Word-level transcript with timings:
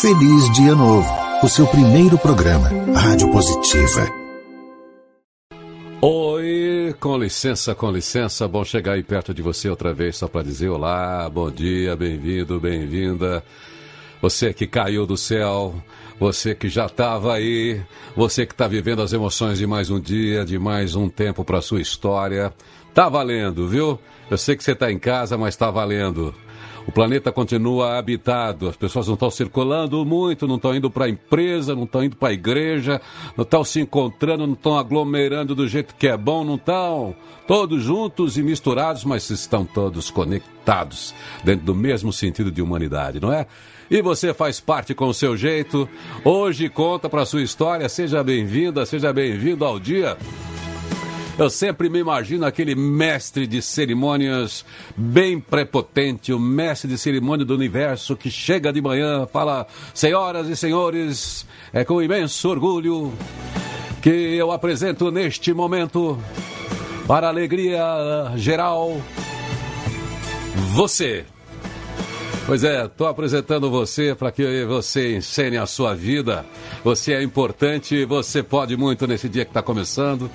Feliz 0.00 0.48
Dia 0.52 0.76
Novo, 0.76 1.12
o 1.42 1.48
seu 1.48 1.66
primeiro 1.66 2.16
programa, 2.16 2.68
Rádio 2.94 3.32
Positiva. 3.32 4.08
Oi, 6.00 6.94
com 7.00 7.18
licença, 7.18 7.74
com 7.74 7.90
licença, 7.90 8.46
bom 8.46 8.62
chegar 8.62 8.92
aí 8.92 9.02
perto 9.02 9.34
de 9.34 9.42
você 9.42 9.68
outra 9.68 9.92
vez 9.92 10.16
só 10.16 10.28
para 10.28 10.44
dizer 10.44 10.68
olá, 10.68 11.28
bom 11.28 11.50
dia, 11.50 11.96
bem-vindo, 11.96 12.60
bem-vinda. 12.60 13.42
Você 14.22 14.54
que 14.54 14.68
caiu 14.68 15.04
do 15.04 15.16
céu, 15.16 15.74
você 16.20 16.54
que 16.54 16.68
já 16.68 16.86
estava 16.86 17.34
aí, 17.34 17.82
você 18.14 18.46
que 18.46 18.52
está 18.54 18.68
vivendo 18.68 19.02
as 19.02 19.12
emoções 19.12 19.58
de 19.58 19.66
mais 19.66 19.90
um 19.90 19.98
dia, 19.98 20.44
de 20.44 20.60
mais 20.60 20.94
um 20.94 21.08
tempo 21.08 21.44
para 21.44 21.60
sua 21.60 21.80
história. 21.80 22.54
Tá 22.94 23.08
valendo, 23.08 23.66
viu? 23.66 23.98
Eu 24.30 24.38
sei 24.38 24.54
que 24.54 24.62
você 24.62 24.72
está 24.72 24.92
em 24.92 24.98
casa, 24.98 25.36
mas 25.36 25.54
está 25.54 25.72
valendo. 25.72 26.32
O 26.88 26.90
planeta 26.90 27.30
continua 27.30 27.98
habitado, 27.98 28.66
as 28.66 28.74
pessoas 28.74 29.06
não 29.06 29.12
estão 29.12 29.30
circulando 29.30 30.06
muito, 30.06 30.48
não 30.48 30.56
estão 30.56 30.74
indo 30.74 30.90
para 30.90 31.04
a 31.04 31.08
empresa, 31.10 31.74
não 31.74 31.84
estão 31.84 32.02
indo 32.02 32.16
para 32.16 32.30
a 32.30 32.32
igreja, 32.32 32.98
não 33.36 33.42
estão 33.42 33.62
se 33.62 33.78
encontrando, 33.78 34.46
não 34.46 34.54
estão 34.54 34.78
aglomerando 34.78 35.54
do 35.54 35.68
jeito 35.68 35.94
que 35.94 36.08
é 36.08 36.16
bom, 36.16 36.42
não 36.42 36.54
estão 36.54 37.14
todos 37.46 37.82
juntos 37.82 38.38
e 38.38 38.42
misturados, 38.42 39.04
mas 39.04 39.28
estão 39.28 39.66
todos 39.66 40.10
conectados 40.10 41.14
dentro 41.44 41.66
do 41.66 41.74
mesmo 41.74 42.10
sentido 42.10 42.50
de 42.50 42.62
humanidade, 42.62 43.20
não 43.20 43.30
é? 43.30 43.46
E 43.90 44.00
você 44.00 44.32
faz 44.32 44.58
parte 44.58 44.94
com 44.94 45.08
o 45.08 45.14
seu 45.14 45.36
jeito. 45.36 45.86
Hoje 46.24 46.70
conta 46.70 47.06
para 47.06 47.26
sua 47.26 47.42
história. 47.42 47.86
Seja 47.90 48.24
bem-vinda, 48.24 48.86
seja 48.86 49.12
bem-vindo 49.12 49.62
ao 49.62 49.78
dia 49.78 50.16
eu 51.38 51.48
sempre 51.48 51.88
me 51.88 52.00
imagino 52.00 52.44
aquele 52.44 52.74
mestre 52.74 53.46
de 53.46 53.62
cerimônias 53.62 54.64
bem 54.96 55.38
prepotente, 55.38 56.32
o 56.32 56.38
mestre 56.38 56.90
de 56.90 56.98
cerimônia 56.98 57.46
do 57.46 57.54
universo 57.54 58.16
que 58.16 58.28
chega 58.28 58.72
de 58.72 58.82
manhã, 58.82 59.26
fala: 59.32 59.66
Senhoras 59.94 60.48
e 60.48 60.56
senhores, 60.56 61.46
é 61.72 61.84
com 61.84 62.02
imenso 62.02 62.48
orgulho 62.48 63.12
que 64.02 64.10
eu 64.10 64.50
apresento 64.50 65.12
neste 65.12 65.52
momento, 65.54 66.18
para 67.06 67.28
a 67.28 67.30
alegria 67.30 67.82
geral, 68.36 69.00
você. 70.72 71.24
Pois 72.46 72.64
é, 72.64 72.86
estou 72.86 73.06
apresentando 73.06 73.70
você 73.70 74.14
para 74.14 74.32
que 74.32 74.64
você 74.64 75.16
ensene 75.16 75.58
a 75.58 75.66
sua 75.66 75.94
vida. 75.94 76.46
Você 76.82 77.12
é 77.12 77.22
importante, 77.22 78.06
você 78.06 78.42
pode 78.42 78.74
muito 78.74 79.06
nesse 79.06 79.28
dia 79.28 79.44
que 79.44 79.50
está 79.50 79.62
começando. 79.62 80.30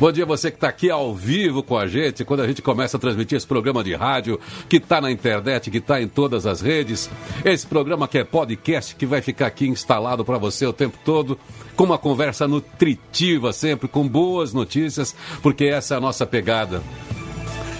Bom 0.00 0.10
dia 0.10 0.26
você 0.26 0.50
que 0.50 0.56
está 0.56 0.68
aqui 0.68 0.90
ao 0.90 1.14
vivo 1.14 1.62
com 1.62 1.78
a 1.78 1.86
gente, 1.86 2.24
quando 2.24 2.40
a 2.40 2.48
gente 2.48 2.60
começa 2.60 2.96
a 2.96 3.00
transmitir 3.00 3.36
esse 3.36 3.46
programa 3.46 3.82
de 3.82 3.94
rádio, 3.94 4.40
que 4.68 4.78
está 4.78 5.00
na 5.00 5.08
internet, 5.08 5.70
que 5.70 5.78
está 5.78 6.02
em 6.02 6.08
todas 6.08 6.46
as 6.46 6.60
redes. 6.60 7.08
Esse 7.44 7.64
programa 7.64 8.08
que 8.08 8.18
é 8.18 8.24
podcast, 8.24 8.96
que 8.96 9.06
vai 9.06 9.22
ficar 9.22 9.46
aqui 9.46 9.68
instalado 9.68 10.24
para 10.24 10.36
você 10.36 10.66
o 10.66 10.72
tempo 10.72 10.98
todo, 11.04 11.38
com 11.76 11.84
uma 11.84 11.96
conversa 11.96 12.48
nutritiva 12.48 13.52
sempre, 13.52 13.86
com 13.86 14.06
boas 14.06 14.52
notícias, 14.52 15.14
porque 15.40 15.66
essa 15.66 15.94
é 15.94 15.96
a 15.96 16.00
nossa 16.00 16.26
pegada 16.26 16.82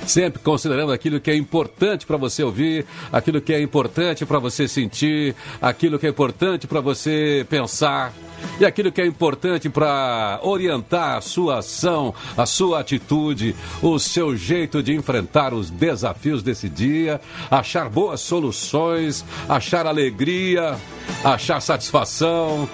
sempre 0.06 0.38
considerando 0.42 0.92
aquilo 0.92 1.18
que 1.18 1.30
é 1.30 1.34
importante 1.34 2.04
para 2.04 2.18
você 2.18 2.42
ouvir, 2.42 2.84
aquilo 3.10 3.40
que 3.40 3.54
é 3.54 3.62
importante 3.62 4.26
para 4.26 4.38
você 4.38 4.68
sentir, 4.68 5.34
aquilo 5.62 5.98
que 5.98 6.06
é 6.06 6.10
importante 6.10 6.66
para 6.66 6.80
você 6.80 7.46
pensar. 7.48 8.12
E 8.60 8.64
aquilo 8.64 8.92
que 8.92 9.00
é 9.00 9.06
importante 9.06 9.68
para 9.68 10.38
orientar 10.42 11.16
a 11.16 11.20
sua 11.20 11.58
ação, 11.58 12.14
a 12.36 12.46
sua 12.46 12.80
atitude, 12.80 13.54
o 13.82 13.98
seu 13.98 14.36
jeito 14.36 14.82
de 14.82 14.94
enfrentar 14.94 15.52
os 15.52 15.70
desafios 15.70 16.42
desse 16.42 16.68
dia, 16.68 17.20
achar 17.50 17.88
boas 17.88 18.20
soluções, 18.20 19.24
achar 19.48 19.86
alegria, 19.86 20.76
achar 21.24 21.60
satisfação, 21.60 22.68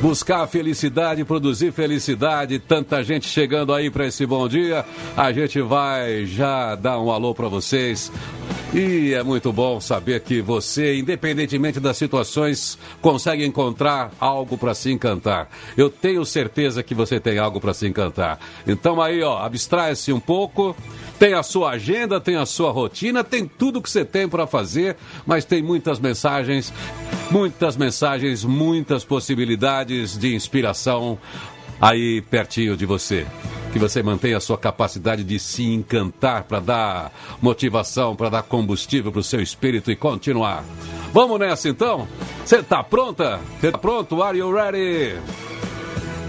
buscar 0.00 0.46
felicidade, 0.46 1.24
produzir 1.24 1.72
felicidade. 1.72 2.58
Tanta 2.58 3.02
gente 3.02 3.26
chegando 3.26 3.72
aí 3.72 3.90
para 3.90 4.06
esse 4.06 4.24
bom 4.26 4.48
dia. 4.48 4.84
A 5.16 5.32
gente 5.32 5.60
vai 5.60 6.26
já 6.26 6.74
dar 6.74 6.98
um 6.98 7.10
alô 7.10 7.34
para 7.34 7.48
vocês. 7.48 8.10
E 8.72 9.14
é 9.14 9.22
muito 9.22 9.50
bom 9.50 9.80
saber 9.80 10.20
que 10.20 10.42
você, 10.42 10.98
independentemente 10.98 11.80
das 11.80 11.96
situações, 11.96 12.78
consegue 13.00 13.42
encontrar 13.46 14.10
algo 14.20 14.58
para 14.58 14.74
se 14.74 14.92
encantar. 14.92 15.48
Eu 15.74 15.88
tenho 15.88 16.22
certeza 16.26 16.82
que 16.82 16.94
você 16.94 17.18
tem 17.18 17.38
algo 17.38 17.60
para 17.60 17.72
se 17.72 17.86
encantar. 17.86 18.38
Então 18.66 19.00
aí, 19.00 19.22
ó, 19.22 19.38
abstrai-se 19.38 20.12
um 20.12 20.20
pouco. 20.20 20.76
Tem 21.18 21.32
a 21.32 21.42
sua 21.42 21.70
agenda, 21.70 22.20
tem 22.20 22.36
a 22.36 22.44
sua 22.44 22.70
rotina, 22.70 23.24
tem 23.24 23.46
tudo 23.46 23.80
que 23.80 23.88
você 23.88 24.04
tem 24.04 24.28
para 24.28 24.46
fazer, 24.46 24.96
mas 25.26 25.46
tem 25.46 25.62
muitas 25.62 25.98
mensagens, 25.98 26.72
muitas 27.30 27.74
mensagens, 27.74 28.44
muitas 28.44 29.02
possibilidades 29.02 30.16
de 30.18 30.34
inspiração 30.34 31.18
aí 31.80 32.20
pertinho 32.20 32.76
de 32.76 32.84
você. 32.84 33.26
Que 33.78 33.82
você 33.88 34.02
mantenha 34.02 34.38
a 34.38 34.40
sua 34.40 34.58
capacidade 34.58 35.22
de 35.22 35.38
se 35.38 35.62
encantar 35.62 36.42
para 36.42 36.58
dar 36.58 37.12
motivação, 37.40 38.16
para 38.16 38.28
dar 38.28 38.42
combustível 38.42 39.12
para 39.12 39.20
o 39.20 39.22
seu 39.22 39.40
espírito 39.40 39.88
e 39.88 39.94
continuar. 39.94 40.64
Vamos 41.12 41.38
nessa 41.38 41.68
então? 41.68 42.08
Você 42.44 42.56
está 42.56 42.82
pronta? 42.82 43.38
Você 43.60 43.68
está 43.68 43.78
pronto? 43.78 44.20
Are 44.20 44.36
you 44.36 44.52
ready? 44.52 45.16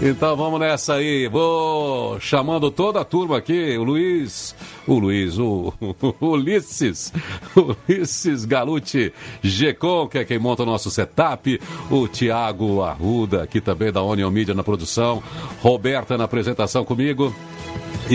Então 0.02 0.34
vamos 0.34 0.58
nessa 0.58 0.94
aí. 0.94 1.28
Vou 1.28 2.18
chamando 2.20 2.70
toda 2.70 3.00
a 3.00 3.04
turma 3.04 3.36
aqui. 3.36 3.76
O 3.76 3.84
Luiz, 3.84 4.54
o 4.86 4.98
Luiz, 4.98 5.38
o, 5.38 5.74
o 6.20 6.26
Ulisses, 6.26 7.12
o 7.54 7.76
Ulisses 7.86 8.46
Galuti 8.46 9.12
Gecon, 9.42 10.08
que 10.08 10.18
é 10.18 10.24
quem 10.24 10.38
monta 10.38 10.62
o 10.62 10.66
nosso 10.66 10.90
setup. 10.90 11.60
O 11.90 12.08
Tiago 12.08 12.80
Arruda, 12.82 13.42
aqui 13.42 13.60
também 13.60 13.92
da 13.92 14.02
Onion 14.02 14.30
Media 14.30 14.54
na 14.54 14.62
produção. 14.62 15.22
Roberta 15.60 16.16
na 16.16 16.24
apresentação 16.24 16.82
comigo. 16.82 17.34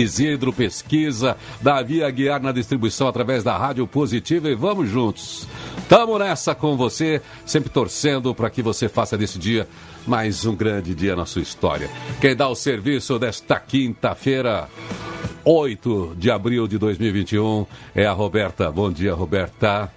Isidro 0.00 0.52
Pesquisa, 0.52 1.36
Davi 1.60 2.02
Aguiar 2.02 2.42
na 2.42 2.52
distribuição 2.52 3.08
através 3.08 3.42
da 3.42 3.56
Rádio 3.56 3.86
Positiva 3.86 4.48
e 4.48 4.54
vamos 4.54 4.88
juntos. 4.88 5.46
Tamo 5.88 6.18
nessa 6.18 6.54
com 6.54 6.76
você, 6.76 7.22
sempre 7.44 7.70
torcendo 7.70 8.34
para 8.34 8.50
que 8.50 8.62
você 8.62 8.88
faça 8.88 9.16
desse 9.16 9.38
dia 9.38 9.68
mais 10.06 10.44
um 10.44 10.54
grande 10.54 10.94
dia 10.94 11.16
na 11.16 11.26
sua 11.26 11.42
história. 11.42 11.90
Quem 12.20 12.36
dá 12.36 12.48
o 12.48 12.54
serviço 12.54 13.18
desta 13.18 13.58
quinta-feira, 13.58 14.68
8 15.44 16.14
de 16.18 16.30
abril 16.30 16.66
de 16.66 16.78
2021, 16.78 17.66
é 17.94 18.06
a 18.06 18.12
Roberta. 18.12 18.70
Bom 18.70 18.90
dia, 18.90 19.14
Roberta. 19.14 19.95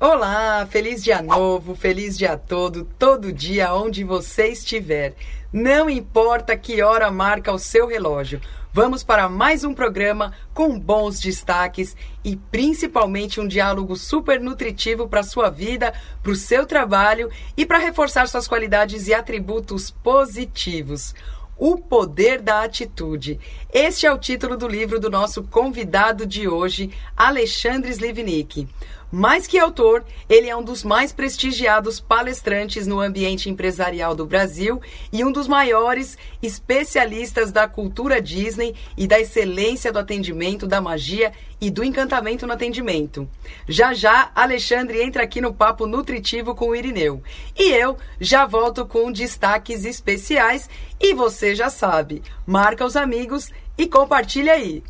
Olá, 0.00 0.64
feliz 0.70 1.02
dia 1.02 1.20
novo, 1.20 1.74
feliz 1.74 2.16
dia 2.16 2.38
todo, 2.38 2.84
todo 2.96 3.32
dia 3.32 3.74
onde 3.74 4.04
você 4.04 4.46
estiver. 4.46 5.16
Não 5.52 5.90
importa 5.90 6.56
que 6.56 6.80
hora 6.80 7.10
marca 7.10 7.52
o 7.52 7.58
seu 7.58 7.84
relógio. 7.88 8.40
Vamos 8.72 9.02
para 9.02 9.28
mais 9.28 9.64
um 9.64 9.74
programa 9.74 10.32
com 10.54 10.78
bons 10.78 11.18
destaques 11.18 11.96
e 12.22 12.36
principalmente 12.36 13.40
um 13.40 13.48
diálogo 13.48 13.96
super 13.96 14.40
nutritivo 14.40 15.08
para 15.08 15.24
sua 15.24 15.50
vida, 15.50 15.92
para 16.22 16.30
o 16.30 16.36
seu 16.36 16.64
trabalho 16.64 17.28
e 17.56 17.66
para 17.66 17.78
reforçar 17.78 18.28
suas 18.28 18.46
qualidades 18.46 19.08
e 19.08 19.14
atributos 19.14 19.90
positivos. 19.90 21.12
O 21.56 21.76
Poder 21.76 22.40
da 22.40 22.62
Atitude. 22.62 23.40
Este 23.72 24.06
é 24.06 24.12
o 24.12 24.18
título 24.18 24.56
do 24.56 24.68
livro 24.68 25.00
do 25.00 25.10
nosso 25.10 25.42
convidado 25.42 26.24
de 26.24 26.46
hoje, 26.46 26.88
Alexandre 27.16 27.90
Slivnik. 27.90 28.68
Mais 29.10 29.46
que 29.46 29.58
autor, 29.58 30.04
ele 30.28 30.50
é 30.50 30.56
um 30.56 30.62
dos 30.62 30.84
mais 30.84 31.12
prestigiados 31.12 31.98
palestrantes 31.98 32.86
no 32.86 33.00
ambiente 33.00 33.48
empresarial 33.48 34.14
do 34.14 34.26
Brasil 34.26 34.82
e 35.10 35.24
um 35.24 35.32
dos 35.32 35.48
maiores 35.48 36.18
especialistas 36.42 37.50
da 37.50 37.66
cultura 37.66 38.20
Disney 38.20 38.74
e 38.98 39.06
da 39.06 39.18
excelência 39.18 39.90
do 39.90 39.98
atendimento, 39.98 40.66
da 40.66 40.80
magia 40.80 41.32
e 41.58 41.70
do 41.70 41.82
encantamento 41.82 42.46
no 42.46 42.52
atendimento. 42.52 43.26
Já 43.66 43.94
já, 43.94 44.30
Alexandre 44.34 45.02
entra 45.02 45.22
aqui 45.22 45.40
no 45.40 45.54
Papo 45.54 45.86
Nutritivo 45.86 46.54
com 46.54 46.68
o 46.68 46.76
Irineu. 46.76 47.22
E 47.58 47.70
eu 47.72 47.96
já 48.20 48.44
volto 48.44 48.84
com 48.84 49.10
destaques 49.10 49.86
especiais 49.86 50.68
e 51.00 51.14
você 51.14 51.54
já 51.54 51.70
sabe, 51.70 52.22
marca 52.46 52.84
os 52.84 52.94
amigos 52.94 53.50
e 53.78 53.86
compartilha 53.86 54.52
aí. 54.52 54.82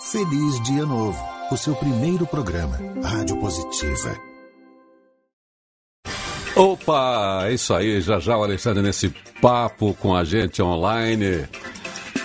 Feliz 0.00 0.60
Dia 0.64 0.84
Novo 0.84 1.33
o 1.50 1.56
seu 1.56 1.74
primeiro 1.76 2.26
programa, 2.26 2.78
Rádio 3.02 3.38
Positiva. 3.38 4.16
Opa, 6.56 7.44
é 7.46 7.54
isso 7.54 7.74
aí, 7.74 8.00
já 8.00 8.18
já 8.18 8.36
o 8.36 8.42
Alexandre 8.42 8.82
nesse 8.82 9.12
papo 9.40 9.94
com 9.94 10.14
a 10.14 10.24
gente 10.24 10.62
online. 10.62 11.48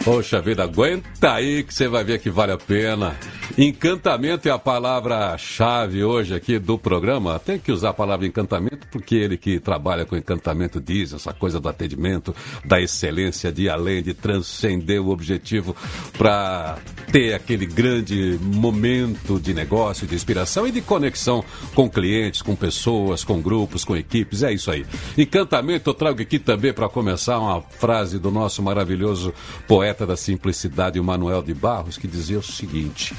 Poxa 0.03 0.41
vida, 0.41 0.63
aguenta 0.63 1.33
aí 1.33 1.63
que 1.63 1.73
você 1.73 1.87
vai 1.87 2.03
ver 2.03 2.19
que 2.19 2.29
vale 2.29 2.51
a 2.51 2.57
pena. 2.57 3.17
Encantamento 3.61 4.47
é 4.47 4.51
a 4.53 4.57
palavra-chave 4.57 6.01
hoje 6.01 6.33
aqui 6.33 6.57
do 6.57 6.77
programa. 6.77 7.37
Tem 7.39 7.59
que 7.59 7.73
usar 7.73 7.89
a 7.89 7.93
palavra 7.93 8.25
encantamento 8.25 8.87
porque 8.89 9.15
ele 9.15 9.35
que 9.35 9.59
trabalha 9.59 10.05
com 10.05 10.15
encantamento 10.15 10.79
diz 10.79 11.11
essa 11.11 11.33
coisa 11.33 11.59
do 11.59 11.67
atendimento, 11.67 12.33
da 12.63 12.79
excelência, 12.79 13.51
de 13.51 13.67
além, 13.67 14.01
de 14.01 14.13
transcender 14.13 15.01
o 15.01 15.09
objetivo 15.09 15.75
para 16.17 16.77
ter 17.11 17.33
aquele 17.33 17.65
grande 17.65 18.39
momento 18.41 19.37
de 19.37 19.53
negócio, 19.53 20.07
de 20.07 20.15
inspiração 20.15 20.65
e 20.65 20.71
de 20.71 20.79
conexão 20.79 21.43
com 21.75 21.89
clientes, 21.89 22.41
com 22.41 22.55
pessoas, 22.55 23.25
com 23.25 23.41
grupos, 23.41 23.83
com 23.83 23.93
equipes. 23.93 24.41
É 24.41 24.53
isso 24.53 24.71
aí. 24.71 24.85
Encantamento, 25.17 25.89
eu 25.89 25.93
trago 25.93 26.21
aqui 26.21 26.39
também 26.39 26.71
para 26.71 26.87
começar 26.87 27.37
uma 27.37 27.61
frase 27.61 28.19
do 28.19 28.31
nosso 28.31 28.63
maravilhoso 28.63 29.33
poeta 29.67 30.07
da 30.07 30.15
simplicidade, 30.15 30.97
o 30.97 31.03
Manuel 31.03 31.43
de 31.43 31.53
Barros, 31.53 31.97
que 31.97 32.07
dizia 32.07 32.39
o 32.39 32.43
seguinte 32.43 33.13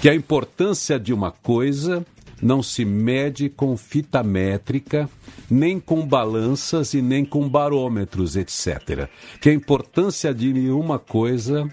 que 0.00 0.08
a 0.08 0.14
importância 0.14 0.98
de 0.98 1.12
uma 1.12 1.30
coisa 1.30 2.04
não 2.40 2.62
se 2.62 2.84
mede 2.84 3.48
com 3.48 3.76
fita 3.76 4.22
métrica, 4.22 5.08
nem 5.50 5.80
com 5.80 6.06
balanças 6.06 6.94
e 6.94 7.00
nem 7.00 7.24
com 7.24 7.48
barômetros, 7.48 8.36
etc. 8.36 9.08
Que 9.40 9.50
a 9.50 9.54
importância 9.54 10.34
de 10.34 10.70
uma 10.70 10.98
coisa 10.98 11.68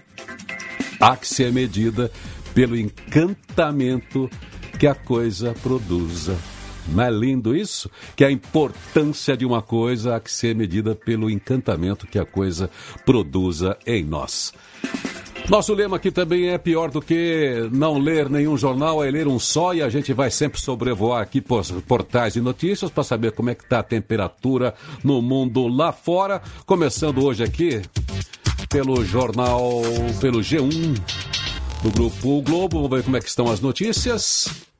há 1.00 1.16
que 1.16 1.28
ser 1.28 1.52
medida 1.52 2.10
pelo 2.54 2.76
encantamento 2.76 4.30
que 4.78 4.86
a 4.86 4.94
coisa 4.94 5.54
produza. 5.62 6.36
Não 6.88 7.02
é 7.02 7.10
lindo 7.10 7.56
isso? 7.56 7.90
Que 8.14 8.24
a 8.24 8.30
importância 8.30 9.36
de 9.36 9.46
uma 9.46 9.62
coisa 9.62 10.16
há 10.16 10.20
que 10.20 10.30
ser 10.30 10.54
medida 10.54 10.94
pelo 10.94 11.30
encantamento 11.30 12.06
que 12.06 12.18
a 12.18 12.26
coisa 12.26 12.70
produza 13.04 13.76
em 13.86 14.04
nós. 14.04 14.52
Nosso 15.48 15.74
lema 15.74 15.96
aqui 15.96 16.10
também 16.10 16.48
é 16.48 16.56
pior 16.56 16.90
do 16.90 17.02
que 17.02 17.68
não 17.70 17.98
ler 17.98 18.30
nenhum 18.30 18.56
jornal, 18.56 19.04
é 19.04 19.10
ler 19.10 19.28
um 19.28 19.38
só 19.38 19.74
e 19.74 19.82
a 19.82 19.90
gente 19.90 20.12
vai 20.14 20.30
sempre 20.30 20.58
sobrevoar 20.58 21.20
aqui 21.20 21.40
por 21.40 21.62
portais 21.82 22.32
de 22.32 22.40
notícias 22.40 22.90
para 22.90 23.04
saber 23.04 23.32
como 23.32 23.50
é 23.50 23.54
que 23.54 23.62
está 23.62 23.80
a 23.80 23.82
temperatura 23.82 24.74
no 25.02 25.20
mundo 25.20 25.68
lá 25.68 25.92
fora. 25.92 26.40
Começando 26.64 27.22
hoje 27.22 27.44
aqui 27.44 27.82
pelo 28.70 29.04
jornal, 29.04 29.82
pelo 30.18 30.40
G1 30.40 30.98
do 31.82 31.90
Grupo 31.90 32.40
Globo. 32.40 32.76
Vamos 32.78 32.90
ver 32.90 33.04
como 33.04 33.16
é 33.18 33.20
que 33.20 33.28
estão 33.28 33.50
as 33.50 33.60
notícias. 33.60 34.73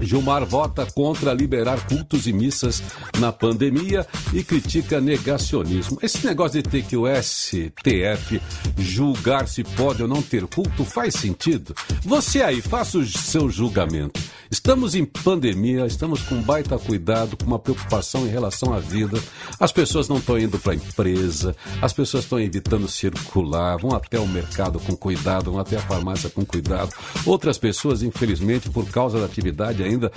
Gilmar 0.00 0.44
vota 0.44 0.86
contra 0.86 1.32
liberar 1.32 1.86
cultos 1.86 2.26
e 2.26 2.32
missas 2.32 2.82
na 3.18 3.32
pandemia 3.32 4.06
e 4.32 4.42
critica 4.42 5.00
negacionismo. 5.00 5.98
Esse 6.02 6.26
negócio 6.26 6.62
de 6.62 6.68
ter 6.68 6.84
que 6.84 6.96
o 6.96 7.04
STF 7.06 8.40
julgar 8.78 9.46
se 9.46 9.62
pode 9.62 10.02
ou 10.02 10.08
não 10.08 10.22
ter 10.22 10.46
culto 10.46 10.84
faz 10.84 11.14
sentido? 11.14 11.74
Você 12.02 12.42
aí, 12.42 12.60
faça 12.60 12.98
o 12.98 13.06
seu 13.06 13.48
julgamento. 13.48 14.20
Estamos 14.52 14.94
em 14.94 15.02
pandemia, 15.02 15.86
estamos 15.86 16.20
com 16.20 16.42
baita 16.42 16.78
cuidado, 16.78 17.38
com 17.38 17.46
uma 17.46 17.58
preocupação 17.58 18.26
em 18.26 18.28
relação 18.28 18.74
à 18.74 18.80
vida. 18.80 19.18
As 19.58 19.72
pessoas 19.72 20.10
não 20.10 20.18
estão 20.18 20.38
indo 20.38 20.58
para 20.58 20.72
a 20.72 20.76
empresa, 20.76 21.56
as 21.80 21.94
pessoas 21.94 22.24
estão 22.24 22.38
evitando 22.38 22.86
circular, 22.86 23.78
vão 23.78 23.96
até 23.96 24.20
o 24.20 24.28
mercado 24.28 24.78
com 24.78 24.94
cuidado, 24.94 25.52
vão 25.52 25.58
até 25.58 25.78
a 25.78 25.80
farmácia 25.80 26.28
com 26.28 26.44
cuidado. 26.44 26.92
Outras 27.24 27.56
pessoas, 27.56 28.02
infelizmente, 28.02 28.68
por 28.68 28.86
causa 28.90 29.18
da 29.18 29.24
atividade 29.24 29.82
ainda, 29.82 30.12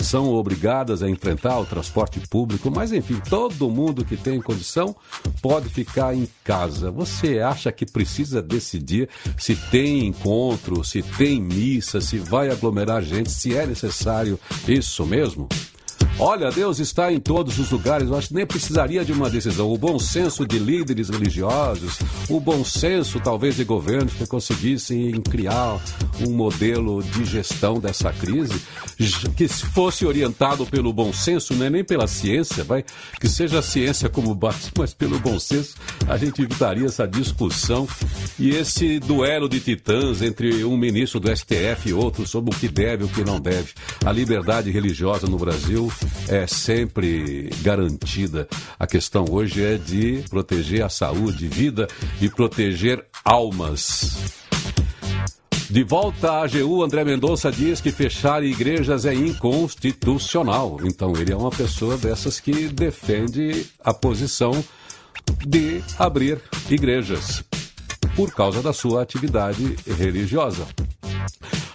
são 0.00 0.32
obrigadas 0.32 1.02
a 1.02 1.08
enfrentar 1.08 1.58
o 1.58 1.66
transporte 1.66 2.20
público, 2.20 2.70
mas 2.70 2.92
enfim, 2.92 3.20
todo 3.28 3.70
mundo 3.70 4.04
que 4.04 4.16
tem 4.16 4.40
condição 4.40 4.94
pode 5.40 5.68
ficar 5.68 6.14
em 6.14 6.28
casa. 6.44 6.90
Você 6.90 7.38
acha 7.40 7.72
que 7.72 7.86
precisa 7.86 8.42
decidir 8.42 9.08
se 9.38 9.56
tem 9.56 10.06
encontro, 10.06 10.84
se 10.84 11.02
tem 11.02 11.40
missa, 11.40 12.00
se 12.00 12.18
vai 12.18 12.50
aglomerar 12.50 13.02
gente, 13.02 13.30
se 13.30 13.56
é 13.56 13.66
necessário 13.66 14.38
isso 14.68 15.04
mesmo? 15.06 15.48
Olha, 16.18 16.50
Deus 16.50 16.78
está 16.78 17.12
em 17.12 17.20
todos 17.20 17.58
os 17.58 17.70
lugares. 17.70 18.08
Eu 18.08 18.16
acho 18.16 18.28
que 18.28 18.34
nem 18.34 18.46
precisaria 18.46 19.04
de 19.04 19.12
uma 19.12 19.28
decisão. 19.28 19.70
O 19.70 19.76
bom 19.76 19.98
senso 19.98 20.46
de 20.46 20.58
líderes 20.58 21.10
religiosos, 21.10 21.98
o 22.30 22.40
bom 22.40 22.64
senso, 22.64 23.20
talvez, 23.20 23.54
de 23.54 23.64
governos 23.64 24.14
que 24.14 24.26
conseguissem 24.26 25.12
criar 25.20 25.78
um 26.26 26.32
modelo 26.32 27.02
de 27.02 27.24
gestão 27.26 27.78
dessa 27.78 28.10
crise 28.14 28.58
que 29.36 29.46
fosse 29.46 30.06
orientado 30.06 30.64
pelo 30.64 30.90
bom 30.90 31.12
senso, 31.12 31.54
não 31.54 31.66
é 31.66 31.70
nem 31.70 31.84
pela 31.84 32.06
ciência, 32.06 32.64
vai, 32.64 32.82
que 33.20 33.28
seja 33.28 33.58
a 33.58 33.62
ciência 33.62 34.08
como 34.08 34.34
base, 34.34 34.70
mas 34.76 34.94
pelo 34.94 35.18
bom 35.18 35.38
senso, 35.38 35.76
a 36.08 36.16
gente 36.16 36.40
evitaria 36.40 36.86
essa 36.86 37.06
discussão 37.06 37.86
e 38.38 38.50
esse 38.50 38.98
duelo 38.98 39.48
de 39.50 39.60
titãs 39.60 40.22
entre 40.22 40.64
um 40.64 40.78
ministro 40.78 41.20
do 41.20 41.34
STF 41.34 41.90
e 41.90 41.92
outro 41.92 42.26
sobre 42.26 42.54
o 42.54 42.58
que 42.58 42.68
deve 42.68 43.02
e 43.02 43.06
o 43.06 43.08
que 43.10 43.22
não 43.22 43.38
deve. 43.38 43.74
A 44.04 44.12
liberdade 44.12 44.70
religiosa 44.70 45.26
no 45.26 45.36
Brasil 45.36 45.92
é 46.28 46.46
sempre 46.46 47.50
garantida. 47.62 48.48
A 48.78 48.86
questão 48.86 49.24
hoje 49.30 49.64
é 49.64 49.76
de 49.76 50.24
proteger 50.28 50.82
a 50.84 50.88
saúde, 50.88 51.48
vida 51.48 51.86
e 52.20 52.28
proteger 52.28 53.04
almas. 53.24 54.16
De 55.68 55.82
volta 55.82 56.30
à 56.30 56.44
AGU, 56.44 56.82
André 56.84 57.04
Mendonça 57.04 57.50
diz 57.50 57.80
que 57.80 57.90
fechar 57.90 58.42
igrejas 58.44 59.04
é 59.04 59.12
inconstitucional. 59.12 60.78
Então 60.84 61.12
ele 61.16 61.32
é 61.32 61.36
uma 61.36 61.50
pessoa 61.50 61.96
dessas 61.96 62.38
que 62.38 62.68
defende 62.68 63.66
a 63.82 63.92
posição 63.92 64.52
de 65.46 65.82
abrir 65.98 66.40
igrejas 66.70 67.42
por 68.14 68.32
causa 68.32 68.62
da 68.62 68.72
sua 68.72 69.02
atividade 69.02 69.76
religiosa. 69.86 70.66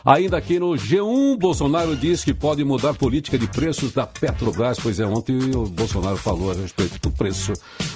Ainda 0.04 0.38
aqui 0.38 0.60
no 0.60 0.72
G1, 0.72 1.38
Bolsonaro 1.38 1.96
diz 1.96 2.24
que 2.24 2.34
pode 2.34 2.64
mudar 2.64 2.96
política 2.96 3.38
de 3.38 3.48
preços 3.48 3.92
da 3.92 4.08
Petrobras. 4.08 4.80
Pois 4.80 5.00
é, 5.00 5.06
ontem 5.06 5.38
o 5.56 5.66
Bolsonaro 5.68 6.18
falou 6.18 6.52
a 6.52 6.56
respeito 6.56 7.00
do 7.00 7.12
preço 7.12 7.54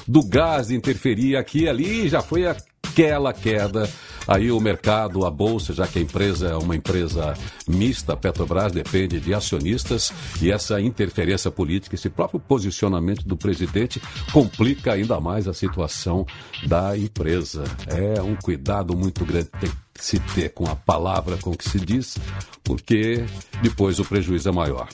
do 0.08 0.24
gás, 0.24 0.68
de 0.68 0.76
interferir 0.76 1.36
aqui 1.36 1.64
e 1.64 1.70
ali, 1.70 2.08
já 2.08 2.22
foi 2.22 2.46
aquela 2.46 3.34
queda. 3.34 3.90
Aí 4.28 4.52
o 4.52 4.60
mercado, 4.60 5.26
a 5.26 5.32
bolsa, 5.32 5.74
já 5.74 5.88
que 5.88 6.00
a 6.00 6.02
empresa 6.02 6.48
é 6.48 6.56
uma 6.56 6.76
empresa 6.76 7.34
mista, 7.68 8.14
a 8.14 8.18
Petrobras 8.18 8.72
depende 8.72 9.20
de 9.20 9.34
acionistas 9.34 10.12
e 10.42 10.52
essa 10.52 10.80
interferência 10.82 11.50
política, 11.50 11.96
esse 11.96 12.10
próprio 12.10 12.40
posicionamento 12.40 13.24
do 13.28 13.38
presidente 13.38 14.02
complica 14.32 14.94
ainda 14.94 15.20
mais 15.20 15.48
a 15.48 15.54
situação 15.54 16.26
da 16.68 16.96
empresa. 16.98 17.64
É 17.88 18.22
um 18.22 18.36
cuidado 18.36 18.96
muito 18.96 19.24
grande. 19.26 19.50
Tem 19.60 19.72
se 19.96 20.20
ter 20.20 20.50
com 20.50 20.66
a 20.68 20.76
palavra 20.76 21.38
com 21.38 21.56
que 21.56 21.70
se 21.70 21.80
diz, 21.80 22.18
porque 22.64 23.26
depois 23.62 24.00
o 24.00 24.06
prejuízo 24.06 24.50
é 24.50 24.52
maior. 24.52 24.88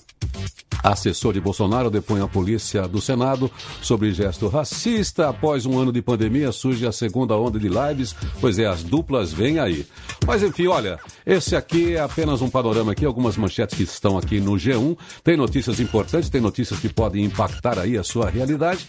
Assessor 0.84 1.34
de 1.34 1.40
Bolsonaro 1.40 1.92
depõe 1.92 2.22
a 2.22 2.28
polícia 2.28 2.88
do 2.88 3.00
Senado 3.00 3.52
sobre 3.82 4.12
gesto 4.12 4.48
racista. 4.48 5.30
Após 5.30 5.66
um 5.66 5.78
ano 5.78 5.92
de 5.92 6.02
pandemia, 6.02 6.52
surge 6.52 6.88
a 6.88 6.92
segunda 6.92 7.36
onda 7.36 7.60
de 7.60 7.70
lives, 7.70 8.16
pois 8.40 8.58
é, 8.58 8.66
as 8.66 8.82
duplas 8.82 9.32
vêm 9.32 9.60
aí. 9.60 9.86
Mas 10.26 10.42
enfim, 10.42 10.68
olha, 10.68 11.00
esse 11.26 11.56
aqui 11.56 11.96
é 11.96 12.00
apenas 12.00 12.42
um 12.42 12.50
panorama 12.50 12.94
aqui, 12.94 13.06
algumas 13.06 13.38
manchetes 13.38 13.78
que 13.78 13.84
estão 13.84 14.18
aqui 14.18 14.40
no 14.40 14.54
G1. 14.54 14.98
Tem 15.24 15.38
notícias 15.38 15.80
importantes, 15.80 16.30
tem 16.30 16.42
notícias 16.42 16.80
que 16.80 16.90
podem 16.90 17.26
impactar 17.26 17.78
aí 17.78 17.98
a 17.98 18.04
sua 18.04 18.30
realidade. 18.30 18.88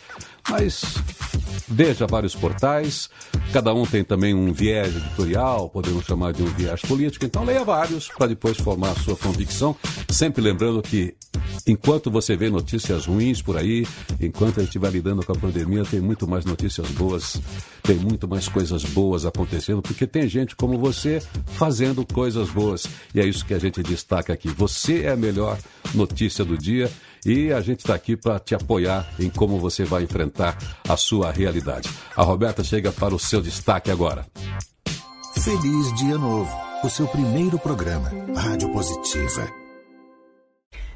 Mas 0.48 0.82
veja 1.72 2.06
vários 2.06 2.34
portais, 2.34 3.08
cada 3.52 3.72
um 3.72 3.86
tem 3.86 4.04
também 4.04 4.34
um 4.34 4.52
viés 4.52 4.94
editorial, 4.94 5.70
podemos 5.70 6.04
chamar 6.04 6.32
de 6.32 6.42
um 6.42 6.46
viés 6.46 6.80
político, 6.82 7.24
então 7.24 7.44
leia 7.44 7.64
vários 7.64 8.08
para 8.08 8.26
depois 8.26 8.58
formar 8.58 8.90
a 8.90 8.94
sua 8.96 9.16
convicção, 9.16 9.74
sempre 10.08 10.42
lembrando 10.42 10.82
que 10.82 11.14
enquanto 11.66 12.10
você 12.10 12.36
vê 12.36 12.50
notícias 12.50 13.06
ruins 13.06 13.40
por 13.40 13.56
aí, 13.56 13.86
enquanto 14.20 14.60
a 14.60 14.64
gente 14.64 14.78
vai 14.78 14.90
lidando 14.90 15.24
com 15.24 15.32
a 15.32 15.36
pandemia, 15.36 15.84
tem 15.84 16.00
muito 16.00 16.28
mais 16.28 16.44
notícias 16.44 16.88
boas, 16.90 17.40
tem 17.82 17.96
muito 17.96 18.28
mais 18.28 18.48
coisas 18.48 18.84
boas 18.84 19.24
acontecendo, 19.24 19.80
porque 19.80 20.06
tem 20.06 20.28
gente 20.28 20.54
como 20.54 20.78
você 20.78 21.22
fazendo 21.46 22.04
coisas 22.04 22.50
boas. 22.50 22.86
E 23.14 23.20
é 23.20 23.24
isso 23.24 23.46
que 23.46 23.54
a 23.54 23.58
gente 23.58 23.82
destaca 23.82 24.32
aqui. 24.32 24.48
Você 24.48 25.02
é 25.02 25.12
a 25.12 25.16
melhor 25.16 25.58
notícia 25.94 26.44
do 26.44 26.58
dia 26.58 26.90
e 27.24 27.52
a 27.52 27.60
gente 27.60 27.80
está 27.80 27.94
aqui 27.94 28.16
para 28.16 28.38
te 28.38 28.54
apoiar 28.54 29.08
em 29.18 29.30
como 29.30 29.58
você 29.58 29.84
vai 29.84 30.02
enfrentar 30.02 30.56
a 30.88 30.96
sua 30.96 31.30
realidade. 31.30 31.88
A 32.16 32.22
Roberta 32.22 32.64
chega 32.64 32.90
para 32.90 33.14
o 33.14 33.18
seu 33.18 33.40
destaque 33.40 33.90
agora. 33.90 34.26
Feliz 35.40 35.94
Dia 35.96 36.18
Novo, 36.18 36.50
o 36.84 36.90
seu 36.90 37.06
primeiro 37.06 37.58
programa, 37.58 38.10
Rádio 38.36 38.70
Positiva. 38.72 39.48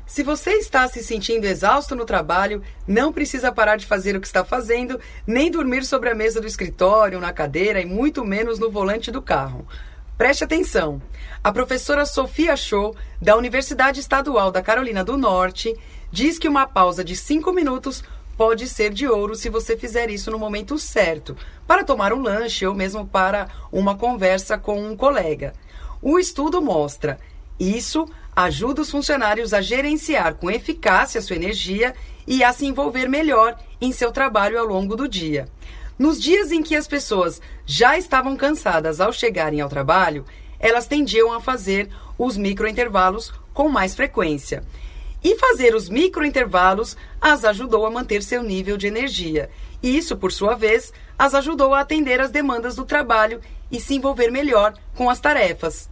Se 0.07 0.23
você 0.23 0.53
está 0.53 0.87
se 0.87 1.03
sentindo 1.03 1.47
exausto 1.47 1.97
no 1.97 2.05
trabalho, 2.05 2.63
não 2.87 3.13
precisa 3.13 3.51
parar 3.51 3.77
de 3.77 3.87
fazer 3.87 4.17
o 4.17 4.21
que 4.21 4.27
está 4.27 4.45
fazendo, 4.45 5.01
nem 5.27 5.51
dormir 5.51 5.85
sobre 5.85 6.09
a 6.09 6.15
mesa 6.15 6.41
do 6.41 6.47
escritório, 6.47 7.21
na 7.21 7.33
cadeira 7.33 7.81
e 7.81 7.87
muito 7.87 8.25
menos 8.25 8.59
no 8.59 8.71
volante 8.71 9.11
do 9.11 9.21
carro. 9.21 9.67
Preste 10.17 10.45
atenção. 10.45 11.03
A 11.43 11.53
professora 11.53 12.07
Sofia 12.07 12.57
Show, 12.57 12.97
da 13.21 13.37
Universidade 13.37 14.01
Estadual 14.01 14.51
da 14.51 14.63
Carolina 14.63 15.05
do 15.05 15.17
Norte, 15.17 15.77
diz 16.11 16.39
que 16.39 16.49
uma 16.49 16.67
pausa 16.67 17.05
de 17.05 17.17
5 17.17 17.53
minutos 17.53 18.03
pode 18.37 18.69
ser 18.69 18.93
de 18.93 19.09
ouro 19.09 19.35
se 19.35 19.49
você 19.49 19.77
fizer 19.77 20.11
isso 20.11 20.31
no 20.31 20.39
momento 20.39 20.79
certo, 20.79 21.37
para 21.67 21.85
tomar 21.85 22.13
um 22.13 22.23
lanche 22.23 22.67
ou 22.67 22.75
mesmo 22.75 23.07
para 23.07 23.49
uma 23.73 23.97
conversa 23.97 24.59
com 24.59 24.81
um 24.81 24.97
colega. 24.97 25.55
O 26.03 26.19
estudo 26.19 26.61
mostra 26.61 27.19
Isso 27.59 28.07
ajuda 28.35 28.83
os 28.83 28.91
funcionários 28.91 29.55
a 29.55 29.63
gerenciar 29.63 30.35
com 30.35 30.51
eficácia 30.51 31.23
sua 31.23 31.37
energia 31.37 31.95
e 32.27 32.45
a 32.45 32.53
se 32.53 32.67
envolver 32.67 33.09
melhor 33.09 33.59
em 33.81 33.93
seu 33.93 34.13
trabalho 34.13 34.59
ao 34.59 34.67
longo 34.67 34.95
do 34.95 35.09
dia. 35.09 35.49
Nos 35.99 36.21
dias 36.21 36.53
em 36.53 36.63
que 36.63 36.77
as 36.77 36.87
pessoas 36.87 37.41
já 37.65 37.97
estavam 37.97 38.37
cansadas 38.37 39.01
ao 39.01 39.11
chegarem 39.11 39.63
ao 39.63 39.69
trabalho, 39.71 40.27
elas 40.59 40.87
tendiam 40.87 41.33
a 41.33 41.41
fazer 41.41 41.89
os 42.19 42.37
microintervalos 42.37 43.33
com 43.55 43.71
mais 43.71 43.95
frequência. 43.95 44.63
E 45.27 45.35
fazer 45.35 45.75
os 45.75 45.89
microintervalos 45.89 46.97
as 47.21 47.45
ajudou 47.45 47.85
a 47.85 47.91
manter 47.91 48.23
seu 48.23 48.45
nível 48.45 48.77
de 48.77 48.87
energia. 48.87 49.51
E 49.83 49.99
isso, 49.99 50.17
por 50.17 50.31
sua 50.31 50.55
vez, 50.55 50.93
as 51.19 51.35
ajudou 51.35 51.75
a 51.75 51.81
atender 51.81 52.21
às 52.21 52.31
demandas 52.31 52.77
do 52.77 52.85
trabalho 52.85 53.41
e 53.69 53.81
se 53.81 53.97
envolver 53.97 54.31
melhor 54.31 54.73
com 54.95 55.11
as 55.11 55.19
tarefas. 55.19 55.91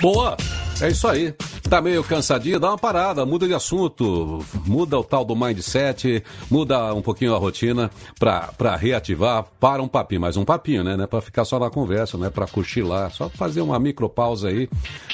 Boa! 0.00 0.38
É 0.80 0.88
isso 0.88 1.06
aí. 1.06 1.34
Tá 1.68 1.82
meio 1.82 2.02
cansadinho? 2.02 2.58
Dá 2.58 2.70
uma 2.70 2.78
parada, 2.78 3.26
muda 3.26 3.46
de 3.46 3.52
assunto, 3.52 4.42
muda 4.64 4.98
o 4.98 5.04
tal 5.04 5.22
do 5.22 5.36
mindset, 5.36 6.24
muda 6.50 6.94
um 6.94 7.02
pouquinho 7.02 7.34
a 7.34 7.38
rotina 7.38 7.90
pra 8.18 8.74
reativar. 8.74 9.44
Para 9.60 9.82
um 9.82 9.88
papinho, 9.88 10.22
mais 10.22 10.38
um 10.38 10.46
papinho, 10.46 10.82
né? 10.82 10.96
Não 10.96 11.04
é 11.04 11.06
pra 11.06 11.20
ficar 11.20 11.44
só 11.44 11.58
na 11.58 11.68
conversa, 11.68 12.16
não 12.16 12.26
é 12.26 12.30
pra 12.30 12.46
cochilar, 12.46 13.12
só 13.12 13.28
fazer 13.28 13.60
uma 13.60 13.78
micropausa 13.78 14.48
aí. 14.48 14.66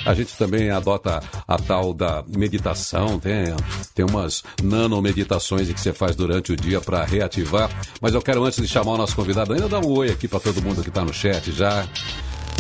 A 0.07 0.15
gente 0.15 0.37
também 0.37 0.71
adota 0.71 1.21
a 1.49 1.59
tal 1.59 1.93
da 1.93 2.23
meditação, 2.37 3.19
tem, 3.19 3.47
tem 3.93 4.05
umas 4.05 4.45
nano-meditações 4.63 5.73
que 5.73 5.81
você 5.81 5.93
faz 5.93 6.15
durante 6.15 6.53
o 6.53 6.57
dia 6.57 6.81
pra 6.81 7.05
reativar. 7.05 7.69
Mas 8.01 8.15
eu 8.15 8.23
quero, 8.23 8.45
antes 8.45 8.63
de 8.63 8.69
chamar 8.69 8.93
o 8.93 8.99
nosso 8.99 9.17
convidado, 9.17 9.55
ainda 9.55 9.69
dar 9.69 9.81
um 9.81 9.91
oi 9.91 10.09
aqui 10.09 10.29
pra 10.29 10.39
todo 10.39 10.63
mundo 10.63 10.85
que 10.85 10.91
tá 10.91 11.05
no 11.05 11.13
chat 11.13 11.51
já. 11.51 11.85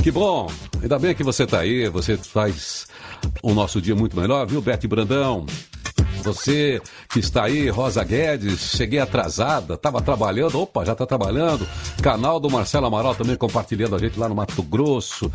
Que 0.02 0.10
bom! 0.10 0.50
Ainda 0.82 0.98
bem 0.98 1.14
que 1.14 1.22
você 1.22 1.44
está 1.44 1.60
aí, 1.60 1.88
você 1.88 2.16
faz 2.16 2.88
o 3.42 3.54
nosso 3.54 3.80
dia 3.80 3.94
muito 3.94 4.16
melhor, 4.16 4.46
viu, 4.46 4.60
Bete 4.60 4.86
Brandão? 4.86 5.46
Você 6.24 6.80
que 7.10 7.20
está 7.20 7.44
aí, 7.44 7.68
Rosa 7.68 8.02
Guedes, 8.02 8.60
cheguei 8.76 8.98
atrasada, 8.98 9.74
estava 9.74 10.00
trabalhando, 10.00 10.60
opa, 10.60 10.84
já 10.84 10.92
está 10.92 11.06
trabalhando. 11.06 11.66
Canal 12.02 12.40
do 12.40 12.50
Marcelo 12.50 12.86
Amaral 12.86 13.14
também 13.14 13.36
compartilhando 13.36 13.94
a 13.94 13.98
gente 13.98 14.18
lá 14.18 14.28
no 14.28 14.34
Mato 14.34 14.62
Grosso. 14.62 15.30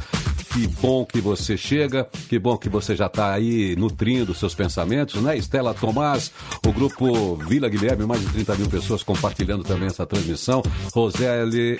Que 0.51 0.67
bom 0.67 1.05
que 1.05 1.21
você 1.21 1.55
chega, 1.55 2.07
que 2.27 2.39
bom 2.39 2.57
que 2.57 2.69
você 2.69 2.95
já 2.95 3.05
está 3.05 3.31
aí 3.31 3.75
nutrindo 3.75 4.33
seus 4.33 4.55
pensamentos, 4.55 5.21
né? 5.21 5.37
Estela 5.37 5.75
Tomás, 5.75 6.31
o 6.65 6.73
grupo 6.73 7.35
Vila 7.35 7.69
Guilherme, 7.69 8.05
mais 8.05 8.21
de 8.21 8.27
30 8.29 8.55
mil 8.55 8.67
pessoas 8.67 9.03
compartilhando 9.03 9.63
também 9.63 9.87
essa 9.87 10.07
transmissão. 10.07 10.63
Roseli, 10.91 11.79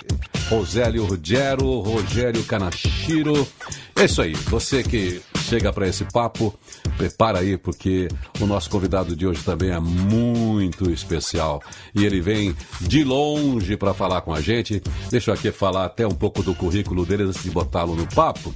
Rosélio 0.50 1.06
Ruggiero, 1.06 1.80
Rogério 1.80 2.44
Kanashiro. 2.44 3.48
É 3.96 4.06
isso 4.06 4.22
aí, 4.22 4.34
você 4.34 4.84
que 4.84 5.22
chega 5.50 5.74
para 5.74 5.88
esse 5.88 6.06
papo, 6.06 6.54
prepara 6.96 7.39
aí, 7.39 7.58
porque 7.58 8.08
o 8.39 8.46
nosso 8.46 8.70
convidado 8.70 8.99
de 9.03 9.25
hoje 9.27 9.44
também 9.44 9.72
é 9.72 9.79
muito 9.79 10.89
especial. 10.91 11.62
E 11.94 12.06
ele 12.06 12.22
vem 12.22 12.56
de 12.82 13.03
longe 13.03 13.77
para 13.77 13.94
falar 13.94 14.22
com 14.22 14.34
a 14.34 14.41
gente. 14.41 14.82
Deixa 15.10 15.32
eu 15.32 15.34
aqui 15.34 15.51
falar 15.51 15.86
até 15.86 16.06
um 16.06 16.12
pouco 16.12 16.44
do 16.44 16.53
currículo 16.53 17.06
dele 17.06 17.24
antes 17.24 17.44
de 17.44 17.51
botá-lo 17.51 17.96
no 17.96 18.08
papo. 18.08 18.53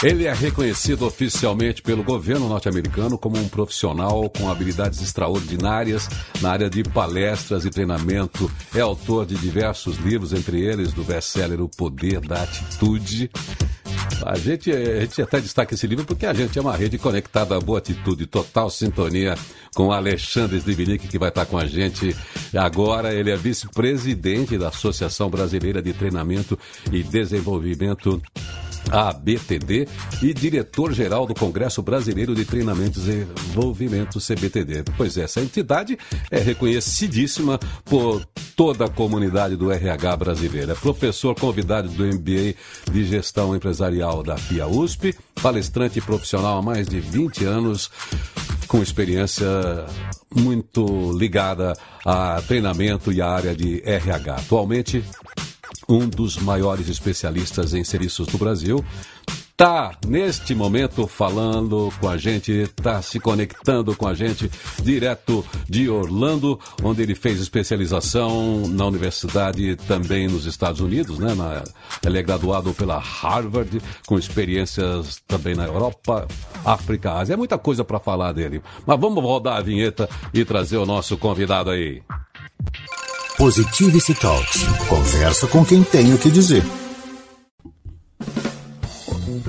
Ele 0.00 0.26
é 0.26 0.32
reconhecido 0.32 1.04
oficialmente 1.04 1.82
pelo 1.82 2.04
governo 2.04 2.48
norte-americano 2.48 3.18
como 3.18 3.36
um 3.36 3.48
profissional 3.48 4.30
com 4.30 4.48
habilidades 4.48 5.02
extraordinárias 5.02 6.08
na 6.40 6.52
área 6.52 6.70
de 6.70 6.84
palestras 6.84 7.64
e 7.64 7.70
treinamento. 7.70 8.48
É 8.72 8.80
autor 8.80 9.26
de 9.26 9.34
diversos 9.34 9.96
livros, 9.96 10.32
entre 10.32 10.60
eles 10.60 10.92
do 10.92 11.02
best-seller 11.02 11.60
O 11.60 11.68
Poder 11.68 12.20
da 12.20 12.44
Atitude. 12.44 13.28
A 14.24 14.36
gente, 14.36 14.70
a 14.70 15.00
gente 15.00 15.22
até 15.22 15.40
destaca 15.40 15.74
esse 15.74 15.86
livro 15.86 16.04
porque 16.04 16.26
a 16.26 16.32
gente 16.32 16.58
é 16.58 16.62
uma 16.62 16.76
rede 16.76 16.98
conectada 16.98 17.56
à 17.56 17.60
boa 17.60 17.78
atitude, 17.78 18.26
total 18.26 18.70
sintonia 18.70 19.34
com 19.74 19.92
Alexandre 19.92 20.56
Slivnik, 20.58 21.08
que 21.08 21.18
vai 21.18 21.28
estar 21.28 21.46
com 21.46 21.58
a 21.58 21.66
gente 21.66 22.14
agora. 22.54 23.12
Ele 23.14 23.30
é 23.30 23.36
vice-presidente 23.36 24.58
da 24.58 24.68
Associação 24.68 25.28
Brasileira 25.30 25.80
de 25.82 25.92
Treinamento 25.92 26.58
e 26.92 27.02
Desenvolvimento 27.02 28.20
a 28.90 29.12
BTD 29.12 29.86
e 30.22 30.32
diretor-geral 30.32 31.26
do 31.26 31.34
Congresso 31.34 31.82
Brasileiro 31.82 32.34
de 32.34 32.44
Treinamentos 32.44 33.06
e 33.06 33.24
Desenvolvimento, 33.24 34.18
CBTD. 34.18 34.84
Pois 34.96 35.16
é, 35.16 35.22
essa 35.22 35.40
entidade 35.40 35.98
é 36.30 36.38
reconhecidíssima 36.38 37.58
por 37.84 38.26
toda 38.58 38.86
a 38.86 38.90
comunidade 38.90 39.54
do 39.54 39.70
RH 39.70 40.16
brasileira. 40.16 40.72
É 40.72 40.74
professor 40.74 41.32
convidado 41.32 41.88
do 41.90 42.04
MBA 42.04 42.56
de 42.90 43.04
Gestão 43.04 43.54
Empresarial 43.54 44.20
da 44.24 44.36
FIA 44.36 44.66
USP, 44.66 45.14
palestrante 45.40 46.00
profissional 46.00 46.58
há 46.58 46.62
mais 46.62 46.88
de 46.88 46.98
20 46.98 47.44
anos, 47.44 47.88
com 48.66 48.82
experiência 48.82 49.46
muito 50.34 51.12
ligada 51.16 51.72
a 52.04 52.42
treinamento 52.48 53.12
e 53.12 53.22
a 53.22 53.28
área 53.28 53.54
de 53.54 53.80
RH. 53.84 54.34
Atualmente, 54.34 55.04
um 55.88 56.08
dos 56.08 56.36
maiores 56.36 56.88
especialistas 56.88 57.72
em 57.74 57.84
serviços 57.84 58.26
do 58.26 58.38
Brasil, 58.38 58.84
está 59.58 59.90
neste 60.06 60.54
momento 60.54 61.08
falando 61.08 61.92
com 62.00 62.08
a 62.08 62.16
gente, 62.16 62.52
está 62.52 63.02
se 63.02 63.18
conectando 63.18 63.92
com 63.96 64.06
a 64.06 64.14
gente 64.14 64.48
direto 64.80 65.44
de 65.68 65.90
Orlando, 65.90 66.60
onde 66.80 67.02
ele 67.02 67.16
fez 67.16 67.40
especialização 67.40 68.68
na 68.68 68.86
universidade 68.86 69.74
também 69.88 70.28
nos 70.28 70.46
Estados 70.46 70.80
Unidos, 70.80 71.18
né? 71.18 71.34
Na, 71.34 71.64
ele 72.06 72.18
é 72.18 72.22
graduado 72.22 72.72
pela 72.72 72.98
Harvard, 73.00 73.82
com 74.06 74.16
experiências 74.16 75.20
também 75.26 75.56
na 75.56 75.64
Europa, 75.64 76.28
África, 76.64 77.14
Ásia. 77.14 77.34
É 77.34 77.36
muita 77.36 77.58
coisa 77.58 77.82
para 77.82 77.98
falar 77.98 78.30
dele. 78.30 78.62
Mas 78.86 79.00
vamos 79.00 79.24
rodar 79.24 79.56
a 79.56 79.60
vinheta 79.60 80.08
e 80.32 80.44
trazer 80.44 80.76
o 80.76 80.86
nosso 80.86 81.18
convidado 81.18 81.70
aí. 81.70 82.00
Positivity 83.36 84.14
Talks. 84.14 84.62
Conversa 84.88 85.48
com 85.48 85.64
quem 85.64 85.82
tem 85.82 86.14
o 86.14 86.18
que 86.18 86.30
dizer. 86.30 86.62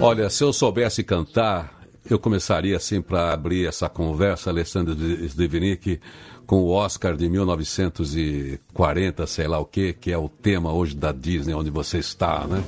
Olha, 0.01 0.29
se 0.29 0.43
eu 0.43 0.53
soubesse 0.53 1.03
cantar, 1.03 1.77
eu 2.09 2.17
começaria 2.17 2.77
assim 2.77 3.01
para 3.01 3.33
abrir 3.33 3.67
essa 3.67 3.89
conversa, 3.89 4.49
Alessandro 4.49 4.95
Stevenick, 5.27 5.99
com 6.47 6.63
o 6.63 6.69
Oscar 6.69 7.17
de 7.17 7.29
1940, 7.29 9.27
sei 9.27 9.45
lá 9.45 9.59
o 9.59 9.65
que, 9.65 9.91
que 9.91 10.09
é 10.09 10.17
o 10.17 10.29
tema 10.29 10.71
hoje 10.71 10.95
da 10.95 11.11
Disney, 11.11 11.53
onde 11.53 11.69
você 11.69 11.97
está, 11.97 12.47
né? 12.47 12.63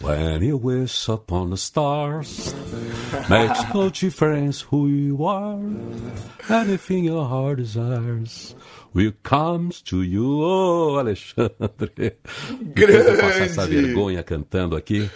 When 0.00 0.44
you 0.46 0.60
wish 0.62 1.10
upon 1.10 1.48
the 1.48 1.56
stars, 1.56 2.54
makes 3.28 3.64
no 3.74 3.90
difference 3.90 4.64
who 4.70 4.88
you 4.88 5.26
are, 5.26 5.58
anything 6.48 7.06
your 7.06 7.26
heart 7.26 7.60
desires 7.60 8.54
will 8.94 9.12
comes 9.24 9.82
to 9.82 10.04
you. 10.04 10.40
Oh, 10.40 10.98
Alexandre! 10.98 12.18
Grande! 12.62 13.08
Eu 13.08 13.16
passar 13.16 13.40
essa 13.40 13.66
vergonha 13.66 14.22
cantando 14.22 14.76
aqui, 14.76 15.10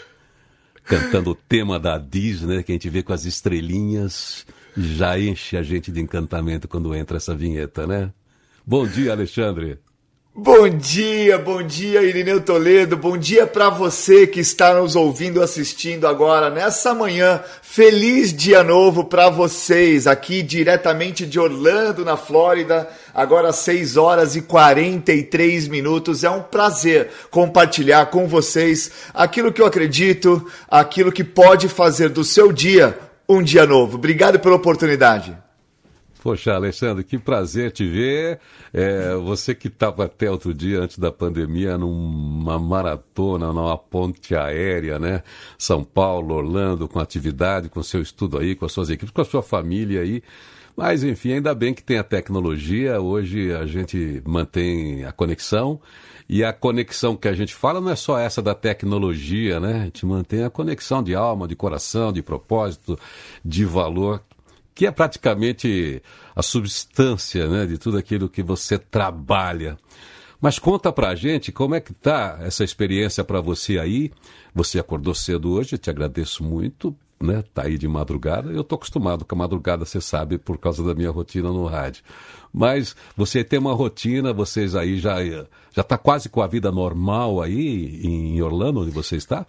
cantando 0.85 1.31
o 1.31 1.35
tema 1.35 1.79
da 1.79 1.99
Disney, 1.99 2.63
que 2.63 2.73
a 2.73 2.75
gente 2.75 2.89
vê 2.89 3.03
com 3.03 3.13
as 3.13 3.25
estrelinhas, 3.25 4.47
já 4.77 5.19
enche 5.19 5.57
a 5.57 5.63
gente 5.63 5.91
de 5.91 6.01
encantamento 6.01 6.69
quando 6.69 6.95
entra 6.95 7.17
essa 7.17 7.35
vinheta, 7.35 7.87
né? 7.87 8.11
Bom 8.67 8.87
dia, 8.87 9.13
Alexandre! 9.13 9.79
Bom 10.35 10.67
dia, 10.67 11.37
bom 11.37 11.63
dia 11.63 12.03
Irineu 12.03 12.41
Toledo, 12.41 12.97
bom 12.97 13.19
dia 13.19 13.47
para 13.47 13.69
você 13.69 14.27
que 14.27 14.41
está 14.41 14.73
nos 14.73 14.97
ouvindo, 14.97 15.43
assistindo 15.43 16.07
agora 16.07 16.49
nessa 16.49 16.95
manhã. 16.95 17.39
Feliz 17.61 18.33
dia 18.33 18.63
novo 18.65 19.05
para 19.05 19.29
vocês, 19.29 20.07
aqui 20.07 20.43
diretamente 20.43 21.27
de 21.27 21.39
Orlando, 21.39 22.03
na 22.03 22.17
Flórida, 22.17 22.89
agora 23.15 23.53
6 23.53 23.97
horas 23.97 24.37
e 24.37 24.43
43 24.43 25.69
minutos. 25.69 26.25
É 26.25 26.31
um 26.31 26.43
prazer 26.43 27.11
compartilhar 27.31 28.07
com 28.07 28.27
vocês 28.27 28.91
aquilo 29.13 29.53
que 29.53 29.61
eu 29.61 29.67
acredito, 29.67 30.47
aquilo 30.69 31.13
que 31.13 31.25
pode 31.25 31.69
fazer 31.69 32.09
do 32.09 32.25
seu 32.25 32.53
dia 32.53 32.99
um 33.29 33.43
dia 33.43 33.67
novo. 33.67 33.97
Obrigado 33.97 34.39
pela 34.39 34.57
oportunidade. 34.57 35.37
Poxa, 36.23 36.55
Alexandre, 36.55 37.03
que 37.03 37.19
prazer 37.19 37.73
te 37.73 37.85
ver. 37.85 38.39
É, 38.73 39.13
você 39.17 39.57
que 39.57 39.67
estava 39.67 40.05
até 40.05 40.31
outro 40.31 40.55
dia, 40.55 40.79
antes 40.79 40.97
da 40.97 41.11
pandemia, 41.11 41.77
numa 41.77 42.61
maratona, 42.61 43.53
numa 43.53 43.77
ponte 43.77 44.33
aérea, 44.33 45.01
né? 45.01 45.25
São 45.59 45.83
Paulo, 45.83 46.37
Orlando, 46.37 46.87
com 46.87 47.01
atividade, 47.01 47.69
com 47.69 47.83
seu 47.83 48.01
estudo 48.01 48.39
aí, 48.39 48.55
com 48.55 48.65
as 48.65 48.71
suas 48.71 48.89
equipes, 48.89 49.13
com 49.13 49.21
a 49.21 49.25
sua 49.25 49.43
família 49.43 50.01
aí. 50.01 50.23
Mas, 50.77 51.05
enfim, 51.05 51.35
ainda 51.35 51.55
bem 51.55 51.75
que 51.75 51.83
tem 51.83 51.99
a 51.99 52.05
tecnologia. 52.05 53.01
Hoje 53.01 53.53
a 53.53 53.67
gente 53.67 54.23
mantém 54.27 55.05
a 55.05 55.13
conexão. 55.13 55.81
E 56.29 56.43
a 56.43 56.53
conexão 56.53 57.17
que 57.17 57.29
a 57.29 57.35
gente 57.35 57.55
fala 57.55 57.81
não 57.81 57.91
é 57.91 57.97
só 57.97 58.19
essa 58.19 58.41
da 58.41 58.55
tecnologia, 58.55 59.61
né? 59.61 59.83
A 59.83 59.85
gente 59.85 60.07
mantém 60.07 60.45
a 60.45 60.51
conexão 60.51 61.03
de 61.03 61.15
alma, 61.15 61.47
de 61.47 61.55
coração, 61.55 62.13
de 62.13 62.23
propósito, 62.23 62.99
de 63.45 63.65
valor 63.65 64.23
que 64.75 64.87
é 64.87 64.91
praticamente 64.91 66.03
a 66.35 66.43
substância 66.43 67.47
né, 67.47 67.67
de 67.67 67.79
tudo 67.79 67.99
aquilo 67.99 68.29
que 68.29 68.43
você 68.43 68.79
trabalha. 68.79 69.77
Mas 70.41 70.59
conta 70.59 70.93
pra 70.93 71.15
gente 71.15 71.53
como 71.53 71.75
é 71.75 71.81
que 71.81 71.95
tá 71.95 72.39
essa 72.41 72.65
experiência 72.65 73.23
para 73.23 73.41
você 73.41 73.79
aí. 73.79 74.11
Você 74.55 74.79
acordou 74.79 75.15
cedo 75.15 75.53
hoje, 75.53 75.79
te 75.79 75.89
agradeço 75.89 76.43
muito, 76.43 76.97
né? 77.23 77.45
Tá 77.55 77.63
aí 77.63 77.79
de 77.79 77.89
madrugada. 77.89 78.51
Eu 78.51 78.65
tô 78.65 78.75
acostumado 78.75 79.25
com 79.25 79.35
a 79.35 79.39
madrugada, 79.39 79.85
você 79.85 80.01
sabe, 80.01 80.39
por 80.39 80.59
causa 80.59 80.83
da 80.83 80.95
minha 80.95 81.11
rotina 81.11 81.49
no 81.51 81.67
rádio. 81.67 82.03
Mas 82.53 82.95
você 83.17 83.43
tem 83.43 83.59
uma 83.59 83.73
rotina, 83.73 84.33
vocês 84.33 84.75
aí 84.75 84.99
já 84.99 85.17
já 85.75 85.83
tá 85.83 85.97
quase 85.97 86.29
com 86.29 86.43
a 86.43 86.47
vida 86.47 86.71
normal 86.71 87.41
aí 87.41 88.01
em 88.05 88.43
Orlando, 88.43 88.81
onde 88.81 88.91
você 88.91 89.17
está? 89.17 89.47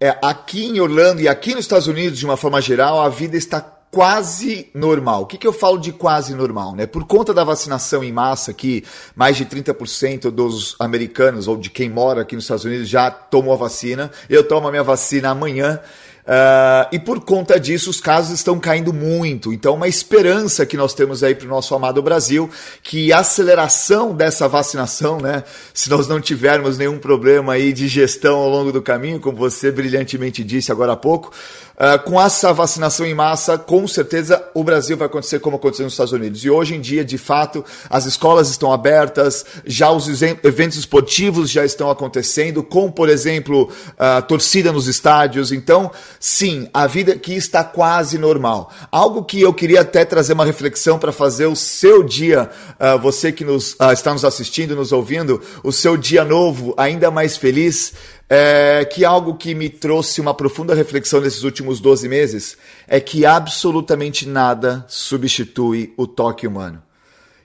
É, 0.00 0.16
aqui 0.22 0.66
em 0.66 0.80
Orlando 0.80 1.20
e 1.20 1.28
aqui 1.28 1.54
nos 1.54 1.64
Estados 1.64 1.86
Unidos, 1.86 2.18
de 2.18 2.24
uma 2.24 2.36
forma 2.36 2.60
geral, 2.60 3.00
a 3.00 3.08
vida 3.08 3.36
está 3.36 3.60
quase 3.90 4.68
normal. 4.74 5.22
O 5.22 5.26
que, 5.26 5.38
que 5.38 5.46
eu 5.46 5.52
falo 5.52 5.78
de 5.78 5.92
quase 5.92 6.34
normal? 6.34 6.74
Né? 6.74 6.86
Por 6.86 7.04
conta 7.04 7.32
da 7.32 7.44
vacinação 7.44 8.04
em 8.04 8.12
massa, 8.12 8.52
que 8.52 8.84
mais 9.16 9.36
de 9.36 9.46
30% 9.46 10.30
dos 10.30 10.76
americanos 10.78 11.48
ou 11.48 11.56
de 11.56 11.70
quem 11.70 11.88
mora 11.88 12.22
aqui 12.22 12.34
nos 12.34 12.44
Estados 12.44 12.64
Unidos 12.64 12.88
já 12.88 13.10
tomou 13.10 13.54
a 13.54 13.56
vacina, 13.56 14.10
eu 14.28 14.46
tomo 14.46 14.68
a 14.68 14.70
minha 14.70 14.82
vacina 14.82 15.30
amanhã. 15.30 15.80
Uh, 16.28 16.84
e 16.92 16.98
por 16.98 17.20
conta 17.20 17.58
disso, 17.58 17.88
os 17.88 18.02
casos 18.02 18.32
estão 18.32 18.60
caindo 18.60 18.92
muito. 18.92 19.50
Então, 19.50 19.74
uma 19.74 19.88
esperança 19.88 20.66
que 20.66 20.76
nós 20.76 20.92
temos 20.92 21.24
aí 21.24 21.34
para 21.34 21.46
o 21.46 21.48
nosso 21.48 21.74
amado 21.74 22.02
Brasil, 22.02 22.50
que 22.82 23.10
a 23.14 23.20
aceleração 23.20 24.14
dessa 24.14 24.46
vacinação, 24.46 25.18
né? 25.18 25.42
Se 25.72 25.88
nós 25.88 26.06
não 26.06 26.20
tivermos 26.20 26.76
nenhum 26.76 26.98
problema 26.98 27.54
aí 27.54 27.72
de 27.72 27.88
gestão 27.88 28.36
ao 28.36 28.50
longo 28.50 28.70
do 28.70 28.82
caminho, 28.82 29.18
como 29.18 29.38
você 29.38 29.70
brilhantemente 29.72 30.44
disse 30.44 30.70
agora 30.70 30.92
há 30.92 30.96
pouco, 30.96 31.32
Uh, 31.78 31.96
com 32.02 32.20
essa 32.20 32.52
vacinação 32.52 33.06
em 33.06 33.14
massa, 33.14 33.56
com 33.56 33.86
certeza 33.86 34.44
o 34.52 34.64
Brasil 34.64 34.96
vai 34.96 35.06
acontecer 35.06 35.38
como 35.38 35.54
aconteceu 35.54 35.84
nos 35.84 35.92
Estados 35.92 36.12
Unidos. 36.12 36.44
E 36.44 36.50
hoje 36.50 36.74
em 36.74 36.80
dia, 36.80 37.04
de 37.04 37.16
fato, 37.16 37.64
as 37.88 38.04
escolas 38.04 38.50
estão 38.50 38.72
abertas, 38.72 39.46
já 39.64 39.88
os 39.88 40.20
eventos 40.20 40.76
esportivos 40.76 41.48
já 41.48 41.64
estão 41.64 41.88
acontecendo, 41.88 42.64
com, 42.64 42.90
por 42.90 43.08
exemplo, 43.08 43.70
uh, 43.92 44.20
torcida 44.22 44.72
nos 44.72 44.88
estádios. 44.88 45.52
Então, 45.52 45.88
sim, 46.20 46.68
a 46.72 46.86
vida 46.86 47.12
aqui 47.12 47.34
está 47.34 47.62
quase 47.62 48.18
normal. 48.18 48.72
Algo 48.90 49.24
que 49.24 49.40
eu 49.40 49.52
queria 49.52 49.80
até 49.80 50.04
trazer 50.04 50.32
uma 50.32 50.44
reflexão 50.44 50.98
para 50.98 51.12
fazer 51.12 51.46
o 51.46 51.56
seu 51.56 52.02
dia, 52.02 52.50
uh, 52.78 52.98
você 52.98 53.32
que 53.32 53.44
nos, 53.44 53.76
está 53.92 54.12
nos 54.12 54.24
assistindo, 54.24 54.76
nos 54.76 54.92
ouvindo, 54.92 55.40
o 55.62 55.72
seu 55.72 55.96
dia 55.96 56.24
novo 56.24 56.74
ainda 56.76 57.10
mais 57.10 57.36
feliz 57.36 57.94
é, 58.28 58.84
que 58.84 59.04
algo 59.04 59.36
que 59.36 59.54
me 59.54 59.70
trouxe 59.70 60.20
uma 60.20 60.34
profunda 60.34 60.74
reflexão 60.74 61.20
nesses 61.20 61.44
últimos 61.44 61.80
12 61.80 62.08
meses 62.08 62.58
é 62.86 63.00
que 63.00 63.24
absolutamente 63.24 64.28
nada 64.28 64.84
substitui 64.86 65.94
o 65.96 66.06
toque 66.06 66.46
humano. 66.46 66.82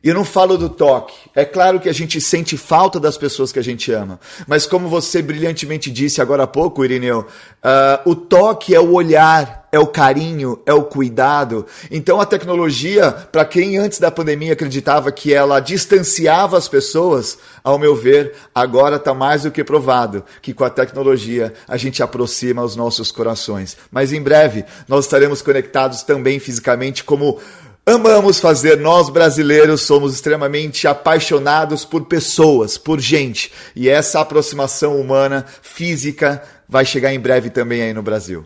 E 0.04 0.10
eu 0.10 0.14
não 0.14 0.26
falo 0.26 0.58
do 0.58 0.68
toque. 0.68 1.16
É 1.34 1.46
claro 1.46 1.80
que 1.80 1.88
a 1.88 1.94
gente 1.94 2.20
sente 2.20 2.58
falta 2.58 3.00
das 3.00 3.18
pessoas 3.18 3.54
que 3.54 3.60
a 3.60 3.64
gente 3.64 3.90
ama. 3.90 4.20
Mas 4.46 4.66
como 4.66 4.90
você 4.90 5.22
brilhantemente 5.22 5.90
disse 5.90 6.22
agora 6.22 6.44
há 6.44 6.48
pouco, 6.48 6.84
Irineu, 6.84 7.22
uh, 7.22 8.10
o 8.10 8.14
toque 8.14 8.76
é 8.76 8.80
o 8.82 8.92
olhar, 8.92 9.70
é 9.72 9.80
o 9.80 9.88
carinho, 9.88 10.62
é 10.66 10.74
o 10.74 10.84
cuidado. 10.84 11.66
Então 11.90 12.20
a 12.20 12.26
tecnologia, 12.26 13.14
para 13.14 13.46
quem 13.46 13.78
antes 13.78 13.98
da 13.98 14.12
pandemia 14.12 14.52
acreditava 14.52 15.10
que 15.10 15.34
ela 15.34 15.62
distanciava 15.62 16.58
as 16.58 16.68
pessoas, 16.68 17.38
ao 17.64 17.80
meu 17.80 17.96
ver, 17.96 18.34
agora 18.54 18.98
está 18.98 19.14
mais 19.14 19.44
do 19.44 19.52
que 19.52 19.64
provado 19.64 20.26
que 20.42 20.54
com 20.54 20.66
a 20.66 20.70
tecnologia 20.70 21.54
a 21.66 21.78
gente 21.78 22.04
aproxima 22.04 22.62
os 22.62 22.76
nossos 22.76 23.10
corações. 23.10 23.78
Mas 23.90 24.12
em 24.12 24.22
breve 24.22 24.66
nós 24.86 25.06
estaremos 25.06 25.42
conectados 25.42 26.04
também 26.04 26.40
fisicamente 26.40 27.06
como 27.06 27.40
Amamos 27.86 28.40
fazer, 28.40 28.78
nós 28.78 29.10
brasileiros 29.10 29.82
somos 29.82 30.14
extremamente 30.14 30.88
apaixonados 30.88 31.84
por 31.84 32.06
pessoas, 32.06 32.78
por 32.78 33.00
gente. 33.00 33.52
E 33.76 33.90
essa 33.90 34.22
aproximação 34.22 35.00
humana, 35.00 35.46
física, 35.62 36.42
vai 36.68 36.86
chegar 36.86 37.14
em 37.14 37.20
breve 37.20 37.50
também 37.50 37.82
aí 37.82 37.94
no 37.94 38.02
Brasil. 38.02 38.46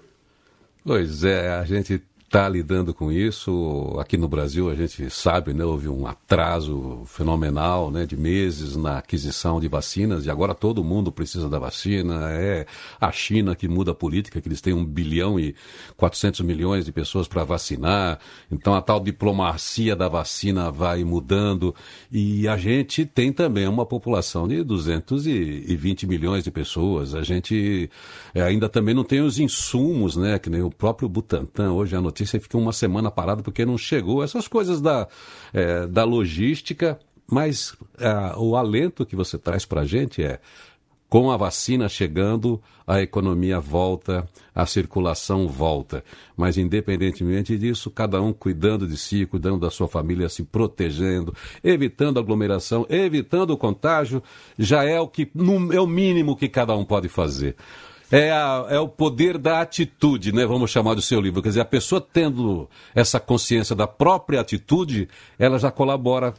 Pois 0.83 1.23
é, 1.23 1.51
a 1.51 1.63
gente 1.65 2.01
está 2.27 2.47
lidando 2.47 2.93
com 2.93 3.09
isso. 3.09 3.95
Aqui 3.99 4.17
no 4.17 4.27
Brasil, 4.27 4.69
a 4.69 4.75
gente 4.75 5.09
sabe, 5.09 5.53
né, 5.53 5.63
houve 5.63 5.87
um 5.87 6.05
atraso 6.05 7.01
fenomenal 7.05 7.89
né, 7.89 8.05
de 8.05 8.17
meses 8.17 8.75
na 8.75 8.97
aquisição 8.97 9.61
de 9.61 9.69
vacinas 9.69 10.25
e 10.25 10.29
agora 10.29 10.53
todo 10.53 10.83
mundo 10.83 11.09
precisa 11.09 11.47
da 11.47 11.57
vacina. 11.57 12.29
É 12.31 12.65
a 12.99 13.11
China 13.13 13.55
que 13.55 13.67
muda 13.67 13.91
a 13.91 13.95
política, 13.95 14.41
que 14.41 14.47
eles 14.47 14.59
têm 14.59 14.73
um 14.73 14.85
bilhão 14.85 15.39
e 15.39 15.55
400 15.95 16.41
milhões 16.41 16.85
de 16.85 16.91
pessoas 16.91 17.29
para 17.29 17.45
vacinar. 17.45 18.19
Então 18.51 18.75
a 18.75 18.81
tal 18.81 18.99
diplomacia 18.99 19.95
da 19.95 20.09
vacina 20.09 20.69
vai 20.69 21.05
mudando 21.05 21.73
e 22.11 22.45
a 22.45 22.57
gente 22.57 23.05
tem 23.05 23.31
também 23.31 23.67
uma 23.67 23.85
população 23.85 24.49
de 24.49 24.63
220 24.63 26.05
milhões 26.05 26.43
de 26.43 26.51
pessoas. 26.51 27.15
A 27.15 27.23
gente 27.23 27.89
é, 28.35 28.41
ainda 28.41 28.67
também 28.67 28.93
não 28.93 29.05
tem 29.05 29.21
os 29.21 29.39
insumos, 29.39 30.17
né, 30.17 30.37
que 30.37 30.49
nem 30.49 30.61
o 30.61 30.69
próprio 30.69 31.07
Butantan. 31.07 31.71
Hoje 31.71 31.95
a 31.95 32.01
notícia 32.17 32.37
notícia 32.37 32.39
fica 32.39 32.57
uma 32.57 32.73
semana 32.73 33.11
parado 33.11 33.43
porque 33.43 33.65
não 33.65 33.77
chegou. 33.77 34.23
Essas 34.23 34.47
coisas 34.47 34.81
da, 34.81 35.07
é, 35.53 35.85
da 35.85 36.03
logística, 36.03 36.99
mas 37.29 37.75
é, 37.99 38.35
o 38.37 38.55
alento 38.55 39.05
que 39.05 39.15
você 39.15 39.37
traz 39.37 39.65
para 39.65 39.81
a 39.81 39.85
gente 39.85 40.23
é 40.23 40.39
com 41.09 41.31
a 41.31 41.37
vacina 41.37 41.87
chegando, 41.87 42.61
a 42.85 43.01
economia 43.01 43.61
volta, 43.61 44.27
a 44.53 44.65
circulação 44.65 45.47
volta. 45.47 46.03
Mas, 46.35 46.57
independentemente 46.57 47.57
disso, 47.57 47.89
cada 47.89 48.21
um 48.21 48.33
cuidando 48.33 48.85
de 48.85 48.97
si, 48.97 49.25
cuidando 49.25 49.57
da 49.57 49.69
sua 49.69 49.87
família, 49.87 50.27
se 50.27 50.43
protegendo, 50.43 51.33
evitando 51.63 52.19
aglomeração, 52.19 52.85
evitando 52.89 53.51
o 53.51 53.57
contágio, 53.57 54.21
já 54.59 54.83
é 54.83 54.99
o, 54.99 55.07
que, 55.07 55.31
é 55.73 55.79
o 55.79 55.87
mínimo 55.87 56.35
que 56.35 56.49
cada 56.49 56.75
um 56.75 56.83
pode 56.83 57.07
fazer. 57.07 57.55
É, 58.11 58.31
a, 58.31 58.65
é 58.69 58.79
o 58.79 58.87
poder 58.87 59.37
da 59.37 59.61
atitude, 59.61 60.31
né? 60.31 60.45
Vamos 60.45 60.71
chamar 60.71 60.93
do 60.93 61.01
seu 61.01 61.19
livro. 61.19 61.41
Quer 61.41 61.49
dizer, 61.49 61.61
a 61.61 61.65
pessoa 61.65 61.99
tendo 62.01 62.69
essa 62.95 63.19
consciência 63.19 63.75
da 63.75 63.85
própria 63.85 64.39
atitude, 64.39 65.09
ela 65.37 65.59
já 65.59 65.69
colabora 65.69 66.33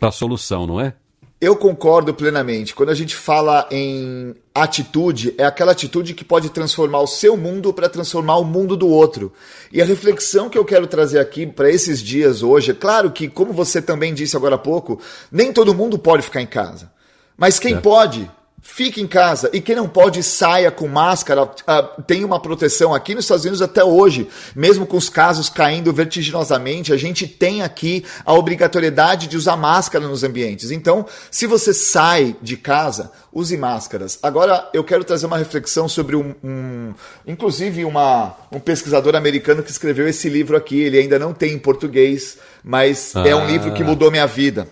para 0.00 0.08
a 0.08 0.12
solução, 0.12 0.66
não 0.66 0.80
é? 0.80 0.94
Eu 1.38 1.54
concordo 1.54 2.14
plenamente. 2.14 2.74
Quando 2.74 2.88
a 2.88 2.94
gente 2.94 3.14
fala 3.14 3.68
em 3.70 4.34
atitude, 4.54 5.34
é 5.36 5.44
aquela 5.44 5.72
atitude 5.72 6.14
que 6.14 6.24
pode 6.24 6.48
transformar 6.48 7.00
o 7.00 7.06
seu 7.06 7.36
mundo 7.36 7.74
para 7.74 7.90
transformar 7.90 8.36
o 8.38 8.44
mundo 8.44 8.74
do 8.74 8.88
outro. 8.88 9.32
E 9.70 9.82
a 9.82 9.84
reflexão 9.84 10.48
que 10.48 10.56
eu 10.56 10.64
quero 10.64 10.86
trazer 10.86 11.18
aqui 11.18 11.46
para 11.46 11.70
esses 11.70 12.02
dias 12.02 12.42
hoje, 12.42 12.70
é 12.70 12.74
claro 12.74 13.10
que, 13.10 13.28
como 13.28 13.52
você 13.52 13.82
também 13.82 14.14
disse 14.14 14.34
agora 14.34 14.54
há 14.54 14.58
pouco, 14.58 14.98
nem 15.30 15.52
todo 15.52 15.74
mundo 15.74 15.98
pode 15.98 16.22
ficar 16.22 16.40
em 16.40 16.46
casa. 16.46 16.90
Mas 17.36 17.58
quem 17.58 17.74
é. 17.74 17.80
pode, 17.80 18.30
Fique 18.68 19.00
em 19.00 19.06
casa. 19.06 19.48
E 19.54 19.60
quem 19.60 19.76
não 19.76 19.88
pode, 19.88 20.22
saia 20.22 20.70
com 20.70 20.86
máscara. 20.88 21.44
Uh, 21.44 22.02
tem 22.02 22.24
uma 22.24 22.38
proteção 22.38 22.92
aqui 22.92 23.14
nos 23.14 23.24
Estados 23.24 23.44
Unidos 23.44 23.62
até 23.62 23.82
hoje. 23.82 24.28
Mesmo 24.54 24.84
com 24.84 24.96
os 24.96 25.08
casos 25.08 25.48
caindo 25.48 25.92
vertiginosamente, 25.92 26.92
a 26.92 26.96
gente 26.96 27.26
tem 27.28 27.62
aqui 27.62 28.04
a 28.22 28.34
obrigatoriedade 28.34 29.28
de 29.28 29.36
usar 29.36 29.56
máscara 29.56 30.06
nos 30.06 30.24
ambientes. 30.24 30.72
Então, 30.72 31.06
se 31.30 31.46
você 31.46 31.72
sai 31.72 32.36
de 32.42 32.56
casa, 32.56 33.12
use 33.32 33.56
máscaras. 33.56 34.18
Agora, 34.22 34.68
eu 34.74 34.84
quero 34.84 35.04
trazer 35.04 35.26
uma 35.26 35.38
reflexão 35.38 35.88
sobre 35.88 36.16
um. 36.16 36.34
um 36.44 36.92
inclusive, 37.26 37.84
uma, 37.84 38.34
um 38.52 38.58
pesquisador 38.58 39.14
americano 39.14 39.62
que 39.62 39.70
escreveu 39.70 40.08
esse 40.08 40.28
livro 40.28 40.56
aqui. 40.56 40.80
Ele 40.80 40.98
ainda 40.98 41.18
não 41.18 41.32
tem 41.32 41.52
em 41.52 41.58
português, 41.58 42.36
mas 42.64 43.14
ah. 43.14 43.26
é 43.26 43.34
um 43.34 43.46
livro 43.46 43.72
que 43.72 43.84
mudou 43.84 44.10
minha 44.10 44.26
vida. 44.26 44.68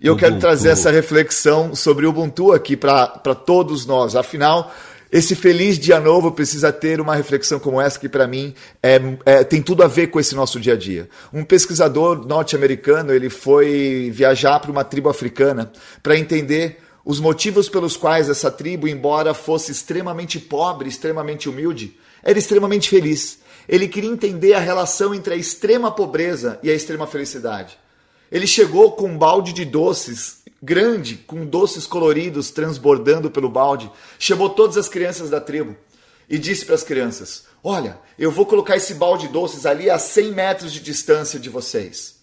E 0.00 0.06
eu 0.06 0.12
Ubuntu. 0.12 0.24
quero 0.24 0.40
trazer 0.40 0.70
essa 0.70 0.90
reflexão 0.90 1.74
sobre 1.74 2.06
o 2.06 2.10
Ubuntu 2.10 2.52
aqui 2.52 2.76
para 2.76 3.34
todos 3.34 3.86
nós. 3.86 4.14
Afinal, 4.14 4.72
esse 5.10 5.34
feliz 5.34 5.78
dia 5.78 6.00
novo 6.00 6.32
precisa 6.32 6.72
ter 6.72 7.00
uma 7.00 7.14
reflexão 7.14 7.58
como 7.58 7.80
essa 7.80 7.98
que 7.98 8.08
para 8.08 8.26
mim 8.26 8.54
é, 8.82 9.00
é, 9.24 9.44
tem 9.44 9.62
tudo 9.62 9.82
a 9.82 9.86
ver 9.86 10.08
com 10.08 10.18
esse 10.18 10.34
nosso 10.34 10.58
dia 10.58 10.74
a 10.74 10.76
dia. 10.76 11.08
Um 11.32 11.44
pesquisador 11.44 12.26
norte-americano 12.26 13.12
ele 13.12 13.30
foi 13.30 14.10
viajar 14.12 14.58
para 14.60 14.70
uma 14.70 14.84
tribo 14.84 15.08
africana 15.08 15.70
para 16.02 16.18
entender 16.18 16.78
os 17.04 17.20
motivos 17.20 17.68
pelos 17.68 17.96
quais 17.96 18.28
essa 18.28 18.50
tribo, 18.50 18.88
embora 18.88 19.32
fosse 19.32 19.70
extremamente 19.70 20.40
pobre, 20.40 20.88
extremamente 20.88 21.48
humilde, 21.48 21.96
era 22.20 22.36
extremamente 22.36 22.90
feliz. 22.90 23.38
Ele 23.68 23.86
queria 23.86 24.10
entender 24.10 24.54
a 24.54 24.60
relação 24.60 25.14
entre 25.14 25.34
a 25.34 25.36
extrema 25.36 25.90
pobreza 25.90 26.58
e 26.64 26.70
a 26.70 26.74
extrema 26.74 27.06
felicidade. 27.06 27.78
Ele 28.30 28.46
chegou 28.46 28.92
com 28.92 29.08
um 29.08 29.18
balde 29.18 29.52
de 29.52 29.64
doces 29.64 30.42
grande, 30.62 31.16
com 31.16 31.46
doces 31.46 31.86
coloridos 31.86 32.50
transbordando 32.50 33.30
pelo 33.30 33.48
balde, 33.48 33.90
chamou 34.18 34.50
todas 34.50 34.76
as 34.76 34.88
crianças 34.88 35.30
da 35.30 35.40
tribo 35.40 35.76
e 36.28 36.38
disse 36.38 36.64
para 36.64 36.74
as 36.74 36.82
crianças: 36.82 37.44
Olha, 37.62 37.98
eu 38.18 38.30
vou 38.30 38.46
colocar 38.46 38.76
esse 38.76 38.94
balde 38.94 39.26
de 39.26 39.32
doces 39.32 39.66
ali 39.66 39.88
a 39.88 39.98
100 39.98 40.32
metros 40.32 40.72
de 40.72 40.80
distância 40.80 41.38
de 41.38 41.48
vocês. 41.48 42.16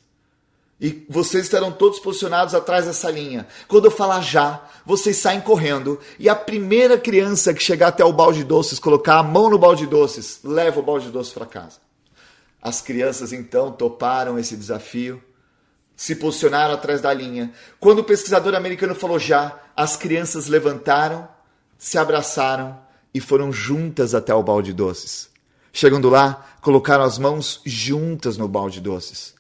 E 0.81 1.05
vocês 1.07 1.45
estarão 1.45 1.71
todos 1.71 1.99
posicionados 1.99 2.53
atrás 2.53 2.85
dessa 2.85 3.09
linha. 3.09 3.47
Quando 3.69 3.85
eu 3.85 3.91
falar 3.91 4.19
já, 4.19 4.61
vocês 4.85 5.15
saem 5.15 5.39
correndo 5.39 5.97
e 6.19 6.27
a 6.27 6.35
primeira 6.35 6.97
criança 6.97 7.53
que 7.53 7.63
chegar 7.63 7.87
até 7.87 8.03
o 8.03 8.11
balde 8.11 8.39
de 8.39 8.43
doces, 8.43 8.79
colocar 8.79 9.19
a 9.19 9.23
mão 9.23 9.49
no 9.49 9.57
balde 9.57 9.83
de 9.83 9.89
doces, 9.89 10.39
leva 10.43 10.81
o 10.81 10.83
balde 10.83 11.05
de 11.05 11.11
doces 11.11 11.31
para 11.31 11.45
casa. 11.45 11.77
As 12.61 12.81
crianças 12.81 13.31
então 13.31 13.71
toparam 13.71 14.37
esse 14.37 14.57
desafio 14.57 15.23
se 15.95 16.15
posicionaram 16.15 16.73
atrás 16.73 17.01
da 17.01 17.13
linha. 17.13 17.51
Quando 17.79 17.99
o 17.99 18.03
pesquisador 18.03 18.56
americano 18.56 18.95
falou 18.95 19.19
já, 19.19 19.60
as 19.75 19.95
crianças 19.95 20.47
levantaram, 20.47 21.27
se 21.77 21.97
abraçaram 21.97 22.79
e 23.13 23.19
foram 23.19 23.51
juntas 23.51 24.15
até 24.15 24.34
o 24.34 24.43
balde 24.43 24.71
de 24.71 24.77
doces. 24.77 25.29
Chegando 25.71 26.10
lá, 26.10 26.45
colocaram 26.62 27.03
as 27.03 27.17
mãos 27.17 27.62
juntas 27.65 28.38
no 28.38 28.47
balde 28.47 28.75
de 28.75 28.82
doces. 28.82 29.34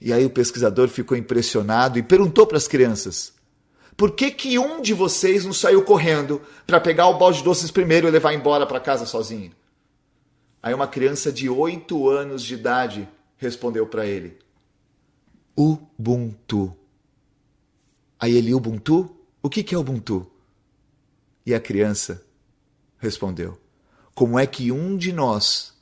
E 0.00 0.12
aí 0.12 0.24
o 0.24 0.30
pesquisador 0.30 0.88
ficou 0.88 1.16
impressionado 1.16 1.98
e 1.98 2.02
perguntou 2.02 2.46
para 2.46 2.56
as 2.56 2.66
crianças: 2.66 3.32
Por 3.96 4.12
que 4.12 4.30
que 4.30 4.58
um 4.58 4.80
de 4.82 4.92
vocês 4.92 5.44
não 5.44 5.52
saiu 5.52 5.82
correndo 5.82 6.40
para 6.66 6.80
pegar 6.80 7.06
o 7.08 7.18
balde 7.18 7.38
de 7.38 7.44
doces 7.44 7.70
primeiro 7.70 8.08
e 8.08 8.10
levar 8.10 8.32
embora 8.32 8.66
para 8.66 8.80
casa 8.80 9.06
sozinho? 9.06 9.52
Aí 10.62 10.72
uma 10.72 10.86
criança 10.86 11.32
de 11.32 11.48
oito 11.48 12.08
anos 12.08 12.42
de 12.42 12.54
idade 12.54 13.08
respondeu 13.36 13.86
para 13.86 14.06
ele: 14.06 14.38
Ubuntu. 15.56 16.76
Aí 18.18 18.36
ele, 18.36 18.54
Ubuntu? 18.54 19.14
O 19.42 19.50
que, 19.50 19.62
que 19.62 19.74
é 19.74 19.78
Ubuntu? 19.78 20.30
E 21.44 21.54
a 21.54 21.60
criança 21.60 22.24
respondeu: 22.98 23.58
Como 24.14 24.38
é 24.38 24.46
que 24.46 24.70
um 24.70 24.96
de 24.96 25.12
nós 25.12 25.74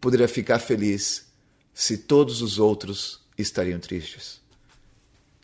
poderia 0.00 0.28
ficar 0.28 0.58
feliz 0.58 1.26
se 1.74 1.98
todos 1.98 2.42
os 2.42 2.58
outros 2.58 3.20
estariam 3.36 3.78
tristes? 3.78 4.40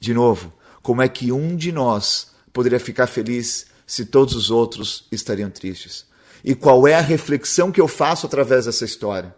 De 0.00 0.14
novo, 0.14 0.52
como 0.82 1.02
é 1.02 1.08
que 1.08 1.30
um 1.30 1.54
de 1.56 1.70
nós 1.70 2.32
poderia 2.52 2.80
ficar 2.80 3.06
feliz 3.06 3.66
se 3.86 4.06
todos 4.06 4.34
os 4.34 4.50
outros 4.50 5.06
estariam 5.12 5.50
tristes? 5.50 6.06
E 6.42 6.54
qual 6.54 6.86
é 6.86 6.94
a 6.94 7.00
reflexão 7.00 7.70
que 7.70 7.80
eu 7.80 7.88
faço 7.88 8.26
através 8.26 8.64
dessa 8.64 8.84
história? 8.84 9.34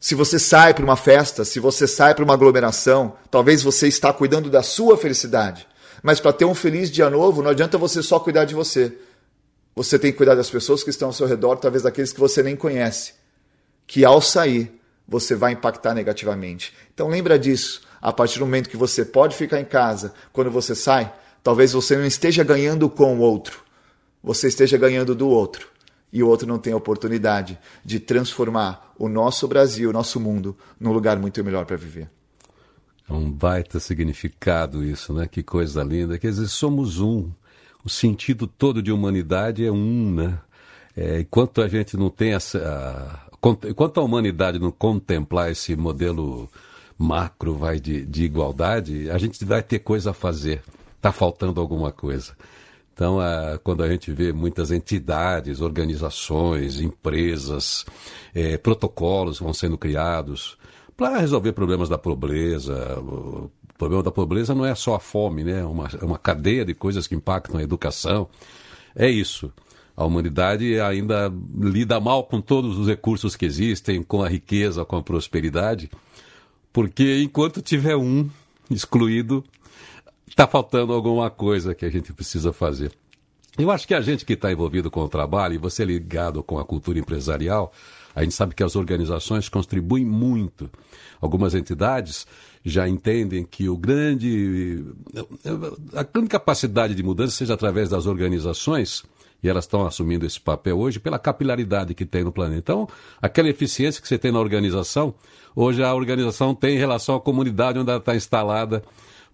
Se 0.00 0.14
você 0.14 0.38
sai 0.38 0.74
para 0.74 0.84
uma 0.84 0.96
festa, 0.96 1.44
se 1.44 1.58
você 1.58 1.86
sai 1.86 2.14
para 2.14 2.24
uma 2.24 2.34
aglomeração, 2.34 3.16
talvez 3.30 3.62
você 3.62 3.88
está 3.88 4.12
cuidando 4.12 4.48
da 4.48 4.62
sua 4.62 4.96
felicidade. 4.96 5.66
Mas 6.02 6.20
para 6.20 6.32
ter 6.32 6.44
um 6.44 6.54
feliz 6.54 6.90
dia 6.90 7.10
novo, 7.10 7.42
não 7.42 7.50
adianta 7.50 7.76
você 7.76 8.02
só 8.02 8.20
cuidar 8.20 8.44
de 8.44 8.54
você. 8.54 8.96
Você 9.74 9.98
tem 9.98 10.12
que 10.12 10.18
cuidar 10.18 10.36
das 10.36 10.50
pessoas 10.50 10.84
que 10.84 10.90
estão 10.90 11.08
ao 11.08 11.12
seu 11.12 11.26
redor, 11.26 11.56
talvez 11.56 11.82
daqueles 11.82 12.12
que 12.12 12.20
você 12.20 12.42
nem 12.42 12.54
conhece. 12.54 13.14
Que 13.86 14.04
ao 14.04 14.20
sair, 14.20 14.72
você 15.06 15.34
vai 15.34 15.52
impactar 15.52 15.94
negativamente. 15.94 16.72
Então 16.94 17.08
lembra 17.08 17.38
disso. 17.38 17.82
A 18.00 18.12
partir 18.12 18.38
do 18.38 18.44
momento 18.44 18.68
que 18.68 18.76
você 18.76 19.04
pode 19.04 19.34
ficar 19.34 19.60
em 19.60 19.64
casa, 19.64 20.14
quando 20.32 20.50
você 20.50 20.74
sai, 20.74 21.12
talvez 21.42 21.72
você 21.72 21.96
não 21.96 22.06
esteja 22.06 22.44
ganhando 22.44 22.88
com 22.88 23.16
o 23.16 23.20
outro, 23.20 23.64
você 24.22 24.46
esteja 24.46 24.76
ganhando 24.76 25.16
do 25.16 25.28
outro. 25.28 25.68
E 26.12 26.22
o 26.22 26.28
outro 26.28 26.46
não 26.46 26.58
tem 26.58 26.72
a 26.72 26.76
oportunidade 26.76 27.58
de 27.84 28.00
transformar 28.00 28.94
o 28.98 29.08
nosso 29.08 29.46
Brasil, 29.46 29.90
o 29.90 29.92
nosso 29.92 30.18
mundo, 30.18 30.56
num 30.80 30.92
lugar 30.92 31.18
muito 31.18 31.42
melhor 31.44 31.66
para 31.66 31.76
viver. 31.76 32.08
É 33.08 33.12
um 33.12 33.30
baita 33.30 33.80
significado 33.80 34.84
isso, 34.84 35.12
né? 35.14 35.26
Que 35.26 35.42
coisa 35.42 35.82
linda. 35.82 36.18
Quer 36.18 36.28
dizer, 36.28 36.48
somos 36.48 37.00
um. 37.00 37.30
O 37.84 37.88
sentido 37.88 38.46
todo 38.46 38.82
de 38.82 38.92
humanidade 38.92 39.64
é 39.64 39.70
um, 39.70 40.14
né? 40.14 40.38
É, 40.96 41.20
enquanto 41.20 41.62
a 41.62 41.68
gente 41.68 41.96
não 41.96 42.10
tem 42.10 42.34
essa. 42.34 43.20
Enquanto 43.66 43.98
a 43.98 44.02
humanidade 44.02 44.58
não 44.58 44.70
contemplar 44.70 45.50
esse 45.50 45.76
modelo 45.76 46.50
macro 46.98 47.54
vai 47.54 47.78
de, 47.78 48.04
de 48.04 48.24
igualdade, 48.24 49.08
a 49.08 49.16
gente 49.16 49.42
vai 49.44 49.62
ter 49.62 49.78
coisa 49.78 50.10
a 50.10 50.14
fazer. 50.14 50.62
Está 50.96 51.12
faltando 51.12 51.60
alguma 51.60 51.92
coisa. 51.92 52.36
Então, 52.98 53.22
é, 53.22 53.56
quando 53.62 53.84
a 53.84 53.88
gente 53.88 54.10
vê 54.10 54.32
muitas 54.32 54.72
entidades, 54.72 55.60
organizações, 55.60 56.80
empresas, 56.80 57.86
é, 58.34 58.58
protocolos 58.58 59.38
vão 59.38 59.54
sendo 59.54 59.78
criados 59.78 60.58
para 60.96 61.18
resolver 61.18 61.52
problemas 61.52 61.88
da 61.88 61.96
pobreza. 61.96 62.98
O 62.98 63.52
problema 63.78 64.02
da 64.02 64.10
pobreza 64.10 64.52
não 64.52 64.66
é 64.66 64.74
só 64.74 64.96
a 64.96 64.98
fome, 64.98 65.44
né? 65.44 65.60
É 65.60 65.64
uma, 65.64 65.88
uma 66.02 66.18
cadeia 66.18 66.64
de 66.64 66.74
coisas 66.74 67.06
que 67.06 67.14
impactam 67.14 67.60
a 67.60 67.62
educação. 67.62 68.28
É 68.96 69.08
isso. 69.08 69.52
A 69.96 70.04
humanidade 70.04 70.80
ainda 70.80 71.32
lida 71.56 72.00
mal 72.00 72.24
com 72.24 72.40
todos 72.40 72.76
os 72.78 72.88
recursos 72.88 73.36
que 73.36 73.46
existem, 73.46 74.02
com 74.02 74.24
a 74.24 74.28
riqueza, 74.28 74.84
com 74.84 74.96
a 74.96 75.02
prosperidade, 75.04 75.88
porque 76.72 77.22
enquanto 77.22 77.62
tiver 77.62 77.94
um 77.94 78.28
excluído, 78.68 79.44
está 80.38 80.46
faltando 80.46 80.92
alguma 80.92 81.28
coisa 81.30 81.74
que 81.74 81.84
a 81.84 81.90
gente 81.90 82.12
precisa 82.12 82.52
fazer. 82.52 82.92
Eu 83.58 83.72
acho 83.72 83.88
que 83.88 83.94
a 83.94 84.00
gente 84.00 84.24
que 84.24 84.34
está 84.34 84.52
envolvido 84.52 84.88
com 84.88 85.00
o 85.00 85.08
trabalho, 85.08 85.56
e 85.56 85.58
você 85.58 85.84
ligado 85.84 86.44
com 86.44 86.60
a 86.60 86.64
cultura 86.64 86.96
empresarial, 86.96 87.72
a 88.14 88.22
gente 88.22 88.36
sabe 88.36 88.54
que 88.54 88.62
as 88.62 88.76
organizações 88.76 89.48
contribuem 89.48 90.04
muito. 90.04 90.70
Algumas 91.20 91.56
entidades 91.56 92.24
já 92.64 92.88
entendem 92.88 93.44
que 93.44 93.68
o 93.68 93.76
grande. 93.76 94.84
a 95.92 96.04
grande 96.04 96.28
capacidade 96.28 96.94
de 96.94 97.02
mudança 97.02 97.32
seja 97.32 97.54
através 97.54 97.88
das 97.88 98.06
organizações, 98.06 99.02
e 99.42 99.48
elas 99.48 99.64
estão 99.64 99.84
assumindo 99.84 100.24
esse 100.24 100.40
papel 100.40 100.78
hoje 100.78 101.00
pela 101.00 101.18
capilaridade 101.18 101.94
que 101.94 102.06
tem 102.06 102.22
no 102.22 102.30
planeta. 102.30 102.60
Então, 102.60 102.88
aquela 103.20 103.48
eficiência 103.48 104.00
que 104.00 104.06
você 104.06 104.16
tem 104.16 104.30
na 104.30 104.38
organização, 104.38 105.12
hoje 105.56 105.82
a 105.82 105.92
organização 105.92 106.54
tem 106.54 106.76
em 106.76 106.78
relação 106.78 107.16
à 107.16 107.20
comunidade 107.20 107.76
onde 107.76 107.90
ela 107.90 107.98
está 107.98 108.14
instalada 108.14 108.84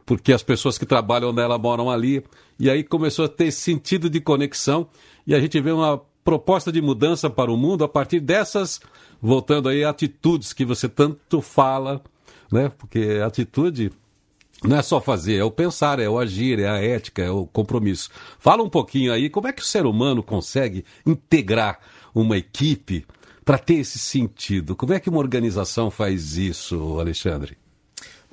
porque 0.06 0.32
as 0.32 0.42
pessoas 0.42 0.78
que 0.78 0.86
trabalham 0.86 1.32
nela 1.32 1.58
moram 1.58 1.90
ali. 1.90 2.24
E 2.58 2.70
aí 2.70 2.84
começou 2.84 3.24
a 3.24 3.28
ter 3.28 3.50
sentido 3.50 4.08
de 4.08 4.20
conexão 4.20 4.88
e 5.26 5.34
a 5.34 5.40
gente 5.40 5.60
vê 5.60 5.72
uma 5.72 6.00
proposta 6.24 6.72
de 6.72 6.80
mudança 6.80 7.28
para 7.28 7.52
o 7.52 7.56
mundo 7.56 7.84
a 7.84 7.88
partir 7.88 8.20
dessas, 8.20 8.80
voltando 9.20 9.68
aí, 9.68 9.84
atitudes 9.84 10.52
que 10.52 10.64
você 10.64 10.88
tanto 10.88 11.40
fala, 11.40 12.02
né? 12.50 12.70
Porque 12.78 13.20
atitude 13.24 13.90
não 14.62 14.78
é 14.78 14.82
só 14.82 15.00
fazer, 15.00 15.36
é 15.36 15.44
o 15.44 15.50
pensar, 15.50 16.00
é 16.00 16.08
o 16.08 16.18
agir, 16.18 16.58
é 16.58 16.68
a 16.68 16.82
ética, 16.82 17.22
é 17.22 17.30
o 17.30 17.46
compromisso. 17.46 18.08
Fala 18.38 18.62
um 18.62 18.70
pouquinho 18.70 19.12
aí 19.12 19.28
como 19.28 19.48
é 19.48 19.52
que 19.52 19.62
o 19.62 19.66
ser 19.66 19.84
humano 19.84 20.22
consegue 20.22 20.84
integrar 21.04 21.78
uma 22.14 22.38
equipe 22.38 23.04
para 23.44 23.58
ter 23.58 23.74
esse 23.74 23.98
sentido. 23.98 24.74
Como 24.74 24.94
é 24.94 25.00
que 25.00 25.10
uma 25.10 25.18
organização 25.18 25.90
faz 25.90 26.38
isso, 26.38 26.98
Alexandre? 26.98 27.58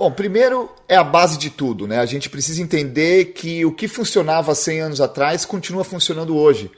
Bom, 0.02 0.10
primeiro 0.12 0.68
é 0.90 0.96
a 0.96 1.04
base 1.04 1.38
de 1.38 1.52
tudo, 1.52 1.88
né? 1.88 2.00
A 2.00 2.08
gente 2.08 2.28
precisa 2.28 2.60
entender 2.60 3.34
que 3.34 3.64
o 3.64 3.72
que 3.72 3.88
funcionava 3.88 4.56
100 4.56 4.82
anos 4.82 5.00
atrás 5.00 5.46
continua 5.46 5.84
funcionando 5.84 6.36
hoje, 6.36 6.72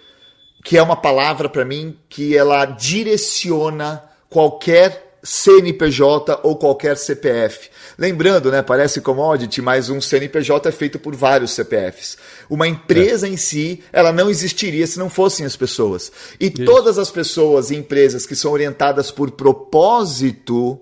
que 0.62 0.78
é 0.78 0.84
uma 0.84 0.98
palavra 0.98 1.48
para 1.48 1.64
mim 1.64 1.98
que 2.10 2.36
ela 2.36 2.66
direciona 2.66 4.04
qualquer 4.30 5.20
CNPJ 5.24 6.42
ou 6.44 6.58
qualquer 6.58 6.98
CPF. 6.98 7.70
Lembrando, 7.98 8.52
né, 8.52 8.62
parece 8.62 9.00
commodity, 9.00 9.62
mas 9.62 9.90
um 9.90 10.02
CNPJ 10.02 10.68
é 10.68 10.72
feito 10.74 11.00
por 11.00 11.16
vários 11.16 11.52
CPFs. 11.52 12.18
Uma 12.50 12.68
empresa 12.68 13.26
é. 13.26 13.30
em 13.30 13.38
si, 13.38 13.82
ela 13.94 14.12
não 14.12 14.30
existiria 14.30 14.86
se 14.86 15.00
não 15.00 15.10
fossem 15.10 15.46
as 15.46 15.56
pessoas. 15.56 16.12
E 16.42 16.48
Isso. 16.48 16.66
todas 16.66 17.00
as 17.00 17.10
pessoas 17.10 17.72
e 17.72 17.78
empresas 17.78 18.26
que 18.26 18.36
são 18.36 18.52
orientadas 18.52 19.12
por 19.12 19.32
propósito, 19.32 20.78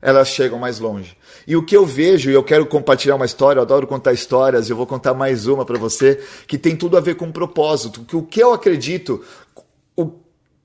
elas 0.00 0.28
chegam 0.28 0.58
mais 0.58 0.78
longe. 0.78 1.17
E 1.48 1.56
o 1.56 1.62
que 1.62 1.74
eu 1.74 1.86
vejo, 1.86 2.30
e 2.30 2.34
eu 2.34 2.44
quero 2.44 2.66
compartilhar 2.66 3.14
uma 3.14 3.24
história, 3.24 3.58
eu 3.58 3.62
adoro 3.62 3.86
contar 3.86 4.12
histórias, 4.12 4.68
eu 4.68 4.76
vou 4.76 4.86
contar 4.86 5.14
mais 5.14 5.46
uma 5.46 5.64
para 5.64 5.78
você, 5.78 6.22
que 6.46 6.58
tem 6.58 6.76
tudo 6.76 6.94
a 6.98 7.00
ver 7.00 7.14
com 7.14 7.32
propósito. 7.32 8.04
Que 8.04 8.14
o 8.14 8.22
que 8.22 8.38
eu 8.38 8.52
acredito, 8.52 9.24
o 9.96 10.12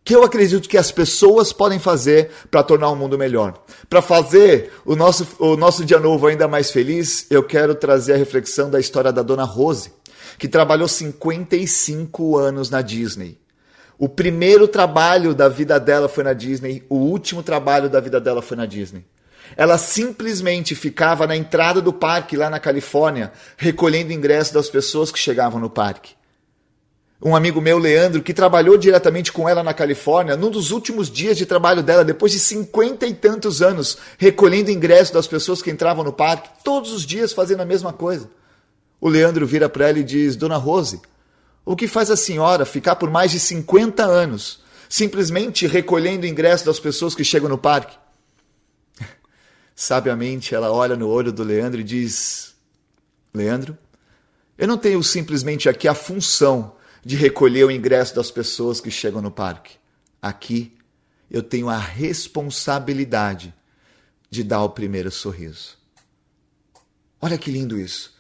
que 0.04 0.14
eu 0.14 0.24
acredito 0.24 0.68
que 0.68 0.78
as 0.78 0.92
pessoas 0.92 1.54
podem 1.54 1.80
fazer 1.80 2.32
para 2.52 2.62
tornar 2.64 2.90
o 2.90 2.98
mundo 2.98 3.18
melhor. 3.18 3.64
Para 3.90 4.02
fazer 4.02 4.74
o 4.84 4.94
nosso, 4.94 5.26
o 5.40 5.56
nosso 5.56 5.86
dia 5.86 6.02
novo 6.02 6.28
ainda 6.28 6.50
mais 6.50 6.70
feliz, 6.70 7.28
eu 7.30 7.44
quero 7.44 7.74
trazer 7.76 8.16
a 8.16 8.18
reflexão 8.18 8.70
da 8.70 8.78
história 8.78 9.14
da 9.14 9.22
dona 9.22 9.46
Rose, 9.46 9.94
que 10.38 10.50
trabalhou 10.50 10.90
55 10.90 12.38
anos 12.38 12.70
na 12.70 12.82
Disney. 12.82 13.38
O 13.98 14.10
primeiro 14.10 14.68
trabalho 14.68 15.34
da 15.34 15.48
vida 15.48 15.80
dela 15.80 16.10
foi 16.10 16.26
na 16.26 16.34
Disney, 16.34 16.84
o 16.90 16.98
último 16.98 17.42
trabalho 17.42 17.90
da 17.90 18.02
vida 18.02 18.20
dela 18.20 18.42
foi 18.42 18.58
na 18.58 18.66
Disney. 18.66 19.06
Ela 19.56 19.78
simplesmente 19.78 20.76
ficava 20.76 21.28
na 21.28 21.36
entrada 21.36 21.82
do 21.82 21.94
parque 21.94 22.38
lá 22.38 22.50
na 22.50 22.60
Califórnia, 22.60 23.32
recolhendo 23.58 24.14
ingressos 24.14 24.54
das 24.54 24.70
pessoas 24.70 25.12
que 25.12 25.20
chegavam 25.20 25.60
no 25.60 25.70
parque. 25.70 26.16
Um 27.26 27.38
amigo 27.38 27.62
meu, 27.62 27.78
Leandro, 27.78 28.22
que 28.22 28.34
trabalhou 28.34 28.78
diretamente 28.78 29.32
com 29.32 29.48
ela 29.48 29.64
na 29.64 29.74
Califórnia, 29.74 30.36
num 30.36 30.50
dos 30.50 30.72
últimos 30.72 31.10
dias 31.10 31.38
de 31.38 31.46
trabalho 31.46 31.82
dela, 31.82 32.04
depois 32.04 32.34
de 32.34 32.40
cinquenta 32.40 33.08
e 33.08 33.14
tantos 33.14 33.62
anos, 33.62 33.98
recolhendo 34.18 34.70
ingressos 34.70 35.12
das 35.12 35.26
pessoas 35.26 35.62
que 35.62 35.72
entravam 35.72 36.04
no 36.04 36.12
parque, 36.12 36.50
todos 36.66 36.92
os 36.92 37.06
dias 37.06 37.32
fazendo 37.32 37.62
a 37.62 37.66
mesma 37.66 37.94
coisa. 37.94 38.30
O 39.00 39.08
Leandro 39.08 39.48
vira 39.48 39.70
para 39.70 39.88
ela 39.88 40.00
e 40.00 40.04
diz: 40.04 40.36
Dona 40.36 40.58
Rose, 40.58 41.00
o 41.64 41.78
que 41.78 41.88
faz 41.88 42.12
a 42.12 42.18
senhora 42.18 42.66
ficar 42.66 42.98
por 42.98 43.10
mais 43.10 43.32
de 43.32 43.40
50 43.40 44.04
anos 44.04 44.62
simplesmente 44.90 45.66
recolhendo 45.66 46.28
ingressos 46.28 46.66
das 46.66 46.80
pessoas 46.80 47.16
que 47.16 47.24
chegam 47.24 47.48
no 47.48 47.58
parque? 47.58 47.98
Sabiamente, 49.76 50.54
ela 50.54 50.72
olha 50.72 50.96
no 50.96 51.08
olho 51.08 51.32
do 51.32 51.44
Leandro 51.44 51.82
e 51.82 51.84
diz: 51.84 52.56
Leandro, 53.34 53.78
eu 54.58 54.68
não 54.68 54.78
tenho 54.78 55.04
simplesmente 55.04 55.68
aqui 55.68 55.88
a 55.88 55.96
função 55.96 56.76
de 57.04 57.16
recolher 57.16 57.66
o 57.66 57.72
ingresso 57.72 58.16
das 58.16 58.32
pessoas 58.32 58.80
que 58.80 58.92
chegam 58.92 59.22
no 59.22 59.32
parque. 59.32 59.76
Aqui 60.22 60.78
eu 61.30 61.42
tenho 61.42 61.68
a 61.68 61.78
responsabilidade 61.78 63.54
de 64.30 64.44
dar 64.44 64.64
o 64.64 64.70
primeiro 64.70 65.12
sorriso. 65.12 65.78
Olha 67.20 67.38
que 67.38 67.52
lindo 67.52 67.80
isso. 67.80 68.14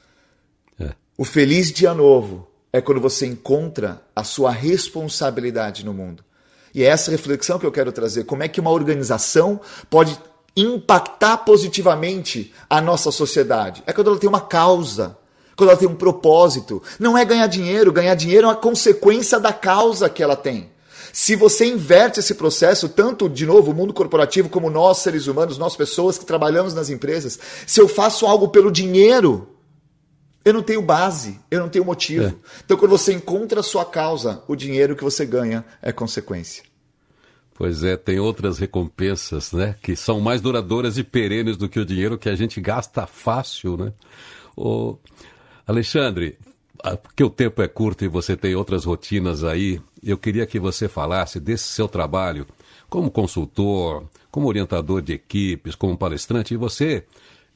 É. 0.79 0.93
O 1.17 1.23
feliz 1.23 1.71
dia 1.71 1.93
novo 1.93 2.49
é 2.71 2.81
quando 2.81 2.99
você 2.99 3.25
encontra 3.25 4.01
a 4.15 4.23
sua 4.23 4.51
responsabilidade 4.51 5.85
no 5.85 5.93
mundo. 5.93 6.23
E 6.73 6.83
é 6.83 6.87
essa 6.87 7.11
reflexão 7.11 7.59
que 7.59 7.65
eu 7.65 7.71
quero 7.71 7.91
trazer. 7.91 8.23
Como 8.23 8.41
é 8.41 8.47
que 8.47 8.59
uma 8.59 8.71
organização 8.71 9.61
pode 9.89 10.17
impactar 10.55 11.37
positivamente 11.37 12.53
a 12.69 12.79
nossa 12.79 13.11
sociedade? 13.11 13.83
É 13.85 13.93
quando 13.93 14.07
ela 14.07 14.19
tem 14.19 14.29
uma 14.29 14.41
causa, 14.41 15.17
quando 15.55 15.69
ela 15.69 15.79
tem 15.79 15.87
um 15.87 15.95
propósito. 15.95 16.81
Não 16.99 17.17
é 17.17 17.25
ganhar 17.25 17.47
dinheiro, 17.47 17.91
ganhar 17.91 18.15
dinheiro 18.15 18.45
é 18.45 18.49
uma 18.49 18.55
consequência 18.55 19.39
da 19.39 19.53
causa 19.53 20.09
que 20.09 20.21
ela 20.21 20.35
tem. 20.35 20.71
Se 21.11 21.35
você 21.35 21.65
inverte 21.65 22.19
esse 22.19 22.33
processo, 22.33 22.89
tanto, 22.89 23.29
de 23.29 23.45
novo, 23.45 23.71
o 23.71 23.75
mundo 23.75 23.93
corporativo, 23.93 24.49
como 24.49 24.69
nós, 24.69 24.97
seres 24.97 25.27
humanos, 25.27 25.59
nós, 25.59 25.75
pessoas 25.75 26.17
que 26.17 26.25
trabalhamos 26.25 26.73
nas 26.73 26.89
empresas, 26.89 27.39
se 27.67 27.79
eu 27.79 27.87
faço 27.87 28.25
algo 28.25 28.47
pelo 28.47 28.71
dinheiro, 28.71 29.47
eu 30.43 30.53
não 30.53 30.63
tenho 30.63 30.81
base, 30.81 31.39
eu 31.51 31.59
não 31.59 31.69
tenho 31.69 31.85
motivo. 31.85 32.25
É. 32.25 32.33
Então, 32.65 32.75
quando 32.77 32.91
você 32.91 33.13
encontra 33.13 33.59
a 33.59 33.63
sua 33.63 33.85
causa, 33.85 34.41
o 34.47 34.55
dinheiro 34.55 34.95
que 34.95 35.03
você 35.03 35.23
ganha 35.23 35.63
é 35.83 35.91
consequência. 35.91 36.63
Pois 37.55 37.83
é, 37.83 37.95
tem 37.95 38.19
outras 38.19 38.57
recompensas, 38.57 39.51
né? 39.51 39.75
Que 39.81 39.95
são 39.95 40.19
mais 40.19 40.41
duradouras 40.41 40.97
e 40.97 41.03
perenes 41.03 41.55
do 41.55 41.69
que 41.69 41.79
o 41.79 41.85
dinheiro 41.85 42.17
que 42.17 42.29
a 42.29 42.35
gente 42.35 42.59
gasta 42.59 43.05
fácil, 43.05 43.77
né? 43.77 43.93
O 44.55 44.97
Alexandre, 45.65 46.37
porque 47.01 47.23
o 47.23 47.29
tempo 47.29 47.61
é 47.61 47.67
curto 47.67 48.03
e 48.03 48.07
você 48.07 48.35
tem 48.35 48.55
outras 48.55 48.85
rotinas 48.85 49.43
aí, 49.43 49.79
eu 50.01 50.17
queria 50.17 50.45
que 50.45 50.59
você 50.59 50.87
falasse 50.87 51.39
desse 51.39 51.65
seu 51.65 51.87
trabalho 51.87 52.45
como 52.89 53.09
consultor, 53.09 54.03
como 54.29 54.47
orientador 54.47 55.01
de 55.01 55.13
equipes, 55.13 55.75
como 55.75 55.97
palestrante, 55.97 56.53
e 56.53 56.57
você, 56.57 57.05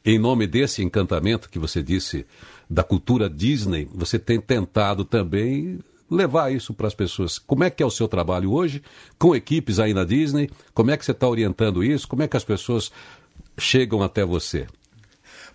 em 0.06 0.18
nome 0.18 0.48
desse 0.48 0.84
encantamento 0.84 1.50
que 1.50 1.60
você 1.60 1.84
disse 1.84 2.26
da 2.70 2.84
cultura 2.84 3.30
Disney, 3.30 3.88
você 3.94 4.18
tem 4.18 4.40
tentado 4.40 5.04
também 5.04 5.80
levar 6.10 6.52
isso 6.52 6.74
para 6.74 6.88
as 6.88 6.94
pessoas. 6.94 7.38
Como 7.38 7.64
é 7.64 7.70
que 7.70 7.84
é 7.84 7.86
o 7.86 7.92
seu 7.92 8.08
trabalho 8.08 8.52
hoje 8.52 8.82
com 9.18 9.36
equipes 9.36 9.80
aí 9.80 9.94
na 9.94 10.04
Disney? 10.04 10.50
Como 10.74 10.92
é 10.92 10.98
que 10.98 11.06
você 11.06 11.12
está 11.12 11.28
orientando 11.28 11.84
isso? 11.84 12.08
Como 12.08 12.24
é 12.24 12.28
que 12.28 12.38
as 12.38 12.44
pessoas 12.44 12.92
chegam 13.58 14.02
até 14.02 14.26
você? 14.26 14.68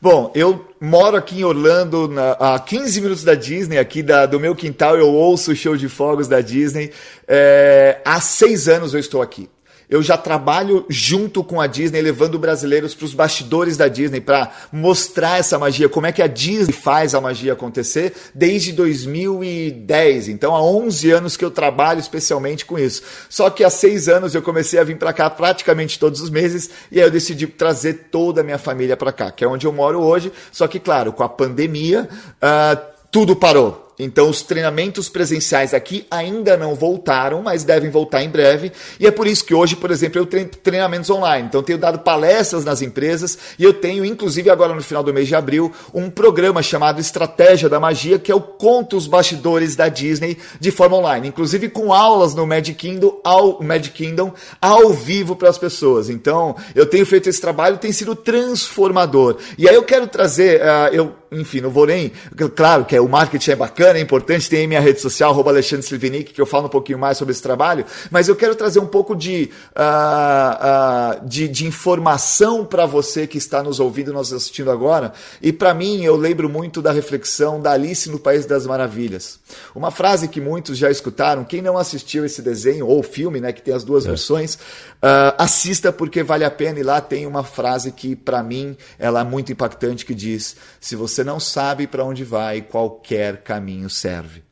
Bom, 0.00 0.32
eu 0.34 0.68
moro 0.80 1.16
aqui 1.16 1.38
em 1.40 1.44
Orlando, 1.44 2.08
na, 2.08 2.32
a 2.32 2.58
15 2.58 3.00
minutos 3.00 3.22
da 3.22 3.36
Disney, 3.36 3.78
aqui 3.78 4.02
da, 4.02 4.26
do 4.26 4.40
meu 4.40 4.52
quintal, 4.52 4.98
eu 4.98 5.08
ouço 5.08 5.52
o 5.52 5.56
show 5.56 5.76
de 5.76 5.88
fogos 5.88 6.26
da 6.26 6.40
Disney. 6.40 6.90
É, 7.28 8.00
há 8.04 8.20
seis 8.20 8.66
anos 8.66 8.94
eu 8.94 9.00
estou 9.00 9.22
aqui 9.22 9.48
eu 9.92 10.02
já 10.02 10.16
trabalho 10.16 10.86
junto 10.88 11.44
com 11.44 11.60
a 11.60 11.66
Disney, 11.66 12.00
levando 12.00 12.38
brasileiros 12.38 12.94
para 12.94 13.04
os 13.04 13.12
bastidores 13.12 13.76
da 13.76 13.88
Disney, 13.88 14.22
para 14.22 14.50
mostrar 14.72 15.38
essa 15.38 15.58
magia, 15.58 15.86
como 15.86 16.06
é 16.06 16.12
que 16.12 16.22
a 16.22 16.26
Disney 16.26 16.72
faz 16.72 17.14
a 17.14 17.20
magia 17.20 17.52
acontecer, 17.52 18.14
desde 18.34 18.72
2010. 18.72 20.28
Então, 20.28 20.56
há 20.56 20.62
11 20.62 21.10
anos 21.10 21.36
que 21.36 21.44
eu 21.44 21.50
trabalho 21.50 22.00
especialmente 22.00 22.64
com 22.64 22.78
isso. 22.78 23.02
Só 23.28 23.50
que 23.50 23.62
há 23.62 23.68
seis 23.68 24.08
anos 24.08 24.34
eu 24.34 24.40
comecei 24.40 24.80
a 24.80 24.84
vir 24.84 24.96
para 24.96 25.12
cá 25.12 25.28
praticamente 25.28 25.98
todos 25.98 26.22
os 26.22 26.30
meses, 26.30 26.70
e 26.90 26.98
aí 26.98 27.06
eu 27.06 27.10
decidi 27.10 27.46
trazer 27.46 28.06
toda 28.10 28.40
a 28.40 28.44
minha 28.44 28.56
família 28.56 28.96
para 28.96 29.12
cá, 29.12 29.30
que 29.30 29.44
é 29.44 29.46
onde 29.46 29.66
eu 29.66 29.72
moro 29.72 30.00
hoje. 30.00 30.32
Só 30.50 30.66
que, 30.66 30.80
claro, 30.80 31.12
com 31.12 31.22
a 31.22 31.28
pandemia, 31.28 32.08
uh, 32.42 32.80
tudo 33.10 33.36
parou. 33.36 33.91
Então, 33.98 34.28
os 34.28 34.42
treinamentos 34.42 35.08
presenciais 35.08 35.74
aqui 35.74 36.06
ainda 36.10 36.56
não 36.56 36.74
voltaram, 36.74 37.42
mas 37.42 37.62
devem 37.64 37.90
voltar 37.90 38.22
em 38.22 38.30
breve. 38.30 38.72
E 38.98 39.06
é 39.06 39.10
por 39.10 39.26
isso 39.26 39.44
que 39.44 39.54
hoje, 39.54 39.76
por 39.76 39.90
exemplo, 39.90 40.18
eu 40.18 40.26
treino 40.26 40.50
treinamentos 40.62 41.10
online. 41.10 41.46
Então, 41.48 41.62
tenho 41.62 41.78
dado 41.78 41.98
palestras 42.00 42.64
nas 42.64 42.82
empresas 42.82 43.38
e 43.58 43.64
eu 43.64 43.72
tenho, 43.72 44.04
inclusive, 44.04 44.50
agora 44.50 44.74
no 44.74 44.82
final 44.82 45.02
do 45.02 45.12
mês 45.12 45.28
de 45.28 45.34
abril, 45.34 45.72
um 45.92 46.08
programa 46.08 46.62
chamado 46.62 47.00
Estratégia 47.00 47.68
da 47.68 47.78
Magia, 47.78 48.18
que 48.18 48.32
é 48.32 48.34
o 48.34 48.40
Conto 48.40 48.96
os 48.96 49.06
Bastidores 49.06 49.76
da 49.76 49.88
Disney 49.88 50.38
de 50.58 50.70
forma 50.70 50.96
online. 50.96 51.28
Inclusive 51.28 51.68
com 51.68 51.92
aulas 51.92 52.34
no 52.34 52.46
Magic 52.46 52.74
Kingdom 52.74 53.20
ao, 53.22 53.62
Magic 53.62 53.90
Kingdom, 53.90 54.32
ao 54.60 54.90
vivo 54.90 55.36
para 55.36 55.50
as 55.50 55.58
pessoas. 55.58 56.08
Então, 56.08 56.56
eu 56.74 56.86
tenho 56.86 57.04
feito 57.04 57.28
esse 57.28 57.40
trabalho, 57.40 57.78
tem 57.78 57.92
sido 57.92 58.16
transformador. 58.16 59.36
E 59.58 59.68
aí 59.68 59.74
eu 59.74 59.82
quero 59.82 60.06
trazer, 60.06 60.60
uh, 60.60 60.92
eu 60.92 61.21
enfim, 61.32 61.60
não 61.60 61.70
vou 61.70 61.86
nem. 61.86 62.12
Claro 62.54 62.84
que 62.84 62.94
é, 62.94 63.00
o 63.00 63.08
marketing 63.08 63.52
é 63.52 63.56
bacana, 63.56 63.98
é 63.98 64.02
importante, 64.02 64.48
tem 64.48 64.66
minha 64.66 64.80
rede 64.80 65.00
social, 65.00 65.30
arroba 65.30 65.50
Alexandre 65.50 65.84
Slivinic, 65.84 66.32
que 66.32 66.40
eu 66.40 66.46
falo 66.46 66.66
um 66.66 66.70
pouquinho 66.70 66.98
mais 66.98 67.16
sobre 67.18 67.32
esse 67.32 67.42
trabalho, 67.42 67.84
mas 68.10 68.28
eu 68.28 68.36
quero 68.36 68.54
trazer 68.54 68.78
um 68.78 68.86
pouco 68.86 69.16
de, 69.16 69.50
uh, 69.76 71.22
uh, 71.22 71.28
de, 71.28 71.48
de, 71.48 71.66
informação 71.66 72.64
para 72.64 72.86
você 72.86 73.26
que 73.26 73.38
está 73.38 73.62
nos 73.62 73.80
ouvindo, 73.80 74.12
nos 74.12 74.32
assistindo 74.32 74.70
agora. 74.70 75.12
E 75.40 75.52
para 75.52 75.72
mim, 75.72 76.02
eu 76.04 76.16
lembro 76.16 76.48
muito 76.48 76.82
da 76.82 76.92
reflexão 76.92 77.60
da 77.60 77.72
Alice 77.72 78.10
no 78.10 78.18
País 78.18 78.46
das 78.46 78.66
Maravilhas. 78.66 79.40
Uma 79.74 79.90
frase 79.90 80.28
que 80.28 80.40
muitos 80.40 80.76
já 80.76 80.90
escutaram, 80.90 81.44
quem 81.44 81.62
não 81.62 81.78
assistiu 81.78 82.24
esse 82.24 82.42
desenho, 82.42 82.86
ou 82.86 83.02
filme, 83.02 83.40
né, 83.40 83.52
que 83.52 83.62
tem 83.62 83.74
as 83.74 83.84
duas 83.84 84.04
é. 84.04 84.08
versões, 84.08 84.54
uh, 84.54 85.34
assista 85.38 85.92
porque 85.92 86.22
vale 86.22 86.44
a 86.44 86.50
pena. 86.50 86.78
E 86.78 86.82
lá 86.82 87.00
tem 87.00 87.26
uma 87.26 87.44
frase 87.44 87.90
que, 87.92 88.14
para 88.14 88.42
mim, 88.42 88.76
ela 88.98 89.20
é 89.20 89.24
muito 89.24 89.52
impactante, 89.52 90.04
que 90.04 90.14
diz: 90.14 90.56
se 90.80 90.94
você 90.96 91.21
você 91.22 91.24
não 91.24 91.38
sabe 91.38 91.86
para 91.86 92.04
onde 92.04 92.24
vai, 92.24 92.60
qualquer 92.60 93.42
caminho 93.42 93.88
serve. 93.88 94.42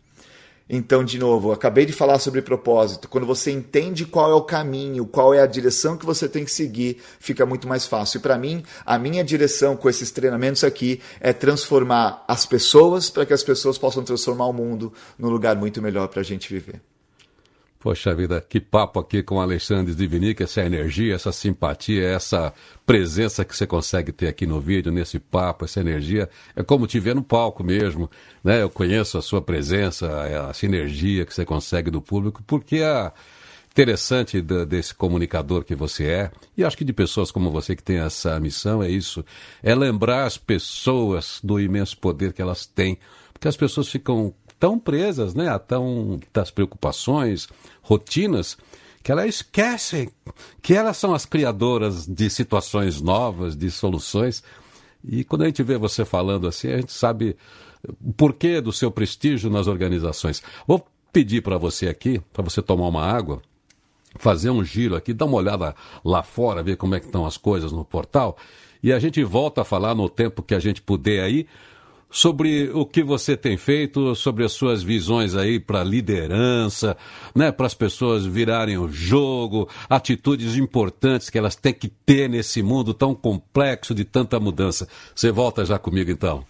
Então, 0.72 1.02
de 1.02 1.18
novo, 1.18 1.50
acabei 1.50 1.84
de 1.84 1.92
falar 1.92 2.20
sobre 2.20 2.40
propósito. 2.42 3.08
Quando 3.08 3.26
você 3.26 3.50
entende 3.50 4.06
qual 4.06 4.30
é 4.30 4.34
o 4.34 4.42
caminho, 4.42 5.04
qual 5.04 5.34
é 5.34 5.40
a 5.40 5.46
direção 5.46 5.96
que 5.96 6.06
você 6.06 6.28
tem 6.28 6.44
que 6.44 6.52
seguir, 6.52 7.02
fica 7.18 7.44
muito 7.44 7.66
mais 7.66 7.86
fácil. 7.86 8.18
E 8.18 8.20
para 8.20 8.38
mim, 8.38 8.62
a 8.86 8.96
minha 9.00 9.24
direção 9.24 9.76
com 9.76 9.90
esses 9.90 10.12
treinamentos 10.12 10.62
aqui 10.62 11.00
é 11.18 11.32
transformar 11.32 12.24
as 12.28 12.46
pessoas 12.46 13.10
para 13.10 13.26
que 13.26 13.32
as 13.32 13.42
pessoas 13.42 13.76
possam 13.76 14.04
transformar 14.04 14.46
o 14.46 14.52
mundo 14.52 14.92
num 15.18 15.28
lugar 15.28 15.56
muito 15.56 15.82
melhor 15.82 16.06
para 16.06 16.20
a 16.20 16.24
gente 16.24 16.48
viver. 16.48 16.80
Poxa 17.82 18.14
vida, 18.14 18.44
que 18.46 18.60
papo 18.60 19.00
aqui 19.00 19.22
com 19.22 19.40
Alexandre 19.40 19.94
Divinic, 19.94 20.42
essa 20.42 20.60
energia, 20.60 21.14
essa 21.14 21.32
simpatia, 21.32 22.06
essa 22.08 22.52
presença 22.84 23.42
que 23.42 23.56
você 23.56 23.66
consegue 23.66 24.12
ter 24.12 24.28
aqui 24.28 24.46
no 24.46 24.60
vídeo, 24.60 24.92
nesse 24.92 25.18
papo, 25.18 25.64
essa 25.64 25.80
energia. 25.80 26.28
É 26.54 26.62
como 26.62 26.86
te 26.86 27.00
ver 27.00 27.14
no 27.14 27.22
palco 27.22 27.64
mesmo, 27.64 28.10
né? 28.44 28.60
Eu 28.60 28.68
conheço 28.68 29.16
a 29.16 29.22
sua 29.22 29.40
presença, 29.40 30.06
a 30.46 30.52
sinergia 30.52 31.24
que 31.24 31.32
você 31.32 31.46
consegue 31.46 31.90
do 31.90 32.02
público, 32.02 32.42
porque 32.46 32.76
é 32.76 33.10
interessante 33.70 34.42
desse 34.42 34.94
comunicador 34.94 35.64
que 35.64 35.74
você 35.74 36.04
é, 36.04 36.30
e 36.54 36.62
acho 36.62 36.76
que 36.76 36.84
de 36.84 36.92
pessoas 36.92 37.30
como 37.30 37.50
você 37.50 37.74
que 37.74 37.82
tem 37.82 37.96
essa 37.96 38.38
missão, 38.38 38.82
é 38.82 38.90
isso, 38.90 39.24
é 39.62 39.74
lembrar 39.74 40.24
as 40.24 40.36
pessoas 40.36 41.40
do 41.42 41.58
imenso 41.58 41.96
poder 41.96 42.34
que 42.34 42.42
elas 42.42 42.66
têm, 42.66 42.98
porque 43.40 43.48
as 43.48 43.56
pessoas 43.56 43.88
ficam 43.88 44.34
tão 44.58 44.78
presas, 44.78 45.34
né, 45.34 45.48
a 45.48 45.58
tão 45.58 46.20
das 46.30 46.50
preocupações, 46.50 47.48
rotinas, 47.80 48.58
que 49.02 49.10
elas 49.10 49.36
esquecem 49.36 50.10
que 50.60 50.74
elas 50.74 50.98
são 50.98 51.14
as 51.14 51.24
criadoras 51.24 52.06
de 52.06 52.28
situações 52.28 53.00
novas, 53.00 53.56
de 53.56 53.70
soluções. 53.70 54.44
E 55.02 55.24
quando 55.24 55.42
a 55.42 55.46
gente 55.46 55.62
vê 55.62 55.78
você 55.78 56.04
falando 56.04 56.46
assim, 56.46 56.68
a 56.68 56.76
gente 56.76 56.92
sabe 56.92 57.34
o 58.04 58.12
porquê 58.12 58.60
do 58.60 58.74
seu 58.74 58.90
prestígio 58.90 59.48
nas 59.48 59.66
organizações. 59.66 60.42
Vou 60.66 60.86
pedir 61.10 61.40
para 61.40 61.56
você 61.56 61.88
aqui, 61.88 62.20
para 62.30 62.44
você 62.44 62.60
tomar 62.60 62.88
uma 62.88 63.02
água, 63.02 63.40
fazer 64.16 64.50
um 64.50 64.62
giro 64.62 64.94
aqui, 64.94 65.14
dar 65.14 65.24
uma 65.24 65.38
olhada 65.38 65.74
lá 66.04 66.22
fora, 66.22 66.62
ver 66.62 66.76
como 66.76 66.94
é 66.94 67.00
que 67.00 67.06
estão 67.06 67.24
as 67.24 67.38
coisas 67.38 67.72
no 67.72 67.86
portal, 67.86 68.36
e 68.82 68.92
a 68.92 68.98
gente 68.98 69.24
volta 69.24 69.62
a 69.62 69.64
falar 69.64 69.94
no 69.94 70.10
tempo 70.10 70.42
que 70.42 70.54
a 70.54 70.60
gente 70.60 70.82
puder 70.82 71.22
aí 71.22 71.46
sobre 72.10 72.70
o 72.74 72.84
que 72.84 73.02
você 73.02 73.36
tem 73.36 73.56
feito, 73.56 74.14
sobre 74.14 74.44
as 74.44 74.52
suas 74.52 74.82
visões 74.82 75.34
aí 75.34 75.60
para 75.60 75.84
liderança, 75.84 76.96
né, 77.34 77.52
para 77.52 77.66
as 77.66 77.74
pessoas 77.74 78.26
virarem 78.26 78.76
o 78.76 78.88
jogo, 78.88 79.68
atitudes 79.88 80.56
importantes 80.56 81.30
que 81.30 81.38
elas 81.38 81.54
têm 81.54 81.72
que 81.72 81.88
ter 81.88 82.28
nesse 82.28 82.62
mundo 82.62 82.92
tão 82.92 83.14
complexo 83.14 83.94
de 83.94 84.04
tanta 84.04 84.40
mudança. 84.40 84.88
Você 85.14 85.30
volta 85.30 85.64
já 85.64 85.78
comigo 85.78 86.10
então. 86.10 86.44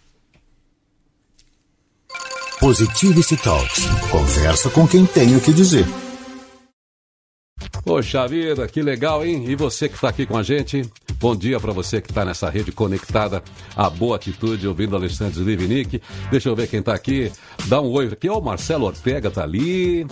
Positivity 2.59 3.37
Talks. 3.39 3.87
Conversa 4.11 4.69
com 4.71 4.87
quem 4.87 5.07
tem 5.07 5.35
o 5.35 5.41
que 5.41 5.53
dizer. 5.53 5.87
Poxa 7.85 8.27
vida, 8.29 8.69
que 8.69 8.83
legal, 8.83 9.25
hein? 9.25 9.45
E 9.49 9.55
você 9.55 9.89
que 9.89 9.95
está 9.95 10.09
aqui 10.09 10.27
com 10.27 10.37
a 10.37 10.43
gente, 10.43 10.83
bom 11.15 11.35
dia 11.35 11.59
para 11.59 11.73
você 11.73 12.01
que 12.01 12.11
está 12.11 12.25
nessa 12.25 12.49
rede 12.51 12.71
conectada 12.71 13.43
à 13.75 13.89
Boa 13.89 14.17
Atitude, 14.17 14.69
ouvindo 14.69 14.95
Alexandre 14.95 15.43
Livinic. 15.43 16.01
Deixa 16.31 16.49
eu 16.49 16.57
ver 16.57 16.69
quem 16.69 16.81
está 16.81 16.95
aqui. 16.95 17.33
Dá 17.67 17.81
um 17.81 17.91
oi 17.91 18.09
aqui. 18.09 18.29
Ó, 18.29 18.39
o 18.39 18.43
Marcelo 18.43 18.87
Ortega 18.87 19.31
tá 19.31 19.43
ali. 19.43 20.07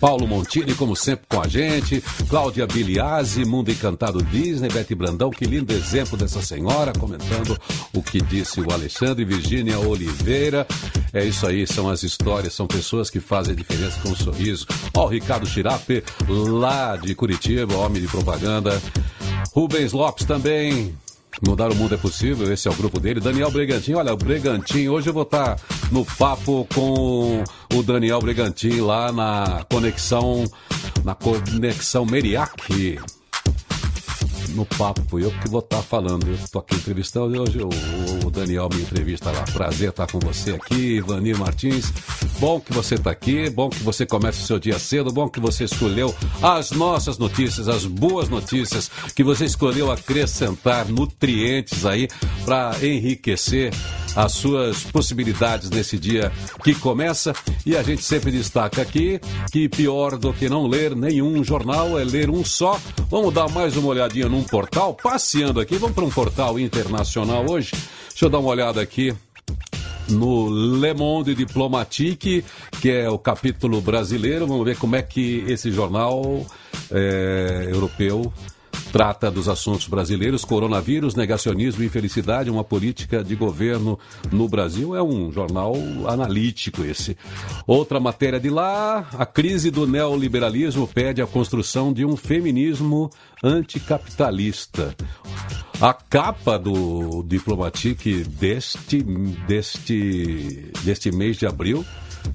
Paulo 0.00 0.26
Montini, 0.26 0.74
como 0.74 0.96
sempre, 0.96 1.26
com 1.28 1.40
a 1.40 1.46
gente. 1.46 2.02
Cláudia 2.28 2.66
Biliazzi, 2.66 3.44
Mundo 3.44 3.70
Encantado 3.70 4.22
Disney. 4.24 4.70
Bete 4.70 4.94
Brandão, 4.94 5.30
que 5.30 5.44
lindo 5.44 5.72
exemplo 5.72 6.16
dessa 6.16 6.40
senhora, 6.40 6.92
comentando 6.98 7.60
o 7.92 8.02
que 8.02 8.20
disse 8.20 8.60
o 8.60 8.72
Alexandre. 8.72 9.24
Virgínia 9.24 9.78
Oliveira. 9.78 10.66
É 11.12 11.24
isso 11.24 11.46
aí, 11.46 11.66
são 11.66 11.88
as 11.88 12.02
histórias, 12.02 12.54
são 12.54 12.66
pessoas 12.66 13.10
que 13.10 13.20
fazem 13.20 13.52
a 13.52 13.56
diferença 13.56 14.00
com 14.00 14.08
um 14.08 14.16
sorriso. 14.16 14.66
Ó, 14.96 15.04
o 15.04 15.08
Ricardo 15.08 15.46
Chirape, 15.46 16.02
lá 16.28 16.96
de 16.96 17.14
Curitiba, 17.14 17.76
homem 17.76 18.00
de 18.00 18.08
propaganda. 18.08 18.80
Rubens 19.52 19.92
Lopes 19.92 20.24
também, 20.24 20.94
Mudar 21.46 21.70
o 21.70 21.74
mundo 21.74 21.94
é 21.94 21.98
possível, 21.98 22.52
esse 22.52 22.68
é 22.68 22.70
o 22.70 22.74
grupo 22.74 23.00
dele. 23.00 23.20
Daniel 23.20 23.50
Bregantin, 23.50 23.94
olha, 23.94 24.12
o 24.12 24.16
Bregantin, 24.16 24.88
hoje 24.88 25.08
eu 25.08 25.14
vou 25.14 25.22
estar 25.22 25.58
no 25.90 26.04
papo 26.04 26.66
com 26.74 27.42
o 27.74 27.82
Daniel 27.82 28.20
Bregantin 28.20 28.80
lá 28.80 29.12
na 29.12 29.64
conexão, 29.70 30.44
na 31.04 31.14
conexão 31.14 32.04
Meriac 32.04 33.00
no 34.54 34.64
papo. 34.64 35.18
Eu 35.18 35.30
que 35.30 35.48
vou 35.48 35.60
estar 35.60 35.78
tá 35.78 35.82
falando. 35.82 36.26
Eu 36.26 36.34
estou 36.34 36.60
aqui 36.60 36.74
entrevistando 36.74 37.40
hoje 37.40 37.58
o, 37.58 37.68
o, 38.26 38.30
Daniel 38.30 38.68
me 38.72 38.82
entrevista 38.82 39.30
lá. 39.30 39.42
Prazer 39.52 39.90
estar 39.90 40.06
com 40.06 40.18
você 40.18 40.52
aqui, 40.52 40.96
Ivanir 40.96 41.38
Martins. 41.38 41.92
Bom 42.38 42.60
que 42.60 42.72
você 42.72 42.94
está 42.94 43.10
aqui, 43.10 43.50
bom 43.50 43.68
que 43.68 43.82
você 43.82 44.06
comece 44.06 44.42
o 44.42 44.46
seu 44.46 44.58
dia 44.58 44.78
cedo, 44.78 45.12
bom 45.12 45.28
que 45.28 45.40
você 45.40 45.64
escolheu 45.64 46.14
as 46.42 46.70
nossas 46.70 47.18
notícias, 47.18 47.68
as 47.68 47.84
boas 47.84 48.28
notícias, 48.28 48.90
que 49.14 49.22
você 49.22 49.44
escolheu 49.44 49.90
acrescentar 49.90 50.88
nutrientes 50.88 51.84
aí 51.84 52.08
para 52.44 52.74
enriquecer 52.82 53.72
as 54.16 54.32
suas 54.32 54.82
possibilidades 54.84 55.70
nesse 55.70 55.98
dia 55.98 56.32
que 56.62 56.74
começa. 56.74 57.34
E 57.64 57.76
a 57.76 57.82
gente 57.82 58.02
sempre 58.02 58.30
destaca 58.30 58.82
aqui 58.82 59.20
que 59.52 59.68
pior 59.68 60.16
do 60.16 60.32
que 60.32 60.48
não 60.48 60.66
ler 60.66 60.96
nenhum 60.96 61.42
jornal 61.44 61.98
é 61.98 62.04
ler 62.04 62.30
um 62.30 62.44
só. 62.44 62.80
Vamos 63.08 63.32
dar 63.32 63.48
mais 63.50 63.76
uma 63.76 63.88
olhadinha 63.88 64.28
portal, 64.42 64.94
passeando 64.94 65.60
aqui. 65.60 65.76
Vamos 65.76 65.94
para 65.94 66.04
um 66.04 66.10
portal 66.10 66.58
internacional 66.58 67.48
hoje. 67.48 67.72
Deixa 68.08 68.26
eu 68.26 68.30
dar 68.30 68.38
uma 68.38 68.50
olhada 68.50 68.80
aqui 68.80 69.14
no 70.08 70.48
Le 70.48 70.94
Monde 70.94 71.34
Diplomatique, 71.34 72.44
que 72.80 72.90
é 72.90 73.08
o 73.08 73.18
capítulo 73.18 73.80
brasileiro. 73.80 74.46
Vamos 74.46 74.64
ver 74.64 74.76
como 74.76 74.96
é 74.96 75.02
que 75.02 75.44
esse 75.48 75.70
jornal 75.70 76.44
é, 76.90 77.68
europeu 77.70 78.32
Trata 78.92 79.30
dos 79.30 79.48
assuntos 79.48 79.86
brasileiros, 79.86 80.44
coronavírus, 80.44 81.14
negacionismo 81.14 81.82
e 81.82 81.86
infelicidade, 81.86 82.50
uma 82.50 82.64
política 82.64 83.22
de 83.22 83.36
governo 83.36 83.98
no 84.32 84.48
Brasil. 84.48 84.96
É 84.96 85.02
um 85.02 85.30
jornal 85.30 85.74
analítico 86.08 86.82
esse. 86.82 87.16
Outra 87.66 88.00
matéria 88.00 88.40
de 88.40 88.50
lá, 88.50 89.08
a 89.16 89.24
crise 89.24 89.70
do 89.70 89.86
neoliberalismo 89.86 90.88
pede 90.88 91.22
a 91.22 91.26
construção 91.26 91.92
de 91.92 92.04
um 92.04 92.16
feminismo 92.16 93.10
anticapitalista. 93.44 94.94
A 95.80 95.94
capa 95.94 96.58
do 96.58 97.22
Diplomatique 97.22 98.24
deste, 98.24 99.02
deste, 99.46 100.72
deste 100.82 101.12
mês 101.12 101.36
de 101.36 101.46
abril 101.46 101.86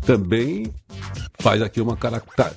também 0.05 0.73
faz 1.39 1.61
aqui 1.61 1.81
uma 1.81 1.97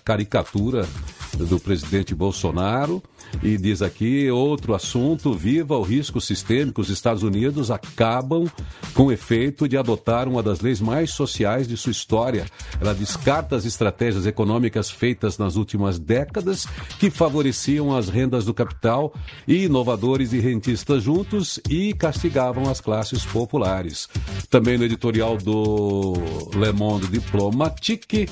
caricatura 0.05 0.89
do 1.37 1.61
presidente 1.61 2.15
Bolsonaro 2.15 3.03
e 3.43 3.57
diz 3.57 3.83
aqui 3.83 4.31
outro 4.31 4.75
assunto: 4.75 5.33
viva 5.33 5.77
o 5.77 5.83
risco 5.83 6.21
sistêmico. 6.21 6.81
Os 6.81 6.91
Estados 6.91 7.23
Unidos 7.23 7.71
acabam 7.71 8.47
com 8.95 9.07
o 9.07 9.13
efeito 9.13 9.69
de 9.69 9.77
adotar 9.77 10.29
uma 10.29 10.43
das 10.43 10.61
leis 10.61 10.81
mais 10.81 11.11
sociais 11.11 11.69
de 11.69 11.77
sua 11.77 11.93
história. 11.93 12.47
Ela 12.81 12.95
descarta 12.95 13.57
as 13.57 13.65
estratégias 13.65 14.27
econômicas 14.27 14.91
feitas 14.91 15.39
nas 15.39 15.57
últimas 15.57 15.99
décadas 15.99 16.67
que 16.99 17.11
favoreciam 17.11 17.97
as 17.97 18.09
rendas 18.09 18.45
do 18.45 18.55
capital 18.55 19.15
e 19.47 19.65
inovadores 19.65 20.33
e 20.33 20.39
rentistas 20.39 21.03
juntos 21.03 21.61
e 21.69 21.93
castigavam 21.95 22.69
as 22.69 22.81
classes 22.81 23.25
populares. 23.25 24.09
Também 24.51 24.79
no 24.79 24.85
editorial 24.85 25.37
do 25.37 26.15
Le 26.55 26.73
Monde 26.73 27.07
Diplomatique, 27.09 28.29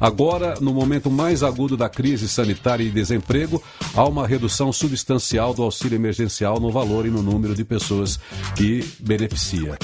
agora 0.00 0.54
no 0.60 0.72
momento 0.72 1.10
mais 1.10 1.42
agudo 1.42 1.76
da 1.76 1.88
crise 1.88 2.28
sanitária 2.28 2.84
e 2.84 2.90
desemprego, 2.90 3.62
há 3.94 4.04
uma 4.04 4.26
redução 4.34 4.72
substancial 4.72 5.54
do 5.54 5.62
auxílio 5.62 5.94
emergencial 5.94 6.58
no 6.58 6.70
valor 6.70 7.06
e 7.06 7.10
no 7.10 7.22
número 7.22 7.54
de 7.54 7.64
pessoas 7.64 8.18
que 8.56 8.84
beneficia. 8.98 9.78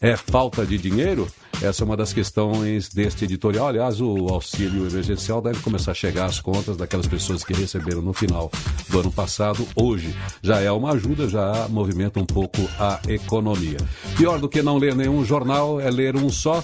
É 0.00 0.16
falta 0.16 0.64
de 0.64 0.78
dinheiro? 0.78 1.26
Essa 1.62 1.82
é 1.82 1.86
uma 1.86 1.96
das 1.96 2.12
questões 2.12 2.90
deste 2.90 3.24
editorial. 3.24 3.68
Aliás, 3.68 4.00
o 4.00 4.28
auxílio 4.28 4.86
emergencial 4.86 5.40
deve 5.40 5.60
começar 5.60 5.92
a 5.92 5.94
chegar 5.94 6.26
às 6.26 6.38
contas 6.38 6.76
daquelas 6.76 7.06
pessoas 7.06 7.42
que 7.42 7.54
receberam 7.54 8.02
no 8.02 8.12
final 8.12 8.50
do 8.88 9.00
ano 9.00 9.10
passado. 9.10 9.66
Hoje 9.74 10.14
já 10.42 10.60
é 10.60 10.70
uma 10.70 10.92
ajuda, 10.92 11.28
já 11.28 11.66
movimenta 11.68 12.20
um 12.20 12.26
pouco 12.26 12.60
a 12.78 13.00
economia. 13.08 13.78
Pior 14.16 14.38
do 14.38 14.48
que 14.48 14.62
não 14.62 14.76
ler 14.76 14.94
nenhum 14.94 15.24
jornal 15.24 15.80
é 15.80 15.90
ler 15.90 16.14
um 16.14 16.28
só 16.28 16.62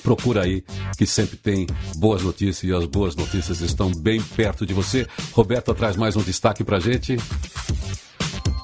procura 0.00 0.42
aí, 0.42 0.64
que 0.96 1.06
sempre 1.06 1.36
tem 1.36 1.66
boas 1.96 2.22
notícias 2.22 2.62
e 2.62 2.74
as 2.74 2.86
boas 2.86 3.14
notícias 3.14 3.60
estão 3.60 3.90
bem 3.90 4.20
perto 4.20 4.66
de 4.66 4.74
você. 4.74 5.06
Roberto 5.32 5.74
traz 5.74 5.96
mais 5.96 6.16
um 6.16 6.22
destaque 6.22 6.64
pra 6.64 6.80
gente. 6.80 7.16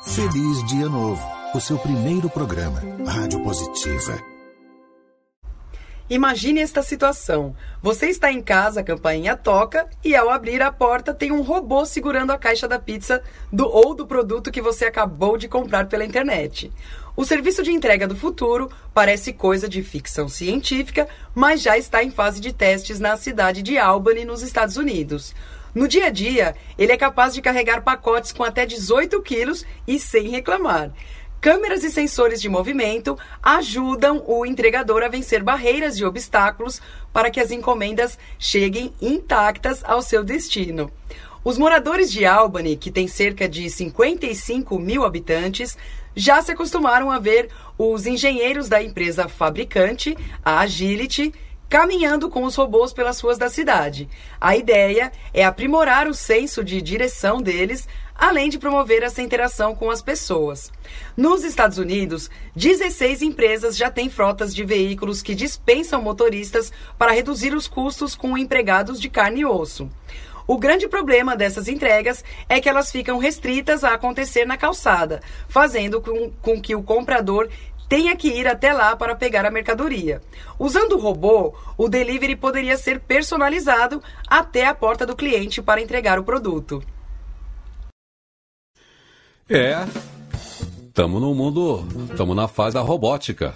Feliz 0.04 0.66
Dia 0.66 0.88
Novo, 0.88 1.22
o 1.56 1.60
seu 1.60 1.78
primeiro 1.78 2.28
programa, 2.28 2.82
Rádio 3.06 3.42
Positiva. 3.42 4.22
Imagine 6.08 6.60
esta 6.60 6.82
situação. 6.82 7.56
Você 7.82 8.08
está 8.08 8.30
em 8.30 8.42
casa, 8.42 8.80
a 8.80 8.84
campainha 8.84 9.34
toca 9.34 9.88
e 10.04 10.14
ao 10.14 10.28
abrir 10.28 10.60
a 10.60 10.70
porta 10.70 11.14
tem 11.14 11.32
um 11.32 11.40
robô 11.40 11.86
segurando 11.86 12.30
a 12.30 12.36
caixa 12.36 12.68
da 12.68 12.78
pizza 12.78 13.22
do 13.50 13.66
ou 13.66 13.94
do 13.94 14.06
produto 14.06 14.52
que 14.52 14.60
você 14.60 14.84
acabou 14.84 15.38
de 15.38 15.48
comprar 15.48 15.86
pela 15.86 16.04
internet. 16.04 16.70
O 17.16 17.24
serviço 17.24 17.62
de 17.62 17.72
entrega 17.72 18.06
do 18.06 18.14
futuro 18.14 18.70
parece 18.92 19.32
coisa 19.32 19.66
de 19.66 19.82
ficção 19.82 20.28
científica, 20.28 21.08
mas 21.34 21.62
já 21.62 21.78
está 21.78 22.04
em 22.04 22.10
fase 22.10 22.38
de 22.38 22.52
testes 22.52 23.00
na 23.00 23.16
cidade 23.16 23.62
de 23.62 23.78
Albany, 23.78 24.26
nos 24.26 24.42
Estados 24.42 24.76
Unidos. 24.76 25.34
No 25.74 25.88
dia 25.88 26.06
a 26.06 26.10
dia, 26.10 26.54
ele 26.78 26.92
é 26.92 26.96
capaz 26.96 27.34
de 27.34 27.42
carregar 27.42 27.82
pacotes 27.82 28.32
com 28.32 28.44
até 28.44 28.64
18 28.64 29.20
quilos 29.22 29.64
e 29.86 29.98
sem 29.98 30.28
reclamar. 30.28 30.90
Câmeras 31.46 31.84
e 31.84 31.90
sensores 31.92 32.42
de 32.42 32.48
movimento 32.48 33.16
ajudam 33.40 34.20
o 34.26 34.44
entregador 34.44 35.04
a 35.04 35.08
vencer 35.08 35.44
barreiras 35.44 35.96
e 35.96 36.04
obstáculos 36.04 36.82
para 37.12 37.30
que 37.30 37.38
as 37.38 37.52
encomendas 37.52 38.18
cheguem 38.36 38.92
intactas 39.00 39.80
ao 39.84 40.02
seu 40.02 40.24
destino. 40.24 40.90
Os 41.44 41.56
moradores 41.56 42.10
de 42.10 42.24
Albany, 42.26 42.74
que 42.74 42.90
tem 42.90 43.06
cerca 43.06 43.48
de 43.48 43.70
55 43.70 44.76
mil 44.76 45.04
habitantes, 45.04 45.78
já 46.16 46.42
se 46.42 46.50
acostumaram 46.50 47.12
a 47.12 47.20
ver 47.20 47.48
os 47.78 48.06
engenheiros 48.06 48.68
da 48.68 48.82
empresa 48.82 49.28
fabricante, 49.28 50.18
a 50.44 50.58
Agility, 50.58 51.32
caminhando 51.68 52.28
com 52.28 52.42
os 52.42 52.56
robôs 52.56 52.92
pelas 52.92 53.20
ruas 53.20 53.38
da 53.38 53.48
cidade. 53.48 54.08
A 54.40 54.56
ideia 54.56 55.12
é 55.32 55.44
aprimorar 55.44 56.08
o 56.08 56.14
senso 56.14 56.64
de 56.64 56.82
direção 56.82 57.40
deles, 57.40 57.88
além 58.18 58.48
de 58.48 58.58
promover 58.58 59.02
essa 59.02 59.22
interação 59.22 59.74
com 59.74 59.90
as 59.90 60.02
pessoas. 60.02 60.72
Nos 61.16 61.44
Estados 61.44 61.78
Unidos, 61.78 62.30
16 62.54 63.22
empresas 63.22 63.76
já 63.76 63.90
têm 63.90 64.08
frotas 64.08 64.54
de 64.54 64.64
veículos 64.64 65.22
que 65.22 65.34
dispensam 65.34 66.02
motoristas 66.02 66.72
para 66.98 67.12
reduzir 67.12 67.54
os 67.54 67.68
custos 67.68 68.14
com 68.14 68.36
empregados 68.36 69.00
de 69.00 69.08
carne 69.08 69.40
e 69.40 69.46
osso. 69.46 69.90
O 70.46 70.56
grande 70.56 70.86
problema 70.86 71.36
dessas 71.36 71.66
entregas 71.66 72.24
é 72.48 72.60
que 72.60 72.68
elas 72.68 72.92
ficam 72.92 73.18
restritas 73.18 73.82
a 73.82 73.94
acontecer 73.94 74.44
na 74.44 74.56
calçada, 74.56 75.20
fazendo 75.48 76.00
com, 76.00 76.30
com 76.40 76.60
que 76.60 76.76
o 76.76 76.84
comprador 76.84 77.48
tenha 77.88 78.14
que 78.16 78.28
ir 78.28 78.46
até 78.46 78.72
lá 78.72 78.96
para 78.96 79.16
pegar 79.16 79.44
a 79.44 79.50
mercadoria. 79.50 80.20
Usando 80.58 80.92
o 80.92 81.00
robô, 81.00 81.54
o 81.76 81.88
delivery 81.88 82.36
poderia 82.36 82.76
ser 82.76 83.00
personalizado 83.00 84.02
até 84.28 84.66
a 84.66 84.74
porta 84.74 85.04
do 85.04 85.16
cliente 85.16 85.60
para 85.60 85.80
entregar 85.80 86.18
o 86.18 86.24
produto. 86.24 86.82
É, 89.48 89.86
Estamos 90.88 91.20
no 91.20 91.34
mundo, 91.34 91.86
estamos 92.10 92.34
na 92.34 92.48
fase 92.48 92.72
da 92.74 92.80
robótica. 92.80 93.54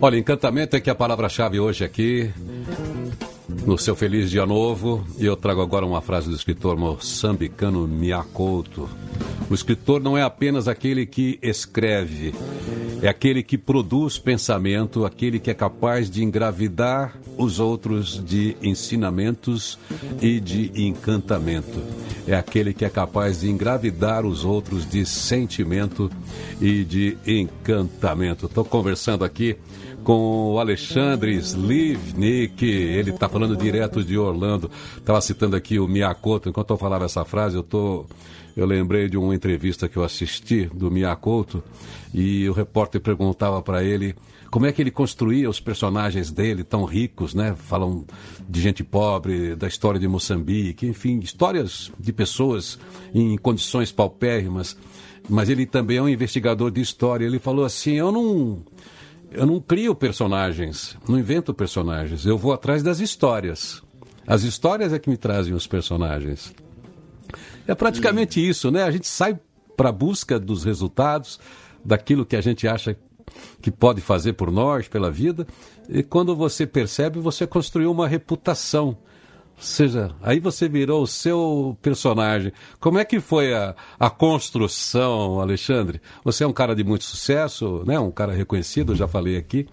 Olha, 0.00 0.16
encantamento 0.16 0.74
é 0.74 0.80
que 0.80 0.88
a 0.88 0.94
palavra-chave 0.94 1.60
hoje 1.60 1.84
aqui 1.84 2.32
no 3.66 3.78
seu 3.78 3.94
feliz 3.94 4.30
dia 4.30 4.46
novo. 4.46 5.04
E 5.18 5.26
eu 5.26 5.36
trago 5.36 5.60
agora 5.60 5.86
uma 5.86 6.00
frase 6.00 6.28
do 6.28 6.36
escritor 6.36 6.76
moçambicano 6.76 7.86
Miyakoto. 7.86 8.88
O 9.50 9.54
escritor 9.54 10.02
não 10.02 10.16
é 10.16 10.22
apenas 10.22 10.66
aquele 10.66 11.04
que 11.04 11.38
escreve, 11.42 12.32
é 13.02 13.08
aquele 13.08 13.42
que 13.42 13.58
produz 13.58 14.16
pensamento, 14.18 15.04
aquele 15.04 15.38
que 15.38 15.50
é 15.50 15.54
capaz 15.54 16.10
de 16.10 16.24
engravidar 16.24 17.16
os 17.36 17.60
outros 17.60 18.24
de 18.24 18.56
ensinamentos 18.62 19.78
e 20.22 20.40
de 20.40 20.70
encantamento. 20.74 21.82
É 22.26 22.34
aquele 22.34 22.72
que 22.72 22.84
é 22.84 22.88
capaz 22.88 23.40
de 23.40 23.50
engravidar 23.50 24.24
os 24.24 24.44
outros 24.44 24.88
de 24.88 25.04
sentimento 25.04 26.10
e 26.60 26.84
de 26.84 27.18
encantamento. 27.26 28.46
Estou 28.46 28.64
conversando 28.64 29.24
aqui 29.24 29.56
com 30.02 30.52
o 30.52 30.58
Alexandre 30.58 31.34
Slivnik. 31.36 32.64
Ele 32.64 33.10
está 33.10 33.28
falando 33.28 33.56
direto 33.56 34.04
de 34.04 34.18
Orlando. 34.18 34.70
Estava 34.96 35.20
citando 35.20 35.56
aqui 35.56 35.78
o 35.78 35.88
Miyakoto. 35.88 36.48
Enquanto 36.48 36.70
eu 36.70 36.76
falava 36.76 37.04
essa 37.04 37.24
frase, 37.24 37.56
eu 37.56 37.62
tô, 37.62 38.06
eu 38.56 38.66
lembrei 38.66 39.08
de 39.08 39.16
uma 39.16 39.34
entrevista 39.34 39.88
que 39.88 39.96
eu 39.96 40.04
assisti 40.04 40.66
do 40.66 40.90
Miyakoto 40.90 41.62
e 42.12 42.48
o 42.48 42.52
repórter 42.52 43.00
perguntava 43.00 43.62
para 43.62 43.82
ele 43.82 44.14
como 44.50 44.66
é 44.66 44.72
que 44.72 44.82
ele 44.82 44.90
construía 44.90 45.48
os 45.48 45.58
personagens 45.58 46.30
dele 46.30 46.62
tão 46.62 46.84
ricos, 46.84 47.32
né? 47.32 47.54
Falam 47.56 48.04
de 48.46 48.60
gente 48.60 48.84
pobre, 48.84 49.56
da 49.56 49.66
história 49.66 49.98
de 49.98 50.06
Moçambique, 50.06 50.86
enfim, 50.86 51.20
histórias 51.20 51.90
de 51.98 52.12
pessoas 52.12 52.78
em 53.14 53.38
condições 53.38 53.90
paupérrimas. 53.90 54.76
mas 55.26 55.48
ele 55.48 55.64
também 55.64 55.96
é 55.96 56.02
um 56.02 56.08
investigador 56.08 56.70
de 56.70 56.82
história. 56.82 57.24
Ele 57.24 57.38
falou 57.38 57.64
assim: 57.64 57.92
eu 57.92 58.12
não, 58.12 58.62
eu 59.34 59.46
não 59.46 59.60
crio 59.60 59.94
personagens, 59.94 60.96
não 61.08 61.18
invento 61.18 61.54
personagens, 61.54 62.24
eu 62.24 62.36
vou 62.36 62.52
atrás 62.52 62.82
das 62.82 63.00
histórias. 63.00 63.82
As 64.26 64.42
histórias 64.42 64.92
é 64.92 64.98
que 64.98 65.10
me 65.10 65.16
trazem 65.16 65.52
os 65.52 65.66
personagens. 65.66 66.54
É 67.66 67.74
praticamente 67.74 68.40
e... 68.40 68.48
isso, 68.48 68.70
né? 68.70 68.82
A 68.82 68.90
gente 68.90 69.06
sai 69.06 69.38
para 69.76 69.88
a 69.88 69.92
busca 69.92 70.38
dos 70.38 70.64
resultados, 70.64 71.40
daquilo 71.84 72.24
que 72.24 72.36
a 72.36 72.40
gente 72.40 72.68
acha 72.68 72.96
que 73.60 73.70
pode 73.70 74.00
fazer 74.00 74.34
por 74.34 74.50
nós, 74.50 74.88
pela 74.88 75.10
vida, 75.10 75.46
e 75.88 76.02
quando 76.02 76.36
você 76.36 76.66
percebe, 76.66 77.18
você 77.18 77.46
construiu 77.46 77.90
uma 77.90 78.06
reputação. 78.06 78.96
Seja, 79.62 80.10
aí 80.20 80.40
você 80.40 80.68
virou 80.68 81.04
o 81.04 81.06
seu 81.06 81.78
personagem. 81.80 82.52
Como 82.80 82.98
é 82.98 83.04
que 83.04 83.20
foi 83.20 83.54
a, 83.54 83.76
a 83.98 84.10
construção, 84.10 85.40
Alexandre? 85.40 86.02
Você 86.24 86.42
é 86.42 86.46
um 86.48 86.52
cara 86.52 86.74
de 86.74 86.82
muito 86.82 87.04
sucesso, 87.04 87.84
né? 87.86 87.96
um 87.96 88.10
cara 88.10 88.32
reconhecido, 88.32 88.96
já 88.96 89.06
falei 89.06 89.36
aqui. 89.36 89.68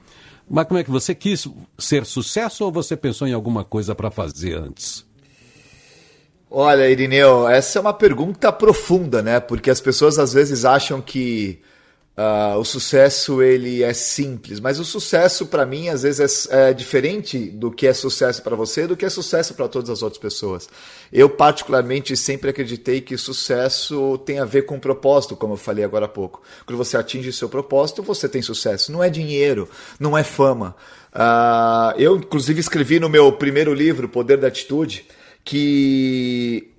Mas 0.47 0.67
como 0.67 0.79
é 0.79 0.83
que 0.83 0.91
você 0.91 1.15
quis 1.15 1.47
ser 1.75 2.05
sucesso 2.05 2.65
ou 2.65 2.71
você 2.71 2.95
pensou 2.95 3.27
em 3.27 3.33
alguma 3.33 3.63
coisa 3.63 3.95
para 3.95 4.11
fazer 4.11 4.55
antes? 4.55 5.03
Olha, 6.51 6.87
Irineu, 6.87 7.49
essa 7.49 7.79
é 7.79 7.81
uma 7.81 7.93
pergunta 7.93 8.51
profunda, 8.51 9.23
né? 9.23 9.39
Porque 9.39 9.71
as 9.71 9.81
pessoas 9.81 10.19
às 10.19 10.31
vezes 10.31 10.65
acham 10.65 11.01
que 11.01 11.59
Uh, 12.19 12.57
o 12.57 12.65
sucesso 12.65 13.41
ele 13.41 13.81
é 13.81 13.93
simples, 13.93 14.59
mas 14.59 14.77
o 14.77 14.83
sucesso 14.83 15.45
para 15.45 15.65
mim 15.65 15.87
às 15.87 16.03
vezes 16.03 16.49
é, 16.51 16.71
é, 16.71 16.73
diferente 16.73 17.39
do 17.39 17.71
que 17.71 17.87
é 17.87 17.93
sucesso 17.93 18.43
para 18.43 18.57
você, 18.57 18.85
do 18.85 18.97
que 18.97 19.05
é 19.05 19.09
sucesso 19.09 19.53
para 19.53 19.69
todas 19.69 19.89
as 19.89 20.01
outras 20.01 20.21
pessoas. 20.21 20.67
Eu 21.13 21.29
particularmente 21.29 22.17
sempre 22.17 22.49
acreditei 22.49 22.99
que 22.99 23.15
sucesso 23.15 24.17
tem 24.25 24.37
a 24.37 24.43
ver 24.43 24.63
com 24.63 24.77
propósito, 24.77 25.33
como 25.33 25.53
eu 25.53 25.57
falei 25.57 25.85
agora 25.85 26.07
há 26.07 26.09
pouco. 26.09 26.41
Quando 26.65 26.77
você 26.77 26.97
atinge 26.97 27.31
seu 27.31 27.47
propósito, 27.47 28.03
você 28.03 28.27
tem 28.27 28.41
sucesso. 28.41 28.91
Não 28.91 29.01
é 29.01 29.09
dinheiro, 29.09 29.69
não 29.97 30.17
é 30.17 30.23
fama. 30.23 30.75
Uh, 31.13 31.97
eu 31.97 32.17
inclusive 32.17 32.59
escrevi 32.59 32.99
no 32.99 33.07
meu 33.07 33.31
primeiro 33.31 33.73
livro, 33.73 34.09
Poder 34.09 34.35
da 34.35 34.49
Atitude, 34.49 35.05
que 35.45 36.69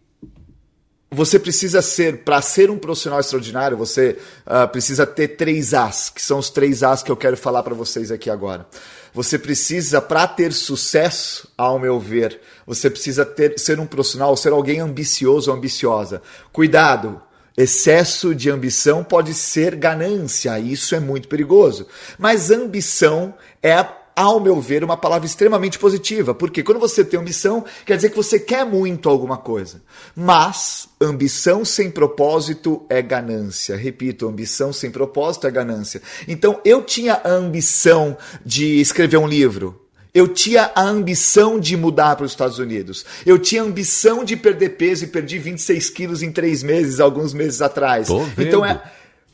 você 1.11 1.39
precisa 1.39 1.83
ser, 1.83 2.19
para 2.19 2.41
ser 2.41 2.71
um 2.71 2.79
profissional 2.79 3.19
extraordinário, 3.19 3.77
você 3.77 4.17
uh, 4.47 4.69
precisa 4.69 5.05
ter 5.05 5.29
três 5.29 5.75
As, 5.75 6.09
que 6.09 6.23
são 6.23 6.39
os 6.39 6.51
três 6.51 6.85
As 6.85 7.03
que 7.03 7.11
eu 7.11 7.17
quero 7.17 7.37
falar 7.37 7.65
para 7.65 7.75
vocês 7.75 8.13
aqui 8.13 8.31
agora. 8.31 8.67
Você 9.13 9.37
precisa, 9.37 10.01
para 10.01 10.29
ter 10.29 10.53
sucesso, 10.53 11.49
ao 11.59 11.81
meu 11.81 11.99
ver, 11.99 12.41
você 12.65 12.89
precisa 12.89 13.27
ter, 13.27 13.59
ser 13.59 13.81
um 13.81 13.87
profissional, 13.87 14.37
ser 14.37 14.53
alguém 14.53 14.79
ambicioso 14.79 15.51
ou 15.51 15.57
ambiciosa. 15.57 16.23
Cuidado, 16.53 17.21
Excesso 17.57 18.35
de 18.35 18.49
ambição 18.49 19.05
pode 19.05 19.35
ser 19.35 19.75
ganância, 19.75 20.59
isso 20.59 20.95
é 20.95 21.01
muito 21.01 21.29
perigoso. 21.29 21.87
Mas 22.17 22.51
ambição 22.51 23.35
é 23.63 23.85
ao 24.21 24.39
meu 24.39 24.61
ver, 24.61 24.85
uma 24.85 24.97
palavra 24.97 25.27
extremamente 25.27 25.79
positiva, 25.79 26.35
porque 26.35 26.63
quando 26.63 26.79
você 26.79 27.03
tem 27.03 27.19
ambição, 27.19 27.65
quer 27.87 27.97
dizer 27.97 28.11
que 28.11 28.17
você 28.17 28.39
quer 28.39 28.67
muito 28.67 29.09
alguma 29.09 29.39
coisa. 29.39 29.81
Mas 30.15 30.89
ambição 31.01 31.65
sem 31.65 31.91
propósito 31.91 32.85
é 32.91 33.01
ganância. 33.01 33.77
Repito, 33.77 34.29
ambição 34.29 34.73
sem 34.73 34.91
propósito 34.91 35.47
é 35.47 35.51
ganância. 35.51 36.03
Então 36.29 36.61
eu 36.65 36.83
tinha 36.83 37.15
a 37.25 37.31
ambição 37.31 38.17
de 38.45 38.81
escrever 38.81 39.17
um 39.17 39.27
livro. 39.27 39.81
Eu 40.13 40.29
tinha 40.29 40.71
a 40.75 40.83
ambição 40.83 41.59
de 41.59 41.77
mudar 41.77 42.17
para 42.17 42.27
os 42.27 42.33
Estados 42.33 42.59
Unidos. 42.59 43.07
Eu 43.25 43.39
tinha 43.39 43.63
a 43.63 43.65
ambição 43.65 44.25
de 44.25 44.37
perder 44.37 44.71
peso 44.71 45.05
e 45.05 45.07
perdi 45.07 45.39
26 45.39 45.89
quilos 45.91 46.23
em 46.23 46.33
três 46.33 46.63
meses, 46.63 47.01
alguns 47.01 47.33
meses 47.33 47.63
atrás. 47.63 48.09
Então 48.37 48.67
é 48.67 48.83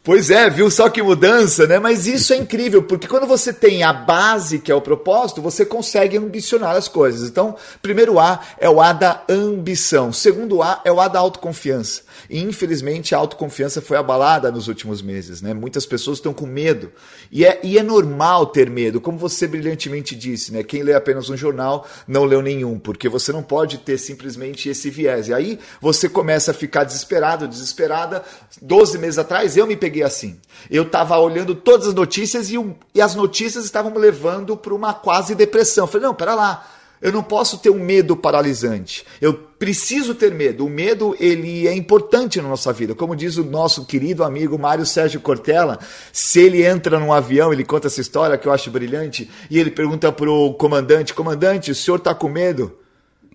Pois 0.07 0.31
é, 0.31 0.49
viu 0.49 0.71
só 0.71 0.89
que 0.89 1.03
mudança, 1.03 1.67
né? 1.67 1.81
Mas 1.81 2.07
isso 2.07 2.33
é 2.33 2.37
incrível, 2.37 2.81
porque 2.81 3.09
quando 3.09 3.27
você 3.27 3.53
tem 3.53 3.83
a 3.83 3.93
base, 3.93 4.61
que 4.61 4.71
é 4.71 4.75
o 4.75 4.81
propósito, 4.81 5.43
você 5.43 5.67
consegue 5.67 6.17
ambicionar 6.17 6.77
as 6.77 6.87
coisas. 6.87 7.29
Então, 7.29 7.57
primeiro 7.83 8.21
A 8.21 8.41
é 8.57 8.71
o 8.71 8.81
A 8.81 8.93
da 8.93 9.25
ambição. 9.29 10.13
Segundo 10.13 10.63
A 10.63 10.81
é 10.85 10.93
o 10.93 11.01
A 11.01 11.09
da 11.09 11.19
autoconfiança. 11.19 12.03
E 12.31 12.41
infelizmente 12.41 13.17
a 13.17 13.19
autoconfiança 13.19 13.83
foi 13.83 13.97
abalada 13.97 14.49
nos 14.53 14.69
últimos 14.69 15.03
meses, 15.03 15.43
né? 15.43 15.53
Muitas 15.53 15.85
pessoas 15.85 16.19
estão 16.19 16.33
com 16.33 16.47
medo. 16.47 16.93
E 17.29 17.45
é, 17.45 17.59
e 17.65 17.77
é 17.77 17.83
normal 17.83 18.47
ter 18.47 18.71
medo, 18.71 19.01
como 19.01 19.19
você 19.19 19.49
brilhantemente 19.49 20.15
disse, 20.15 20.53
né? 20.53 20.63
Quem 20.63 20.85
lê 20.85 20.95
apenas 20.95 21.29
um 21.31 21.37
jornal 21.37 21.85
não 22.07 22.23
leu 22.23 22.41
nenhum, 22.41 22.79
porque 22.79 23.09
você 23.09 23.33
não 23.33 23.43
pode 23.43 23.79
ter 23.79 23.99
simplesmente 23.99 24.69
esse 24.69 24.89
viés. 24.89 25.27
E 25.27 25.35
aí 25.35 25.59
você 25.81 26.09
começa 26.09 26.53
a 26.53 26.55
ficar 26.55 26.85
desesperado, 26.85 27.49
desesperada. 27.49 28.23
Doze 28.63 28.99
meses 28.99 29.19
atrás 29.19 29.57
eu 29.57 29.67
me 29.67 29.75
peguei 29.75 29.96
assim. 30.03 30.39
Eu 30.71 30.85
estava 30.85 31.19
olhando 31.19 31.55
todas 31.55 31.89
as 31.89 31.95
notícias 31.95 32.51
e, 32.51 32.57
e 32.95 33.01
as 33.01 33.15
notícias 33.15 33.65
estavam 33.65 33.91
me 33.91 33.99
levando 33.99 34.57
para 34.57 34.75
uma 34.75 34.93
quase 34.93 35.35
depressão. 35.35 35.85
Eu 35.85 35.89
falei, 35.89 36.07
não, 36.07 36.15
pera 36.15 36.35
lá 36.35 36.67
eu 37.01 37.13
não 37.13 37.23
posso 37.23 37.59
ter 37.59 37.71
um 37.71 37.79
medo 37.79 38.17
paralisante. 38.17 39.05
Eu 39.21 39.35
preciso 39.35 40.15
ter 40.15 40.33
medo. 40.33 40.65
O 40.65 40.71
medo 40.71 41.15
ele 41.21 41.67
é 41.67 41.75
importante 41.75 42.41
na 42.41 42.49
nossa 42.49 42.73
vida. 42.73 42.95
Como 42.95 43.15
diz 43.15 43.37
o 43.37 43.45
nosso 43.45 43.85
querido 43.85 44.25
amigo 44.25 44.59
Mário 44.59 44.87
Sérgio 44.87 45.21
Cortella, 45.21 45.79
se 46.13 46.41
ele 46.41 46.65
entra 46.65 46.99
num 46.99 47.13
avião, 47.13 47.53
ele 47.53 47.65
conta 47.65 47.87
essa 47.87 48.01
história 48.01 48.37
que 48.39 48.49
eu 48.49 48.53
acho 48.53 48.71
brilhante, 48.71 49.31
e 49.51 49.59
ele 49.59 49.71
pergunta 49.71 50.11
pro 50.11 50.55
comandante: 50.55 51.15
"Comandante, 51.15 51.71
o 51.71 51.75
senhor 51.75 51.99
está 51.99 52.15
com 52.15 52.29
medo?" 52.29 52.79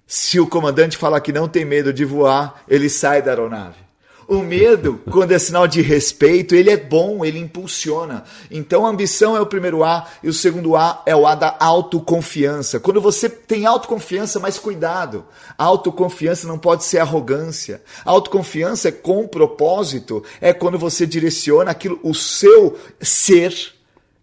Se 0.08 0.40
o 0.40 0.48
comandante 0.48 0.98
falar 0.98 1.22
que 1.22 1.32
não 1.32 1.48
tem 1.48 1.64
medo 1.64 1.94
de 1.94 2.04
voar, 2.04 2.64
ele 2.68 2.90
sai 2.90 3.22
da 3.22 3.32
aeronave. 3.32 3.91
O 4.32 4.42
medo, 4.42 5.02
quando 5.12 5.34
é 5.34 5.38
sinal 5.38 5.68
de 5.68 5.82
respeito, 5.82 6.56
ele 6.56 6.70
é 6.70 6.78
bom, 6.78 7.26
ele 7.26 7.38
impulsiona. 7.38 8.24
Então 8.50 8.86
a 8.86 8.90
ambição 8.90 9.36
é 9.36 9.42
o 9.42 9.46
primeiro 9.46 9.84
A 9.84 10.08
e 10.24 10.30
o 10.30 10.34
segundo 10.34 10.78
A 10.78 11.04
é 11.06 11.14
o 11.14 11.28
A 11.28 11.36
da 11.36 11.58
autoconfiança. 11.60 12.80
Quando 12.80 13.02
você 13.02 13.28
tem 13.28 13.66
autoconfiança, 13.66 14.40
mas 14.40 14.58
cuidado. 14.58 15.26
autoconfiança 15.58 16.48
não 16.48 16.58
pode 16.58 16.86
ser 16.86 17.00
arrogância. 17.00 17.82
autoconfiança 18.06 18.88
é 18.88 18.94
com 18.94 19.28
propósito, 19.28 20.24
é 20.40 20.54
quando 20.54 20.80
você 20.80 21.06
direciona 21.06 21.72
aquilo, 21.72 22.00
o 22.02 22.14
seu 22.14 22.80
ser, 23.02 23.54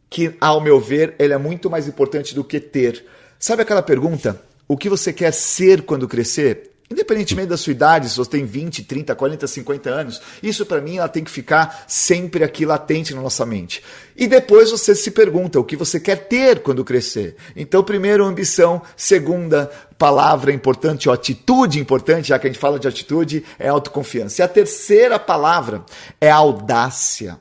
que 0.08 0.34
ao 0.40 0.58
meu 0.58 0.80
ver, 0.80 1.16
ele 1.18 1.34
é 1.34 1.38
muito 1.38 1.68
mais 1.68 1.86
importante 1.86 2.34
do 2.34 2.42
que 2.42 2.58
ter. 2.58 3.04
Sabe 3.38 3.60
aquela 3.60 3.82
pergunta? 3.82 4.40
O 4.66 4.74
que 4.74 4.88
você 4.88 5.12
quer 5.12 5.34
ser 5.34 5.82
quando 5.82 6.08
crescer? 6.08 6.77
Independentemente 6.90 7.48
da 7.48 7.56
sua 7.58 7.72
idade, 7.72 8.08
se 8.08 8.16
você 8.16 8.30
tem 8.30 8.46
20, 8.46 8.84
30, 8.84 9.14
40, 9.14 9.46
50 9.46 9.90
anos, 9.90 10.22
isso 10.42 10.64
para 10.64 10.80
mim 10.80 10.96
ela 10.96 11.08
tem 11.08 11.22
que 11.22 11.30
ficar 11.30 11.84
sempre 11.86 12.42
aqui 12.42 12.64
latente 12.64 13.14
na 13.14 13.20
nossa 13.20 13.44
mente. 13.44 13.82
E 14.16 14.26
depois 14.26 14.70
você 14.70 14.94
se 14.94 15.10
pergunta 15.10 15.60
o 15.60 15.64
que 15.64 15.76
você 15.76 16.00
quer 16.00 16.16
ter 16.28 16.60
quando 16.60 16.84
crescer. 16.84 17.36
Então, 17.54 17.84
primeiro, 17.84 18.24
ambição. 18.24 18.80
Segunda, 18.96 19.70
palavra 19.98 20.50
importante, 20.50 21.08
ou 21.10 21.14
atitude 21.14 21.78
importante, 21.78 22.28
já 22.28 22.38
que 22.38 22.46
a 22.46 22.50
gente 22.50 22.60
fala 22.60 22.78
de 22.78 22.88
atitude, 22.88 23.44
é 23.58 23.68
autoconfiança. 23.68 24.40
E 24.40 24.44
a 24.44 24.48
terceira 24.48 25.18
palavra 25.18 25.84
é 26.18 26.30
audácia. 26.30 27.38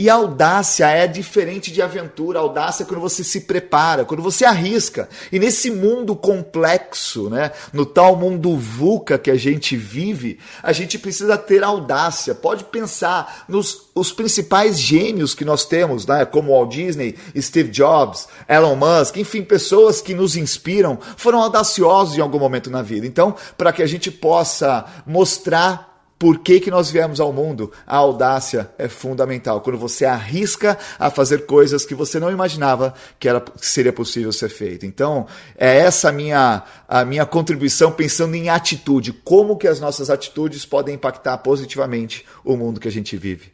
E 0.00 0.08
audácia 0.08 0.88
é 0.88 1.06
diferente 1.06 1.70
de 1.70 1.82
aventura. 1.82 2.38
audácia 2.38 2.84
é 2.84 2.86
quando 2.86 3.02
você 3.02 3.22
se 3.22 3.42
prepara, 3.42 4.02
quando 4.02 4.22
você 4.22 4.46
arrisca. 4.46 5.10
E 5.30 5.38
nesse 5.38 5.70
mundo 5.70 6.16
complexo, 6.16 7.28
né, 7.28 7.52
no 7.70 7.84
tal 7.84 8.16
mundo 8.16 8.56
VUCA 8.56 9.18
que 9.18 9.30
a 9.30 9.36
gente 9.36 9.76
vive, 9.76 10.38
a 10.62 10.72
gente 10.72 10.98
precisa 10.98 11.36
ter 11.36 11.62
audácia. 11.62 12.34
Pode 12.34 12.64
pensar 12.64 13.44
nos 13.46 13.90
os 13.94 14.10
principais 14.10 14.80
gênios 14.80 15.34
que 15.34 15.44
nós 15.44 15.66
temos, 15.66 16.06
né, 16.06 16.24
como 16.24 16.52
Walt 16.52 16.72
Disney, 16.72 17.14
Steve 17.36 17.68
Jobs, 17.68 18.26
Elon 18.48 18.76
Musk, 18.76 19.18
enfim, 19.18 19.42
pessoas 19.42 20.00
que 20.00 20.14
nos 20.14 20.34
inspiram, 20.34 20.98
foram 21.18 21.42
audaciosos 21.42 22.16
em 22.16 22.22
algum 22.22 22.38
momento 22.38 22.70
na 22.70 22.80
vida. 22.80 23.06
Então, 23.06 23.34
para 23.58 23.70
que 23.70 23.82
a 23.82 23.86
gente 23.86 24.10
possa 24.10 24.86
mostrar 25.06 25.89
por 26.20 26.40
que, 26.40 26.60
que 26.60 26.70
nós 26.70 26.90
viemos 26.90 27.18
ao 27.18 27.32
mundo? 27.32 27.72
A 27.86 27.96
audácia 27.96 28.70
é 28.76 28.90
fundamental. 28.90 29.62
Quando 29.62 29.78
você 29.78 30.04
arrisca 30.04 30.78
a 30.98 31.08
fazer 31.08 31.46
coisas 31.46 31.86
que 31.86 31.94
você 31.94 32.20
não 32.20 32.30
imaginava 32.30 32.92
que, 33.18 33.26
era, 33.26 33.40
que 33.40 33.66
seria 33.66 33.90
possível 33.90 34.30
ser 34.30 34.50
feito. 34.50 34.84
Então, 34.84 35.26
é 35.56 35.78
essa 35.78 36.10
a 36.10 36.12
minha, 36.12 36.62
a 36.86 37.06
minha 37.06 37.24
contribuição 37.24 37.90
pensando 37.90 38.34
em 38.34 38.50
atitude. 38.50 39.14
Como 39.14 39.56
que 39.56 39.66
as 39.66 39.80
nossas 39.80 40.10
atitudes 40.10 40.66
podem 40.66 40.94
impactar 40.94 41.38
positivamente 41.38 42.26
o 42.44 42.54
mundo 42.54 42.80
que 42.80 42.88
a 42.88 42.92
gente 42.92 43.16
vive. 43.16 43.50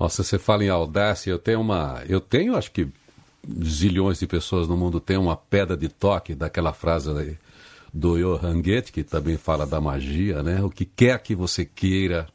Nossa, 0.00 0.24
você 0.24 0.38
fala 0.38 0.64
em 0.64 0.70
audácia, 0.70 1.30
eu 1.30 1.38
tenho 1.38 1.60
uma. 1.60 2.02
Eu 2.08 2.22
tenho, 2.22 2.56
acho 2.56 2.70
que 2.70 2.88
zilhões 3.62 4.18
de 4.18 4.26
pessoas 4.26 4.66
no 4.66 4.78
mundo 4.78 4.98
têm 4.98 5.18
uma 5.18 5.36
pedra 5.36 5.76
de 5.76 5.90
toque 5.90 6.34
daquela 6.34 6.72
frase 6.72 7.36
do 7.96 8.18
Johann 8.18 8.60
Goethe, 8.60 8.92
que 8.92 9.02
também 9.02 9.38
fala 9.38 9.66
da 9.66 9.80
magia, 9.80 10.42
né? 10.42 10.62
O 10.62 10.68
que 10.68 10.84
quer 10.84 11.18
que 11.22 11.34
você 11.34 11.64
queira, 11.64 12.28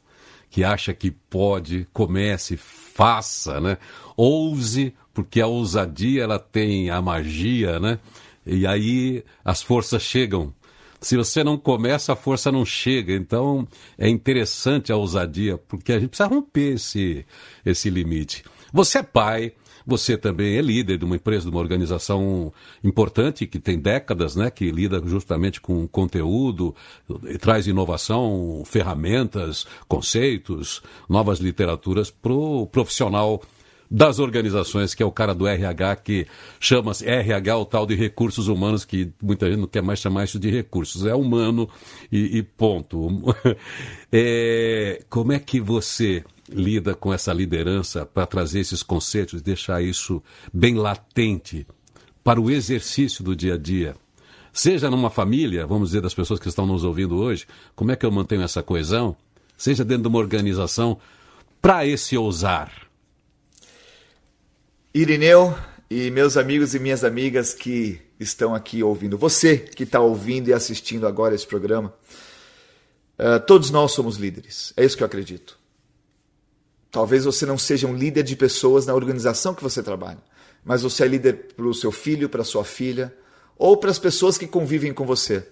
que 0.50 0.64
acha 0.64 0.94
que 0.94 1.12
pode, 1.12 1.88
comece, 1.94 2.58
faça, 2.58 3.62
né? 3.62 3.78
Ouse, 4.18 4.94
porque 5.14 5.40
a 5.40 5.46
ousadia 5.46 6.24
ela 6.24 6.40
tem 6.40 6.90
a 6.90 7.00
magia, 7.00 7.80
né? 7.80 8.00
E 8.46 8.66
aí 8.66 9.24
as 9.46 9.62
forças 9.62 10.02
chegam. 10.02 10.52
Se 11.00 11.16
você 11.16 11.44
não 11.44 11.58
começa, 11.58 12.14
a 12.14 12.16
força 12.16 12.52
não 12.52 12.66
chega. 12.66 13.14
Então 13.14 13.68
é 13.98 14.10
interessante 14.10 14.92
a 14.92 14.98
ousadia, 14.98 15.60
porque 15.60 15.94
a 15.94 16.00
gente 16.00 16.10
precisa 16.10 16.28
romper 16.30 16.74
esse, 16.74 17.24
esse 17.64 17.90
limite. 17.90 18.44
Você 18.74 18.98
é 19.00 19.04
pai, 19.04 19.54
você 19.92 20.18
também 20.18 20.56
é 20.56 20.62
líder 20.62 20.98
de 20.98 21.04
uma 21.04 21.18
empresa, 21.18 21.44
de 21.44 21.52
uma 21.52 21.60
organização 21.60 22.54
importante 22.82 23.46
que 23.46 23.60
tem 23.60 23.78
décadas, 23.78 24.38
né, 24.38 24.50
que 24.50 24.72
lida 24.72 25.02
justamente 25.06 25.60
com 25.60 25.86
conteúdo, 25.86 26.74
traz 27.42 27.68
inovação, 27.68 28.64
ferramentas, 28.66 29.68
conceitos, 29.90 30.82
novas 31.10 31.40
literaturas 31.40 32.10
para 32.10 32.32
o 32.32 32.66
profissional 32.66 33.42
das 33.92 34.20
organizações, 34.20 34.94
que 34.94 35.04
é 35.04 35.06
o 35.06 35.12
cara 35.12 35.36
do 35.36 35.46
RH, 35.46 35.98
que 35.98 36.26
chama-se 36.58 37.06
RH, 37.06 37.58
o 37.58 37.66
tal 37.66 37.86
de 37.86 37.94
recursos 37.94 38.48
humanos, 38.48 38.86
que 38.86 39.12
muita 39.22 39.50
gente 39.50 39.60
não 39.60 39.68
quer 39.68 39.84
mais 39.84 40.00
chamar 40.00 40.24
isso 40.24 40.40
de 40.40 40.50
recursos, 40.50 41.06
é 41.06 41.14
humano 41.14 41.70
e, 42.10 42.38
e 42.38 42.44
ponto. 42.44 43.10
É, 44.14 45.04
como 45.10 45.32
é 45.32 45.40
que 45.40 45.62
você 45.62 46.22
lida 46.52 46.94
com 46.94 47.14
essa 47.14 47.34
liderança 47.34 48.06
para 48.06 48.26
trazer 48.26 48.60
esses 48.60 48.84
conceitos, 48.84 49.42
deixar 49.42 49.82
isso 49.82 50.22
bem 50.54 50.76
latente 50.76 51.66
para 52.24 52.40
o 52.40 52.52
exercício 52.52 53.24
do 53.24 53.36
dia 53.36 53.56
a 53.56 53.58
dia? 53.58 53.96
Seja 54.54 54.90
numa 54.90 55.10
família, 55.10 55.66
vamos 55.66 55.90
dizer, 55.90 56.02
das 56.02 56.14
pessoas 56.14 56.40
que 56.40 56.50
estão 56.50 56.68
nos 56.68 56.84
ouvindo 56.84 57.16
hoje, 57.16 57.48
como 57.76 57.92
é 57.92 57.96
que 57.96 58.06
eu 58.06 58.12
mantenho 58.12 58.44
essa 58.44 58.62
coesão? 58.62 59.16
Seja 59.58 59.86
dentro 59.86 60.04
de 60.04 60.08
uma 60.10 60.20
organização, 60.20 61.00
para 61.62 61.86
esse 61.86 62.18
ousar. 62.18 62.72
Irineu 64.94 65.58
e 65.90 66.12
meus 66.12 66.36
amigos 66.36 66.74
e 66.76 66.80
minhas 66.80 67.04
amigas 67.04 67.54
que 67.54 68.02
estão 68.20 68.54
aqui 68.54 68.84
ouvindo, 68.84 69.18
você 69.18 69.58
que 69.58 69.84
está 69.84 70.00
ouvindo 70.00 70.50
e 70.50 70.54
assistindo 70.54 71.08
agora 71.08 71.34
esse 71.34 71.48
programa, 71.48 71.94
uh, 73.18 73.40
todos 73.48 73.72
nós 73.72 73.92
somos 73.92 74.18
líderes, 74.18 74.74
é 74.76 74.84
isso 74.84 74.98
que 74.98 75.04
eu 75.04 75.08
acredito. 75.08 75.61
Talvez 76.92 77.24
você 77.24 77.46
não 77.46 77.58
seja 77.58 77.88
um 77.88 77.96
líder 77.96 78.24
de 78.24 78.36
pessoas 78.36 78.86
na 78.86 78.94
organização 78.94 79.56
que 79.56 79.64
você 79.64 79.82
trabalha, 79.82 80.20
mas 80.64 80.82
você 80.82 81.06
é 81.06 81.08
líder 81.08 81.54
para 81.56 81.66
o 81.66 81.74
seu 81.74 81.92
filho, 81.92 82.28
para 82.28 82.44
sua 82.44 82.66
filha, 82.66 83.16
ou 83.58 83.78
para 83.78 83.90
as 83.90 83.98
pessoas 83.98 84.38
que 84.38 84.46
convivem 84.46 84.94
com 84.94 85.06
você. 85.06 85.48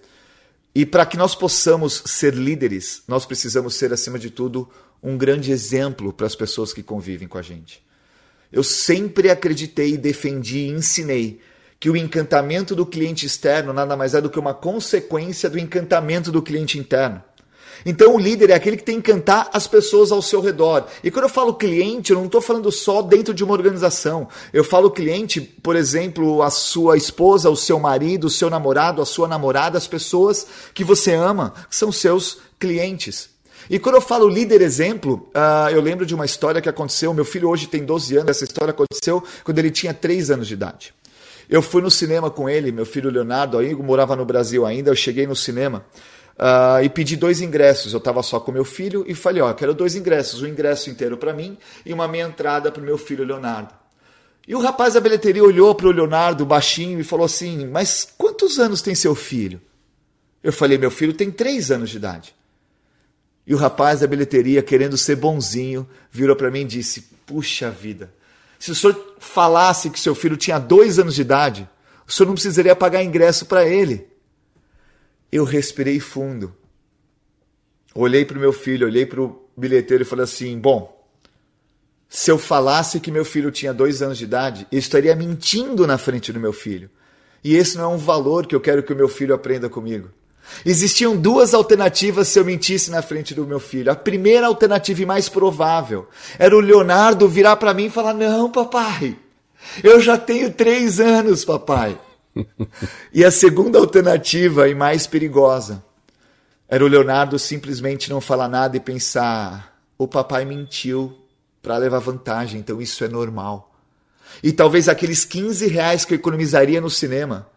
E 0.74 0.84
para 0.84 1.06
que 1.06 1.16
nós 1.16 1.34
possamos 1.34 2.02
ser 2.04 2.34
líderes, 2.34 3.02
nós 3.08 3.24
precisamos 3.24 3.74
ser, 3.74 3.92
acima 3.92 4.18
de 4.18 4.30
tudo, 4.30 4.68
um 5.02 5.16
grande 5.16 5.50
exemplo 5.50 6.12
para 6.12 6.26
as 6.26 6.36
pessoas 6.36 6.72
que 6.72 6.82
convivem 6.82 7.26
com 7.26 7.38
a 7.38 7.42
gente. 7.42 7.82
Eu 8.52 8.62
sempre 8.62 9.30
acreditei, 9.30 9.96
defendi 9.96 10.58
e 10.58 10.70
ensinei 10.70 11.40
que 11.78 11.88
o 11.88 11.96
encantamento 11.96 12.76
do 12.76 12.84
cliente 12.84 13.24
externo 13.24 13.72
nada 13.72 13.96
mais 13.96 14.14
é 14.14 14.20
do 14.20 14.28
que 14.28 14.38
uma 14.38 14.52
consequência 14.52 15.48
do 15.48 15.58
encantamento 15.58 16.30
do 16.30 16.42
cliente 16.42 16.78
interno. 16.78 17.22
Então 17.84 18.14
o 18.14 18.18
líder 18.18 18.50
é 18.50 18.54
aquele 18.54 18.76
que 18.76 18.82
tem 18.82 19.00
que 19.00 19.10
encantar 19.10 19.48
as 19.52 19.66
pessoas 19.66 20.12
ao 20.12 20.22
seu 20.22 20.40
redor. 20.40 20.86
E 21.02 21.10
quando 21.10 21.24
eu 21.24 21.28
falo 21.28 21.54
cliente, 21.54 22.12
eu 22.12 22.18
não 22.18 22.26
estou 22.26 22.40
falando 22.40 22.70
só 22.70 23.02
dentro 23.02 23.32
de 23.32 23.42
uma 23.42 23.52
organização. 23.52 24.28
Eu 24.52 24.64
falo 24.64 24.90
cliente, 24.90 25.40
por 25.40 25.76
exemplo, 25.76 26.42
a 26.42 26.50
sua 26.50 26.96
esposa, 26.96 27.50
o 27.50 27.56
seu 27.56 27.78
marido, 27.78 28.26
o 28.26 28.30
seu 28.30 28.50
namorado, 28.50 29.00
a 29.00 29.06
sua 29.06 29.26
namorada, 29.26 29.78
as 29.78 29.86
pessoas 29.86 30.46
que 30.74 30.84
você 30.84 31.14
ama, 31.14 31.54
que 31.68 31.76
são 31.76 31.90
seus 31.90 32.38
clientes. 32.58 33.30
E 33.68 33.78
quando 33.78 33.96
eu 33.96 34.00
falo 34.00 34.28
líder 34.28 34.62
exemplo, 34.62 35.30
uh, 35.34 35.70
eu 35.70 35.80
lembro 35.80 36.04
de 36.04 36.14
uma 36.14 36.24
história 36.24 36.60
que 36.60 36.68
aconteceu. 36.68 37.14
Meu 37.14 37.24
filho 37.24 37.48
hoje 37.48 37.66
tem 37.66 37.84
12 37.84 38.16
anos. 38.16 38.30
Essa 38.30 38.44
história 38.44 38.72
aconteceu 38.72 39.22
quando 39.44 39.58
ele 39.58 39.70
tinha 39.70 39.94
3 39.94 40.30
anos 40.30 40.48
de 40.48 40.54
idade. 40.54 40.94
Eu 41.48 41.62
fui 41.62 41.82
no 41.82 41.90
cinema 41.90 42.30
com 42.30 42.48
ele, 42.48 42.70
meu 42.70 42.86
filho 42.86 43.10
Leonardo, 43.10 43.58
aí 43.58 43.74
morava 43.74 44.14
no 44.14 44.24
Brasil 44.24 44.64
ainda. 44.64 44.90
Eu 44.90 44.94
cheguei 44.94 45.26
no 45.26 45.34
cinema 45.34 45.84
uh, 46.40 46.82
e 46.82 46.88
pedi 46.88 47.16
dois 47.16 47.42
ingressos. 47.42 47.92
Eu 47.92 47.98
estava 47.98 48.22
só 48.22 48.40
com 48.40 48.50
meu 48.50 48.64
filho 48.64 49.04
e 49.06 49.14
falei: 49.14 49.42
Ó, 49.42 49.52
quero 49.52 49.74
dois 49.74 49.94
ingressos, 49.94 50.42
um 50.42 50.46
ingresso 50.46 50.88
inteiro 50.88 51.18
para 51.18 51.34
mim 51.34 51.58
e 51.84 51.92
uma 51.92 52.08
meia 52.08 52.24
entrada 52.24 52.72
para 52.72 52.80
o 52.80 52.84
meu 52.84 52.96
filho 52.96 53.24
Leonardo. 53.24 53.74
E 54.48 54.54
o 54.54 54.60
rapaz 54.60 54.94
da 54.94 55.00
bilheteria 55.00 55.44
olhou 55.44 55.74
para 55.74 55.86
o 55.86 55.92
Leonardo 55.92 56.46
baixinho 56.46 56.98
e 56.98 57.04
falou 57.04 57.26
assim: 57.26 57.66
Mas 57.66 58.08
quantos 58.16 58.58
anos 58.58 58.80
tem 58.80 58.94
seu 58.94 59.14
filho? 59.14 59.60
Eu 60.42 60.52
falei: 60.52 60.78
Meu 60.78 60.90
filho 60.90 61.12
tem 61.12 61.30
três 61.30 61.70
anos 61.70 61.90
de 61.90 61.98
idade. 61.98 62.34
E 63.46 63.54
o 63.54 63.58
rapaz 63.58 64.00
da 64.00 64.06
bilheteria, 64.06 64.62
querendo 64.62 64.96
ser 64.96 65.16
bonzinho, 65.16 65.88
virou 66.10 66.34
para 66.34 66.50
mim 66.50 66.62
e 66.62 66.64
disse: 66.64 67.02
Puxa 67.26 67.70
vida, 67.70 68.12
se 68.58 68.70
o 68.70 68.74
senhor 68.74 69.16
falasse 69.18 69.90
que 69.90 70.00
seu 70.00 70.14
filho 70.14 70.36
tinha 70.36 70.58
dois 70.58 70.98
anos 70.98 71.14
de 71.14 71.20
idade, 71.20 71.68
o 72.06 72.12
senhor 72.12 72.26
não 72.26 72.34
precisaria 72.34 72.74
pagar 72.74 73.04
ingresso 73.04 73.46
para 73.46 73.64
ele. 73.66 74.09
Eu 75.32 75.44
respirei 75.44 76.00
fundo. 76.00 76.54
Olhei 77.94 78.24
para 78.24 78.36
o 78.36 78.40
meu 78.40 78.52
filho, 78.52 78.86
olhei 78.86 79.04
para 79.04 79.20
o 79.20 79.40
bilheteiro 79.56 80.02
e 80.02 80.06
falei 80.06 80.24
assim: 80.24 80.58
Bom, 80.58 81.00
se 82.08 82.30
eu 82.30 82.38
falasse 82.38 83.00
que 83.00 83.10
meu 83.10 83.24
filho 83.24 83.50
tinha 83.50 83.72
dois 83.72 84.02
anos 84.02 84.18
de 84.18 84.24
idade, 84.24 84.66
eu 84.70 84.78
estaria 84.78 85.14
mentindo 85.14 85.86
na 85.86 85.98
frente 85.98 86.32
do 86.32 86.40
meu 86.40 86.52
filho. 86.52 86.90
E 87.42 87.56
esse 87.56 87.76
não 87.76 87.84
é 87.84 87.94
um 87.94 87.96
valor 87.96 88.46
que 88.46 88.54
eu 88.54 88.60
quero 88.60 88.82
que 88.82 88.92
o 88.92 88.96
meu 88.96 89.08
filho 89.08 89.34
aprenda 89.34 89.68
comigo. 89.68 90.10
Existiam 90.64 91.16
duas 91.16 91.54
alternativas 91.54 92.28
se 92.28 92.38
eu 92.38 92.44
mentisse 92.44 92.90
na 92.90 93.02
frente 93.02 93.34
do 93.34 93.46
meu 93.46 93.60
filho. 93.60 93.90
A 93.90 93.96
primeira 93.96 94.46
alternativa 94.46 95.02
e 95.02 95.06
mais 95.06 95.28
provável 95.28 96.08
era 96.38 96.56
o 96.56 96.60
Leonardo 96.60 97.28
virar 97.28 97.56
para 97.56 97.72
mim 97.72 97.86
e 97.86 97.90
falar: 97.90 98.14
Não, 98.14 98.50
papai, 98.50 99.16
eu 99.82 100.00
já 100.00 100.18
tenho 100.18 100.52
três 100.52 101.00
anos, 101.00 101.44
papai. 101.44 101.98
e 103.12 103.24
a 103.24 103.30
segunda 103.30 103.78
alternativa 103.78 104.68
e 104.68 104.74
mais 104.74 105.06
perigosa 105.06 105.84
era 106.68 106.84
o 106.84 106.88
Leonardo 106.88 107.38
simplesmente 107.38 108.08
não 108.08 108.20
falar 108.20 108.48
nada 108.48 108.76
e 108.76 108.80
pensar: 108.80 109.82
O 109.98 110.06
papai 110.06 110.44
mentiu 110.44 111.16
para 111.60 111.76
levar 111.76 111.98
vantagem, 111.98 112.60
então 112.60 112.80
isso 112.80 113.04
é 113.04 113.08
normal. 113.08 113.74
E 114.42 114.52
talvez 114.52 114.88
aqueles 114.88 115.24
15 115.24 115.66
reais 115.66 116.04
que 116.04 116.14
eu 116.14 116.18
economizaria 116.18 116.80
no 116.80 116.88
cinema, 116.88 117.48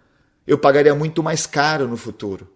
eu 0.45 0.57
pagaria 0.57 0.95
muito 0.95 1.21
mais 1.21 1.45
caro 1.45 1.87
no 1.87 1.95
futuro. 1.95 2.49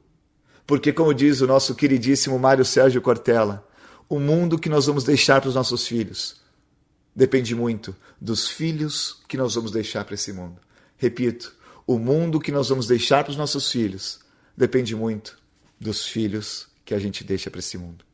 Porque, 0.66 0.92
como 0.92 1.14
diz 1.14 1.40
o 1.40 1.48
nosso 1.48 1.76
queridíssimo 1.76 2.38
Mário 2.38 2.66
Sérgio 2.66 3.02
Cortella, 3.02 3.66
o 4.10 4.20
mundo 4.20 4.60
que 4.60 4.68
nós 4.68 4.88
vamos 4.88 5.04
deixar 5.04 5.40
para 5.40 5.50
os 5.50 5.56
nossos 5.56 5.88
filhos 5.88 6.42
depende 7.18 7.56
muito 7.56 7.96
dos 8.22 8.48
filhos 8.48 9.24
que 9.28 9.38
nós 9.38 9.56
vamos 9.56 9.72
deixar 9.72 10.06
para 10.06 10.14
esse 10.14 10.32
mundo. 10.32 10.62
Repito, 10.98 11.52
o 11.88 11.98
mundo 11.98 12.40
que 12.40 12.52
nós 12.52 12.70
vamos 12.70 12.86
deixar 12.86 13.24
para 13.24 13.32
os 13.32 13.38
nossos 13.38 13.72
filhos 13.72 14.20
depende 14.56 14.96
muito 14.96 15.40
dos 15.80 16.06
filhos 16.06 16.68
que 16.84 16.94
a 16.94 17.00
gente 17.00 17.24
deixa 17.24 17.50
para 17.50 17.60
esse 17.60 17.78
mundo. 17.78 18.06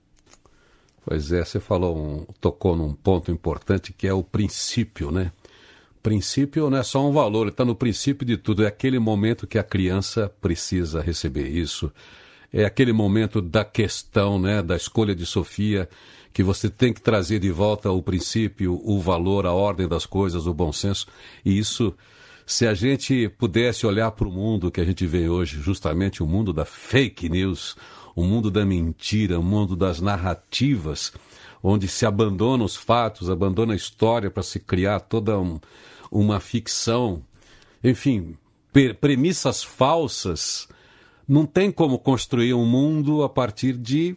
Pois 1.06 1.32
é, 1.32 1.44
você 1.44 1.60
falou, 1.60 1.98
um, 1.98 2.26
tocou 2.40 2.76
num 2.76 2.94
ponto 2.94 3.32
importante 3.32 3.92
que 3.92 4.08
é 4.08 4.14
o 4.14 4.24
princípio, 4.24 5.12
né? 5.12 5.32
Princípio 6.02 6.70
não 6.70 6.78
é 6.78 6.84
só 6.84 7.06
um 7.06 7.12
valor, 7.12 7.48
está 7.48 7.66
no 7.66 7.76
princípio 7.76 8.26
de 8.26 8.38
tudo. 8.38 8.64
É 8.64 8.68
aquele 8.68 9.00
momento 9.00 9.48
que 9.48 9.58
a 9.58 9.64
criança 9.64 10.32
precisa 10.40 11.02
receber 11.02 11.48
isso 11.48 11.92
é 12.54 12.66
aquele 12.66 12.94
momento 12.94 13.42
da 13.42 13.66
questão, 13.66 14.40
né, 14.40 14.62
da 14.62 14.76
escolha 14.76 15.16
de 15.16 15.26
Sofia, 15.26 15.90
que 16.32 16.44
você 16.44 16.70
tem 16.70 16.94
que 16.94 17.02
trazer 17.02 17.40
de 17.40 17.50
volta 17.50 17.92
o 17.92 18.02
princípio, 18.02 18.80
o 18.84 19.02
valor, 19.02 19.48
a 19.48 19.52
ordem 19.52 19.88
das 19.88 20.06
coisas, 20.06 20.46
o 20.46 20.54
bom 20.54 20.72
senso. 20.72 21.08
E 21.44 21.58
isso, 21.58 21.96
se 22.46 22.68
a 22.68 22.74
gente 22.74 23.30
pudesse 23.38 23.86
olhar 23.86 24.12
para 24.12 24.28
o 24.28 24.32
mundo 24.32 24.72
que 24.72 24.82
a 24.82 24.86
gente 24.86 25.06
vê 25.06 25.30
hoje, 25.30 25.62
justamente 25.62 26.22
o 26.22 26.28
mundo 26.28 26.52
da 26.52 26.66
fake 26.66 27.30
news, 27.30 27.76
o 28.16 28.24
mundo 28.24 28.52
da 28.52 28.66
mentira, 28.66 29.40
o 29.40 29.44
mundo 29.44 29.76
das 29.76 30.00
narrativas, 30.00 31.14
onde 31.62 31.88
se 31.88 32.06
abandona 32.06 32.64
os 32.64 32.76
fatos, 32.76 33.30
abandona 33.30 33.74
a 33.74 33.78
história 33.78 34.30
para 34.30 34.44
se 34.44 34.60
criar 34.60 35.00
toda 35.00 35.40
um, 35.40 35.60
uma 36.12 36.40
ficção, 36.40 37.24
enfim, 37.84 38.38
premissas 39.00 39.64
falsas 39.64 40.68
não 41.28 41.46
tem 41.46 41.72
como 41.72 41.98
construir 41.98 42.54
um 42.54 42.66
mundo 42.66 43.24
a 43.24 43.30
partir 43.30 43.78
de 43.78 44.16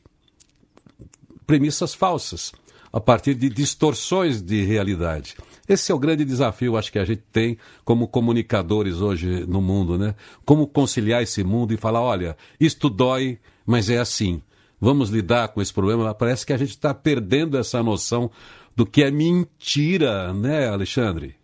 premissas 1.47 1.95
falsas, 1.95 2.53
a 2.93 3.01
partir 3.01 3.35
de 3.35 3.49
distorções 3.49 4.43
de 4.43 4.65
realidade. 4.65 5.37
Esse 5.69 5.91
é 5.91 5.95
o 5.95 5.99
grande 5.99 6.25
desafio, 6.25 6.77
acho 6.77 6.93
que 6.93 6.99
a 6.99 7.05
gente 7.05 7.23
tem 7.33 7.59
como 7.85 8.07
comunicadores 8.07 9.01
hoje 9.01 9.45
no 9.47 9.61
mundo, 9.61 9.99
né? 9.99 10.15
Como 10.45 10.67
conciliar 10.67 11.23
esse 11.23 11.43
mundo 11.43 11.75
e 11.75 11.77
falar, 11.77 12.01
olha, 12.01 12.37
isto 12.61 12.89
dói, 12.89 13.39
mas 13.65 13.91
é 13.91 13.99
assim. 13.99 14.41
Vamos 14.81 15.11
lidar 15.11 15.49
com 15.49 15.61
esse 15.61 15.73
problema. 15.73 16.15
Parece 16.15 16.45
que 16.47 16.53
a 16.53 16.57
gente 16.57 16.71
está 16.71 16.95
perdendo 16.95 17.57
essa 17.57 17.83
noção 17.83 18.31
do 18.77 18.85
que 18.85 19.03
é 19.03 19.11
mentira, 19.11 20.33
né, 20.33 20.69
Alexandre? 20.69 21.35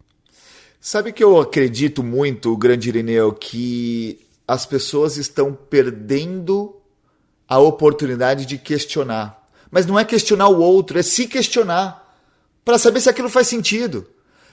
Sabe 0.81 1.13
que 1.13 1.25
eu 1.25 1.41
acredito 1.41 2.03
muito, 2.03 2.57
grande 2.57 2.89
Irineu, 2.89 3.33
que 3.33 4.21
as 4.47 4.67
pessoas 4.67 5.17
estão 5.17 5.55
perdendo 5.55 6.77
a 7.49 7.59
oportunidade 7.59 8.45
de 8.45 8.59
questionar. 8.59 9.49
Mas 9.71 9.87
não 9.87 9.99
é 9.99 10.05
questionar 10.05 10.49
o 10.49 10.61
outro, 10.61 10.99
é 10.99 11.03
se 11.03 11.27
questionar 11.27 12.02
para 12.65 12.79
saber 12.79 13.01
se 13.01 13.09
aquilo 13.09 13.29
faz 13.29 13.49
sentido. 13.49 14.07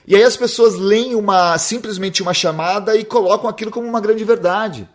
E 0.06 0.16
aí 0.16 0.22
as 0.22 0.36
pessoas 0.36 0.74
leem 0.74 1.14
uma 1.14 1.56
simplesmente 1.58 2.22
uma 2.22 2.34
chamada 2.34 2.96
e 2.96 3.04
colocam 3.04 3.48
aquilo 3.48 3.70
como 3.70 3.86
uma 3.86 4.00
grande 4.00 4.24
verdade. 4.24 4.88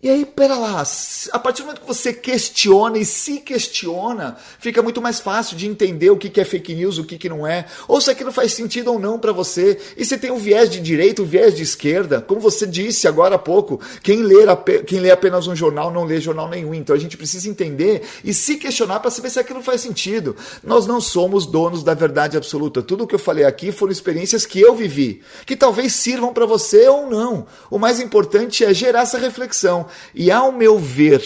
E 0.00 0.08
aí, 0.08 0.24
pera 0.24 0.56
lá, 0.56 0.84
a 1.32 1.38
partir 1.40 1.62
do 1.62 1.66
momento 1.66 1.80
que 1.80 1.86
você 1.88 2.12
questiona 2.12 2.98
e 2.98 3.04
se 3.04 3.40
questiona, 3.40 4.36
fica 4.60 4.80
muito 4.80 5.02
mais 5.02 5.18
fácil 5.18 5.56
de 5.56 5.66
entender 5.66 6.08
o 6.08 6.16
que 6.16 6.40
é 6.40 6.44
fake 6.44 6.72
news, 6.72 6.98
o 6.98 7.04
que 7.04 7.28
não 7.28 7.44
é, 7.44 7.66
ou 7.88 8.00
se 8.00 8.08
aquilo 8.08 8.30
faz 8.30 8.52
sentido 8.52 8.92
ou 8.92 9.00
não 9.00 9.18
para 9.18 9.32
você. 9.32 9.76
E 9.96 10.04
se 10.04 10.16
tem 10.16 10.30
um 10.30 10.38
viés 10.38 10.70
de 10.70 10.78
direita, 10.78 11.20
um 11.20 11.24
viés 11.24 11.52
de 11.56 11.64
esquerda, 11.64 12.20
como 12.20 12.40
você 12.40 12.64
disse 12.64 13.08
agora 13.08 13.34
há 13.34 13.38
pouco, 13.40 13.80
quem 14.00 14.22
lê, 14.22 14.44
quem 14.86 15.00
lê 15.00 15.10
apenas 15.10 15.48
um 15.48 15.56
jornal 15.56 15.90
não 15.90 16.04
lê 16.04 16.20
jornal 16.20 16.48
nenhum. 16.48 16.72
Então 16.74 16.94
a 16.94 16.98
gente 16.98 17.16
precisa 17.16 17.48
entender 17.48 18.02
e 18.22 18.32
se 18.32 18.54
questionar 18.54 19.00
para 19.00 19.10
saber 19.10 19.30
se 19.30 19.40
aquilo 19.40 19.60
faz 19.60 19.80
sentido. 19.80 20.36
Nós 20.62 20.86
não 20.86 21.00
somos 21.00 21.44
donos 21.44 21.82
da 21.82 21.94
verdade 21.94 22.36
absoluta. 22.36 22.82
Tudo 22.82 23.02
o 23.02 23.06
que 23.08 23.16
eu 23.16 23.18
falei 23.18 23.44
aqui 23.44 23.72
foram 23.72 23.90
experiências 23.90 24.46
que 24.46 24.60
eu 24.60 24.76
vivi, 24.76 25.22
que 25.44 25.56
talvez 25.56 25.92
sirvam 25.94 26.32
para 26.32 26.46
você 26.46 26.86
ou 26.86 27.10
não. 27.10 27.48
O 27.68 27.80
mais 27.80 27.98
importante 27.98 28.64
é 28.64 28.72
gerar 28.72 29.00
essa 29.00 29.18
reflexão. 29.18 29.87
E 30.14 30.30
ao 30.30 30.52
meu 30.52 30.78
ver, 30.78 31.22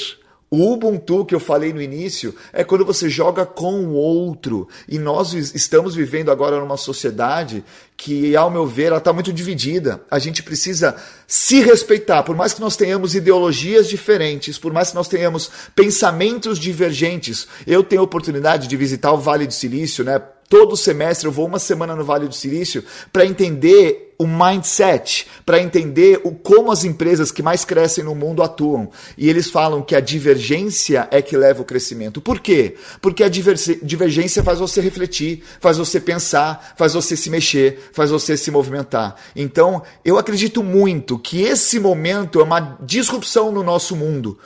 o 0.53 0.71
Ubuntu 0.71 1.25
que 1.25 1.35
eu 1.35 1.41
falei 1.41 1.73
no 1.73 1.81
início 1.81 2.35
é 2.53 2.63
quando 2.63 2.85
você 2.85 3.09
joga 3.09 3.47
com 3.47 3.87
o 3.87 3.95
outro. 3.95 4.69
E 4.87 4.99
nós 4.99 5.33
estamos 5.33 5.95
vivendo 5.95 6.31
agora 6.31 6.61
numa 6.61 6.77
sociedade 6.77 7.65
que, 7.97 8.37
ao 8.37 8.51
meu 8.51 8.67
ver, 8.67 8.89
ela 8.89 8.99
está 8.99 9.15
muito 9.15 9.33
dividida. 9.33 10.03
A 10.11 10.19
gente 10.19 10.43
precisa 10.43 10.95
se 11.27 11.63
respeitar, 11.63 12.23
por 12.23 12.37
mais 12.37 12.53
que 12.53 12.61
nós 12.61 12.77
tenhamos 12.77 13.15
ideologias 13.15 13.89
diferentes, 13.89 14.59
por 14.59 14.75
mais 14.75 14.91
que 14.91 14.95
nós 14.95 15.09
tenhamos 15.09 15.51
pensamentos 15.75 16.59
divergentes. 16.59 17.49
Eu 17.67 17.83
tenho 17.83 18.03
a 18.03 18.05
oportunidade 18.05 18.69
de 18.69 18.77
visitar 18.77 19.11
o 19.11 19.19
Vale 19.19 19.47
do 19.47 19.55
Silício, 19.55 20.05
né? 20.05 20.21
Todo 20.53 20.77
semestre 20.77 21.27
eu 21.27 21.33
vou 21.33 21.47
uma 21.47 21.59
semana 21.59 21.97
no 21.97 22.05
Vale 22.05 22.29
do 22.29 22.35
Silício 22.35 22.85
para 23.11 23.25
entender 23.25 24.15
o 24.19 24.27
mindset, 24.27 25.27
para 25.47 25.59
entender 25.59 26.21
o, 26.25 26.31
como 26.31 26.71
as 26.71 26.85
empresas 26.85 27.33
que 27.33 27.43
mais 27.43 27.65
crescem 27.65 28.05
no 28.05 28.15
mundo 28.15 28.43
atuam. 28.43 28.91
E 29.17 29.31
eles 29.31 29.49
falam 29.49 29.81
que 29.81 29.97
a 29.97 30.01
divergência 30.01 31.09
é 31.11 31.23
que 31.23 31.39
leva 31.39 31.63
o 31.63 31.65
crescimento. 31.65 32.21
Por 32.21 32.39
quê? 32.39 32.75
Porque 33.01 33.25
a 33.25 33.31
divergência 33.31 34.43
faz 34.43 34.59
você 34.59 34.83
refletir, 34.83 35.43
faz 35.59 35.79
você 35.79 35.99
pensar, 35.99 36.75
faz 36.77 36.93
você 36.93 37.17
se 37.17 37.31
mexer, 37.31 37.89
faz 37.95 38.11
você 38.11 38.37
se 38.37 38.51
movimentar. 38.51 39.17
Então, 39.35 39.83
eu 40.05 40.19
acredito 40.19 40.63
muito 40.63 41.19
que 41.19 41.41
esse 41.41 41.81
momento 41.81 42.41
é 42.41 42.43
uma 42.43 42.77
disrupção 42.83 43.51
no 43.51 43.63
nosso 43.63 43.97
mundo 43.97 44.39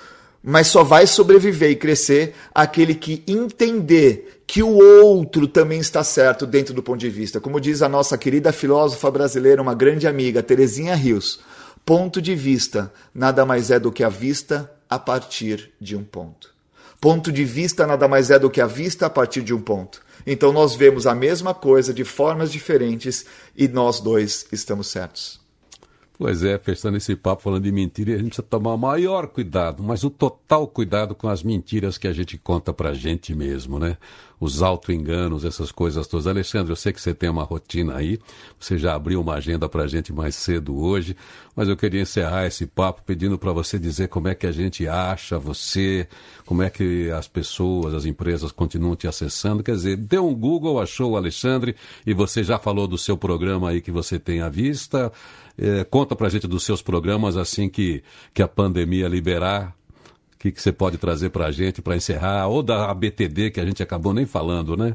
mas 0.48 0.68
só 0.68 0.84
vai 0.84 1.08
sobreviver 1.08 1.72
e 1.72 1.74
crescer 1.74 2.32
aquele 2.54 2.94
que 2.94 3.24
entender 3.26 4.35
que 4.46 4.62
o 4.62 4.78
outro 5.02 5.48
também 5.48 5.80
está 5.80 6.04
certo 6.04 6.46
dentro 6.46 6.72
do 6.72 6.82
ponto 6.82 7.00
de 7.00 7.10
vista. 7.10 7.40
Como 7.40 7.60
diz 7.60 7.82
a 7.82 7.88
nossa 7.88 8.16
querida 8.16 8.52
filósofa 8.52 9.10
brasileira, 9.10 9.60
uma 9.60 9.74
grande 9.74 10.06
amiga, 10.06 10.42
Terezinha 10.42 10.94
Rios, 10.94 11.40
ponto 11.84 12.22
de 12.22 12.34
vista 12.34 12.92
nada 13.14 13.44
mais 13.44 13.70
é 13.70 13.78
do 13.78 13.90
que 13.90 14.04
a 14.04 14.08
vista 14.08 14.70
a 14.88 14.98
partir 14.98 15.72
de 15.80 15.96
um 15.96 16.04
ponto. 16.04 16.54
Ponto 17.00 17.30
de 17.30 17.44
vista 17.44 17.86
nada 17.86 18.08
mais 18.08 18.30
é 18.30 18.38
do 18.38 18.50
que 18.50 18.60
a 18.60 18.66
vista 18.66 19.06
a 19.06 19.10
partir 19.10 19.42
de 19.42 19.52
um 19.52 19.60
ponto. 19.60 20.00
Então 20.26 20.52
nós 20.52 20.74
vemos 20.74 21.06
a 21.06 21.14
mesma 21.14 21.52
coisa 21.52 21.92
de 21.92 22.04
formas 22.04 22.50
diferentes 22.50 23.26
e 23.56 23.68
nós 23.68 24.00
dois 24.00 24.46
estamos 24.50 24.88
certos. 24.88 25.45
Pois 26.18 26.42
é, 26.42 26.58
fechando 26.58 26.96
esse 26.96 27.14
papo 27.14 27.42
falando 27.42 27.64
de 27.64 27.70
mentira, 27.70 28.14
a 28.14 28.16
gente 28.16 28.28
precisa 28.28 28.42
tomar 28.42 28.74
maior 28.78 29.26
cuidado, 29.26 29.82
mas 29.82 30.02
o 30.02 30.08
total 30.08 30.66
cuidado 30.66 31.14
com 31.14 31.28
as 31.28 31.42
mentiras 31.42 31.98
que 31.98 32.08
a 32.08 32.12
gente 32.12 32.38
conta 32.38 32.72
pra 32.72 32.94
gente 32.94 33.34
mesmo, 33.34 33.78
né? 33.78 33.98
Os 34.40 34.62
auto-enganos, 34.62 35.44
essas 35.44 35.70
coisas 35.70 36.06
todas. 36.06 36.26
Alexandre, 36.26 36.72
eu 36.72 36.76
sei 36.76 36.92
que 36.92 37.02
você 37.02 37.12
tem 37.12 37.28
uma 37.28 37.42
rotina 37.42 37.96
aí, 37.96 38.18
você 38.58 38.78
já 38.78 38.94
abriu 38.94 39.20
uma 39.20 39.34
agenda 39.34 39.68
pra 39.68 39.86
gente 39.86 40.10
mais 40.10 40.34
cedo 40.34 40.78
hoje, 40.78 41.14
mas 41.54 41.68
eu 41.68 41.76
queria 41.76 42.00
encerrar 42.00 42.46
esse 42.46 42.66
papo 42.66 43.02
pedindo 43.04 43.38
para 43.38 43.52
você 43.52 43.78
dizer 43.78 44.08
como 44.08 44.28
é 44.28 44.34
que 44.34 44.46
a 44.46 44.52
gente 44.52 44.88
acha 44.88 45.38
você, 45.38 46.08
como 46.46 46.62
é 46.62 46.70
que 46.70 47.10
as 47.10 47.28
pessoas, 47.28 47.92
as 47.92 48.06
empresas 48.06 48.52
continuam 48.52 48.96
te 48.96 49.06
acessando. 49.06 49.62
Quer 49.62 49.72
dizer, 49.72 49.96
deu 49.96 50.26
um 50.26 50.34
Google, 50.34 50.80
achou 50.80 51.12
o 51.12 51.16
Alexandre 51.16 51.76
e 52.06 52.14
você 52.14 52.42
já 52.42 52.58
falou 52.58 52.86
do 52.86 52.96
seu 52.96 53.18
programa 53.18 53.70
aí 53.70 53.82
que 53.82 53.90
você 53.90 54.18
tem 54.18 54.40
à 54.40 54.48
vista. 54.48 55.12
É, 55.58 55.84
conta 55.84 56.14
pra 56.14 56.28
gente 56.28 56.46
dos 56.46 56.64
seus 56.64 56.82
programas 56.82 57.36
assim 57.36 57.68
que, 57.68 58.02
que 58.34 58.42
a 58.42 58.48
pandemia 58.48 59.08
liberar. 59.08 59.74
O 60.34 60.38
que, 60.38 60.52
que 60.52 60.60
você 60.60 60.70
pode 60.70 60.98
trazer 60.98 61.30
pra 61.30 61.50
gente 61.50 61.80
para 61.80 61.96
encerrar? 61.96 62.46
Ou 62.48 62.62
da 62.62 62.90
ABTD, 62.90 63.50
que 63.50 63.60
a 63.60 63.64
gente 63.64 63.82
acabou 63.82 64.12
nem 64.12 64.26
falando, 64.26 64.76
né? 64.76 64.94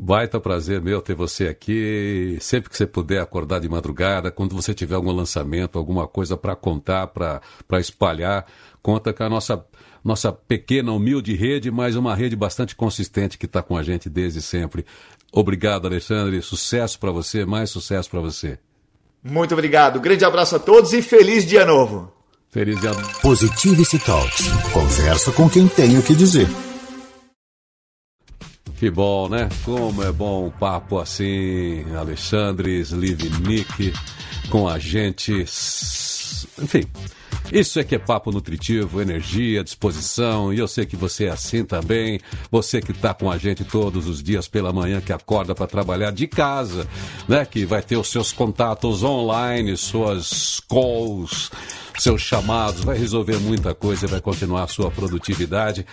Baita 0.01 0.39
prazer 0.39 0.81
meu 0.81 1.03
ter 1.03 1.17
você 1.17 1.49
aqui. 1.49 2.39
Sempre 2.41 2.71
que 2.71 2.77
você 2.77 2.87
puder 2.87 3.21
acordar 3.21 3.59
de 3.59 3.69
madrugada, 3.69 4.31
quando 4.31 4.55
você 4.55 4.73
tiver 4.73 4.95
algum 4.95 5.11
lançamento, 5.11 5.77
alguma 5.77 6.07
coisa 6.07 6.37
para 6.37 6.55
contar, 6.55 7.09
para 7.09 7.41
espalhar, 7.81 8.47
conta 8.81 9.13
com 9.13 9.25
a 9.25 9.29
nossa, 9.29 9.65
nossa 10.05 10.31
pequena, 10.31 10.93
humilde 10.93 11.35
rede, 11.35 11.69
mas 11.69 11.97
uma 11.97 12.15
rede 12.15 12.37
bastante 12.37 12.77
consistente 12.77 13.37
que 13.37 13.47
está 13.47 13.61
com 13.61 13.77
a 13.77 13.83
gente 13.83 14.09
desde 14.09 14.41
sempre. 14.41 14.87
Obrigado, 15.33 15.87
Alexandre. 15.87 16.41
Sucesso 16.43 16.97
para 17.01 17.11
você, 17.11 17.45
mais 17.45 17.69
sucesso 17.69 18.09
para 18.09 18.21
você. 18.21 18.57
Muito 19.23 19.53
obrigado. 19.53 19.99
Grande 19.99 20.25
abraço 20.25 20.55
a 20.55 20.59
todos 20.61 20.93
e 20.93 21.03
feliz 21.03 21.45
dia 21.45 21.67
novo. 21.67 22.13
Feliz 22.51 22.81
dia 22.81 22.93
novo. 22.93 23.21
Positivity 23.21 23.99
Talks. 23.99 24.47
Conversa 24.73 25.33
com 25.33 25.51
quem 25.51 25.67
tem 25.67 25.99
o 25.99 26.03
que 26.05 26.15
dizer. 26.15 26.47
Que 28.79 28.91
bom, 28.91 29.29
né? 29.29 29.49
Como 29.65 30.05
é 30.05 30.13
bom 30.13 30.47
um 30.47 30.51
papo 30.51 31.01
assim, 31.01 31.85
Alexandre 31.97 32.79
Slivnik 32.79 33.93
com 34.49 34.69
a 34.69 34.79
gente. 34.79 35.33
Enfim, 35.33 36.85
isso 37.53 37.81
é 37.81 37.85
que 37.85 37.97
é 37.97 37.99
papo 37.99 38.31
nutritivo, 38.31 39.03
energia, 39.03 39.65
disposição, 39.65 40.53
e 40.53 40.59
eu 40.59 40.69
sei 40.69 40.87
que 40.87 40.97
você 40.97 41.25
é 41.25 41.31
assim 41.31 41.65
também. 41.65 42.21
Você 42.53 42.81
que 42.81 42.93
está 42.93 43.13
com 43.13 43.29
a 43.29 43.37
gente 43.37 43.65
todos 43.65 44.07
os 44.07 44.23
dias 44.23 44.47
pela 44.47 44.73
manhã, 44.73 45.01
que 45.01 45.13
acorda 45.13 45.57
para 45.57 45.67
trabalhar 45.67 46.13
de 46.13 46.29
casa, 46.29 46.87
né? 47.27 47.45
Que 47.45 47.65
vai 47.65 47.83
ter 47.83 47.97
os 47.97 48.09
seus 48.09 48.31
contatos 48.31 49.03
online, 49.03 49.77
suas 49.77 50.61
calls 50.69 51.51
seus 51.99 52.23
chamados, 52.23 52.85
vai 52.85 52.97
resolver 52.97 53.39
muita 53.39 53.75
coisa 53.75 54.07
e 54.07 54.09
vai 54.09 54.21
continuar 54.21 54.69
sua 54.69 54.91
produtividade. 54.91 55.85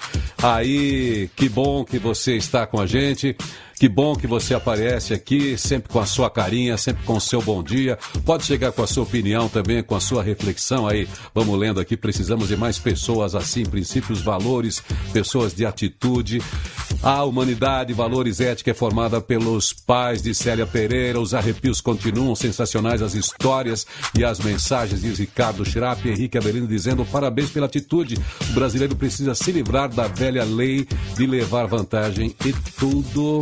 Aí, 0.42 1.30
que 1.36 1.50
bom 1.50 1.84
que 1.84 1.98
você 1.98 2.36
está 2.36 2.66
com 2.68 2.80
a 2.80 2.86
gente. 2.86 3.36
Que 3.78 3.90
bom 3.90 4.16
que 4.16 4.26
você 4.26 4.54
aparece 4.54 5.14
aqui, 5.14 5.58
sempre 5.58 5.92
com 5.92 6.00
a 6.00 6.06
sua 6.06 6.30
carinha, 6.30 6.78
sempre 6.78 7.04
com 7.04 7.18
o 7.18 7.22
seu 7.22 7.42
bom 7.42 7.62
dia. 7.62 8.00
Pode 8.26 8.46
chegar 8.46 8.72
com 8.72 8.82
a 8.82 8.88
sua 8.88 9.04
opinião 9.04 9.50
também, 9.50 9.84
com 9.84 9.96
a 9.96 10.00
sua 10.00 10.24
reflexão 10.24 10.88
aí. 10.88 11.08
Vamos 11.34 11.60
lendo 11.60 11.82
aqui, 11.82 11.98
precisamos 11.98 12.48
de 12.48 12.56
mais 12.56 12.80
pessoas 12.80 13.36
assim, 13.36 13.66
princípios, 13.66 14.22
valores, 14.22 14.82
pessoas 15.12 15.54
de 15.54 15.66
atitude. 15.66 16.42
A 17.04 17.24
humanidade, 17.26 17.94
valores, 17.94 18.40
ética 18.40 18.72
é 18.72 18.74
formada 18.74 19.20
pelos 19.20 19.74
pais 19.74 20.22
de 20.22 20.34
Célia 20.34 20.66
Pereira. 20.66 21.20
Os 21.20 21.34
arrepios 21.34 21.82
continuam 21.82 22.34
sensacionais, 22.34 23.02
as 23.02 23.14
histórias 23.14 23.86
e 24.18 24.24
as 24.24 24.40
mensagens, 24.40 25.02
diz 25.02 25.20
Ricardo 25.20 25.66
Chirap 25.66 26.04
e 26.06 26.12
Henrique 26.12 26.38
Avelino 26.38 26.66
dizendo 26.66 27.06
parabéns 27.06 27.50
pela 27.50 27.66
atitude. 27.66 28.18
O 28.50 28.54
brasileiro 28.54 28.96
precisa 28.96 29.36
se 29.36 29.52
livrar 29.52 29.90
da 29.90 30.08
velha 30.08 30.46
lei 30.46 30.88
de 31.16 31.28
levar 31.28 31.68
vantagem 31.68 32.34
e 32.46 32.54
tudo 32.80 33.42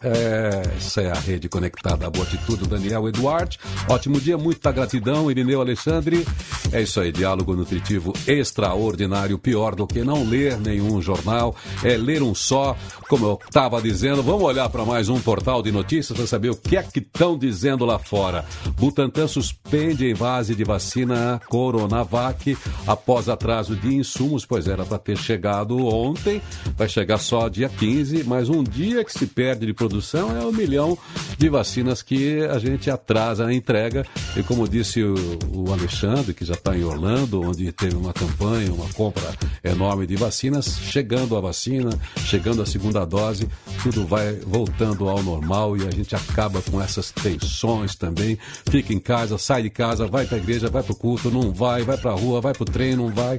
essa 0.00 1.00
é 1.00 1.10
a 1.10 1.18
rede 1.18 1.48
conectada 1.48 2.06
à 2.06 2.10
Boa 2.10 2.24
Atitude, 2.24 2.68
Daniel 2.68 3.08
Eduardo. 3.08 3.56
Ótimo 3.88 4.20
dia, 4.20 4.38
muita 4.38 4.70
gratidão, 4.70 5.30
Irineu 5.30 5.60
Alexandre. 5.60 6.26
É 6.72 6.82
isso 6.82 7.00
aí, 7.00 7.10
diálogo 7.10 7.56
nutritivo 7.56 8.12
extraordinário. 8.26 9.38
Pior 9.38 9.74
do 9.74 9.86
que 9.86 10.04
não 10.04 10.24
ler 10.24 10.58
nenhum 10.58 11.00
jornal, 11.00 11.56
é 11.82 11.96
ler 11.96 12.22
um 12.22 12.34
só. 12.34 12.76
Como 13.08 13.26
eu 13.26 13.40
estava 13.44 13.80
dizendo, 13.80 14.22
vamos 14.22 14.42
olhar 14.42 14.68
para 14.68 14.84
mais 14.84 15.08
um 15.08 15.18
portal 15.20 15.62
de 15.62 15.72
notícias 15.72 16.16
para 16.16 16.26
saber 16.26 16.50
o 16.50 16.56
que 16.56 16.76
é 16.76 16.82
que 16.82 16.98
estão 16.98 17.38
dizendo 17.38 17.84
lá 17.84 17.98
fora. 17.98 18.44
Butantan 18.76 19.26
suspende 19.26 20.06
a 20.06 20.10
invase 20.10 20.54
de 20.54 20.64
vacina 20.64 21.40
Coronavac 21.48 22.56
após 22.86 23.28
atraso 23.28 23.74
de 23.74 23.94
insumos, 23.94 24.44
pois 24.44 24.68
era 24.68 24.84
para 24.84 24.98
ter 24.98 25.16
chegado 25.16 25.76
ontem, 25.86 26.42
vai 26.76 26.88
chegar 26.88 27.18
só 27.18 27.48
dia 27.48 27.68
15, 27.68 28.24
mas 28.24 28.48
um 28.48 28.62
dia 28.62 29.04
que 29.04 29.12
se 29.12 29.26
perde 29.26 29.66
de 29.66 29.74
produção 29.78 30.36
é 30.36 30.44
um 30.44 30.50
milhão 30.50 30.98
de 31.38 31.48
vacinas 31.48 32.02
que 32.02 32.42
a 32.42 32.58
gente 32.58 32.90
atrasa 32.90 33.46
a 33.46 33.54
entrega. 33.54 34.04
E 34.36 34.42
como 34.42 34.68
disse 34.68 35.02
o, 35.02 35.14
o 35.52 35.72
Alexandre, 35.72 36.34
que 36.34 36.44
já 36.44 36.54
está 36.54 36.76
em 36.76 36.82
Orlando, 36.82 37.40
onde 37.40 37.70
teve 37.70 37.94
uma 37.94 38.12
campanha, 38.12 38.74
uma 38.74 38.88
compra 38.92 39.32
enorme 39.62 40.04
de 40.06 40.16
vacinas, 40.16 40.78
chegando 40.78 41.36
a 41.36 41.40
vacina, 41.40 41.90
chegando 42.26 42.60
a 42.60 42.66
segunda 42.66 43.04
dose, 43.04 43.48
tudo 43.82 44.04
vai 44.04 44.34
voltando 44.34 45.08
ao 45.08 45.22
normal 45.22 45.76
e 45.76 45.86
a 45.86 45.90
gente 45.90 46.16
acaba 46.16 46.60
com 46.60 46.82
essas 46.82 47.12
tensões 47.12 47.94
também. 47.94 48.36
Fica 48.68 48.92
em 48.92 48.98
casa, 48.98 49.38
sai 49.38 49.62
de 49.62 49.70
casa, 49.70 50.08
vai 50.08 50.26
para 50.26 50.36
a 50.36 50.40
igreja, 50.40 50.68
vai 50.68 50.82
para 50.82 50.92
o 50.92 50.96
culto, 50.96 51.30
não 51.30 51.52
vai, 51.52 51.82
vai 51.84 51.96
para 51.96 52.10
a 52.10 52.14
rua, 52.14 52.40
vai 52.40 52.52
para 52.52 52.64
o 52.64 52.66
trem, 52.66 52.96
não 52.96 53.10
vai. 53.10 53.38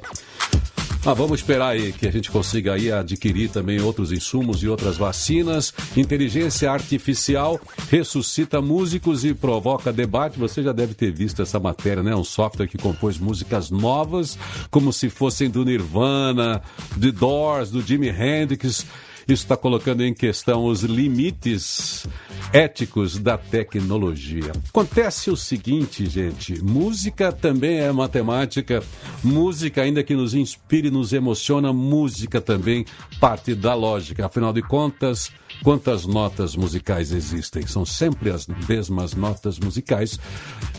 Ah, 1.06 1.14
vamos 1.14 1.40
esperar 1.40 1.70
aí 1.70 1.94
que 1.94 2.06
a 2.06 2.12
gente 2.12 2.30
consiga 2.30 2.74
aí 2.74 2.92
adquirir 2.92 3.50
também 3.50 3.80
outros 3.80 4.12
insumos 4.12 4.62
e 4.62 4.68
outras 4.68 4.98
vacinas. 4.98 5.74
Inteligência 5.96 6.70
artificial 6.70 7.60
ressuscita 7.90 8.62
músicos 8.62 9.24
e 9.24 9.34
provoca 9.34 9.94
debate. 9.94 10.38
Você 10.38 10.62
já 10.62 10.74
deve 10.74 10.94
ter 10.94 11.10
visto 11.12 11.42
essa 11.42 11.58
matéria, 11.58 12.04
né? 12.04 12.14
Um 12.14 12.24
software 12.24 12.68
que 12.68 12.78
compôs 12.78 13.18
músicas 13.18 13.72
novas, 13.72 14.38
como 14.70 14.92
se 14.92 15.10
fossem 15.10 15.50
do 15.50 15.64
Nirvana, 15.64 16.62
The 17.00 17.12
Doors, 17.12 17.72
do 17.72 17.82
Jimi 17.82 18.10
Hendrix. 18.10 18.86
Isso 19.30 19.44
está 19.44 19.56
colocando 19.56 20.04
em 20.04 20.12
questão 20.12 20.66
os 20.66 20.82
limites 20.82 22.08
éticos 22.52 23.20
da 23.20 23.38
tecnologia. 23.38 24.52
Acontece 24.70 25.30
o 25.30 25.38
seguinte, 25.38 26.08
gente: 26.08 26.60
música 26.64 27.32
também 27.32 27.78
é 27.78 27.92
matemática, 27.92 28.82
música, 29.24 29.84
ainda 29.84 30.04
que 30.04 30.16
nos 30.16 30.34
inspire, 30.34 30.90
nos 30.90 31.14
emociona, 31.14 31.72
música 31.72 32.42
também 32.42 32.86
parte 33.20 33.54
da 33.54 33.76
lógica. 33.76 34.26
Afinal 34.26 34.52
de 34.52 34.64
contas, 34.64 35.32
quantas 35.64 36.06
notas 36.06 36.56
musicais 36.56 37.12
existem? 37.12 37.66
São 37.68 37.86
sempre 37.86 38.30
as 38.30 38.48
mesmas 38.68 39.14
notas 39.14 39.60
musicais 39.60 40.20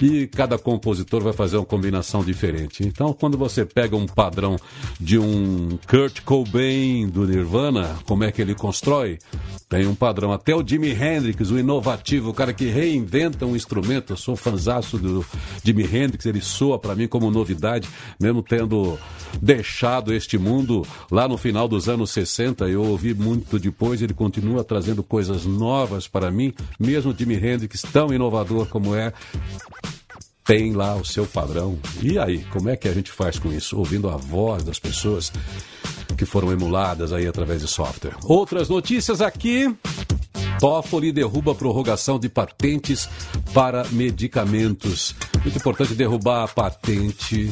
e 0.00 0.26
cada 0.26 0.58
compositor 0.58 1.22
vai 1.22 1.32
fazer 1.32 1.56
uma 1.56 1.66
combinação 1.66 2.24
diferente. 2.24 2.86
Então, 2.86 3.12
quando 3.12 3.36
você 3.36 3.64
pega 3.64 3.96
um 3.96 4.06
padrão 4.06 4.56
de 4.98 5.18
um 5.18 5.78
Kurt 5.88 6.20
Cobain 6.22 7.08
do 7.08 7.26
Nirvana, 7.26 7.98
como 8.06 8.24
é 8.24 8.32
que 8.32 8.40
ele 8.40 8.54
constrói? 8.54 9.18
Tem 9.68 9.86
um 9.86 9.94
padrão. 9.94 10.32
Até 10.32 10.54
o 10.54 10.66
Jimi 10.66 10.90
Hendrix, 10.90 11.50
o 11.50 11.58
inovativo, 11.58 12.30
o 12.30 12.34
cara 12.34 12.52
que 12.52 12.66
reinventa 12.66 13.46
um 13.46 13.54
instrumento. 13.54 14.12
Eu 14.12 14.16
sou 14.16 14.34
fanzaço 14.34 14.98
do 14.98 15.24
Jimi 15.64 15.84
Hendrix, 15.84 16.26
ele 16.26 16.40
soa 16.40 16.78
para 16.78 16.94
mim 16.94 17.06
como 17.06 17.30
novidade, 17.30 17.88
mesmo 18.18 18.42
tendo 18.42 18.98
deixado 19.40 20.12
este 20.12 20.36
mundo 20.36 20.84
lá 21.10 21.28
no 21.28 21.36
final 21.36 21.68
dos 21.68 21.88
anos 21.88 22.10
60. 22.10 22.68
Eu 22.68 22.82
ouvi 22.82 23.14
muito 23.14 23.58
depois, 23.58 24.02
ele 24.02 24.14
continua 24.14 24.59
trazendo 24.64 25.02
coisas 25.02 25.44
novas 25.44 26.06
para 26.08 26.30
mim, 26.30 26.52
mesmo 26.78 27.14
Jimi 27.16 27.34
Hendrix, 27.34 27.82
tão 27.92 28.12
inovador 28.12 28.66
como 28.66 28.94
é 28.94 29.12
tem 30.44 30.72
lá 30.72 30.96
o 30.96 31.04
seu 31.04 31.26
padrão. 31.26 31.78
E 32.02 32.18
aí, 32.18 32.44
como 32.46 32.68
é 32.68 32.76
que 32.76 32.88
a 32.88 32.92
gente 32.92 33.12
faz 33.12 33.38
com 33.38 33.52
isso? 33.52 33.78
Ouvindo 33.78 34.10
a 34.10 34.16
voz 34.16 34.64
das 34.64 34.80
pessoas 34.80 35.32
que 36.16 36.24
foram 36.24 36.50
emuladas 36.50 37.12
aí 37.12 37.26
através 37.26 37.60
de 37.60 37.68
software. 37.68 38.16
Outras 38.24 38.68
notícias 38.68 39.20
aqui. 39.20 39.72
Toffoli 40.58 41.12
derruba 41.12 41.52
a 41.52 41.54
prorrogação 41.54 42.18
de 42.18 42.28
patentes 42.28 43.08
para 43.54 43.84
medicamentos. 43.90 45.14
Muito 45.42 45.56
importante 45.56 45.94
derrubar 45.94 46.42
a 46.42 46.48
patente 46.48 47.50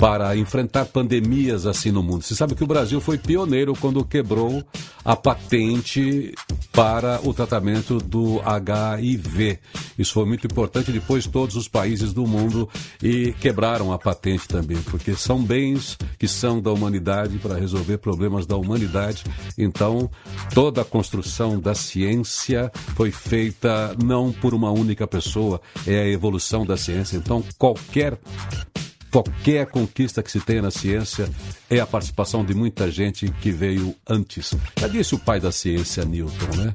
para 0.00 0.34
enfrentar 0.34 0.86
pandemias 0.86 1.66
assim 1.66 1.90
no 1.90 2.02
mundo. 2.02 2.22
Você 2.22 2.34
sabe 2.34 2.54
que 2.54 2.64
o 2.64 2.66
Brasil 2.66 3.02
foi 3.02 3.18
pioneiro 3.18 3.74
quando 3.78 4.02
quebrou 4.02 4.64
a 5.04 5.14
patente 5.14 6.34
para 6.72 7.20
o 7.22 7.34
tratamento 7.34 7.98
do 7.98 8.40
HIV. 8.42 9.58
Isso 9.98 10.14
foi 10.14 10.24
muito 10.24 10.46
importante. 10.46 10.90
Depois, 10.90 11.26
todos 11.26 11.54
os 11.54 11.68
países 11.68 12.14
do 12.14 12.26
mundo 12.26 12.66
e 13.02 13.34
quebraram 13.40 13.92
a 13.92 13.98
patente 13.98 14.48
também, 14.48 14.78
porque 14.84 15.14
são 15.14 15.42
bens 15.42 15.98
que 16.18 16.26
são 16.26 16.62
da 16.62 16.72
humanidade 16.72 17.36
para 17.36 17.56
resolver 17.56 17.98
problemas 17.98 18.46
da 18.46 18.56
humanidade. 18.56 19.24
Então, 19.58 20.10
toda 20.54 20.80
a 20.80 20.84
construção 20.84 21.60
da 21.60 21.74
ciência 21.74 22.72
foi 22.96 23.10
feita 23.10 23.94
não 24.02 24.32
por 24.32 24.54
uma 24.54 24.70
única 24.70 25.06
pessoa, 25.06 25.60
é 25.86 26.00
a 26.00 26.08
evolução 26.08 26.64
da 26.64 26.78
ciência. 26.78 27.18
Então, 27.18 27.44
qualquer 27.58 28.18
Qualquer 29.10 29.66
conquista 29.66 30.22
que 30.22 30.30
se 30.30 30.40
tenha 30.40 30.62
na 30.62 30.70
ciência 30.70 31.28
é 31.68 31.80
a 31.80 31.86
participação 31.86 32.44
de 32.44 32.54
muita 32.54 32.90
gente 32.90 33.28
que 33.40 33.50
veio 33.50 33.94
antes. 34.08 34.54
Já 34.78 34.86
disse 34.86 35.14
o 35.14 35.18
pai 35.18 35.40
da 35.40 35.50
ciência, 35.50 36.04
Newton, 36.04 36.56
né? 36.56 36.72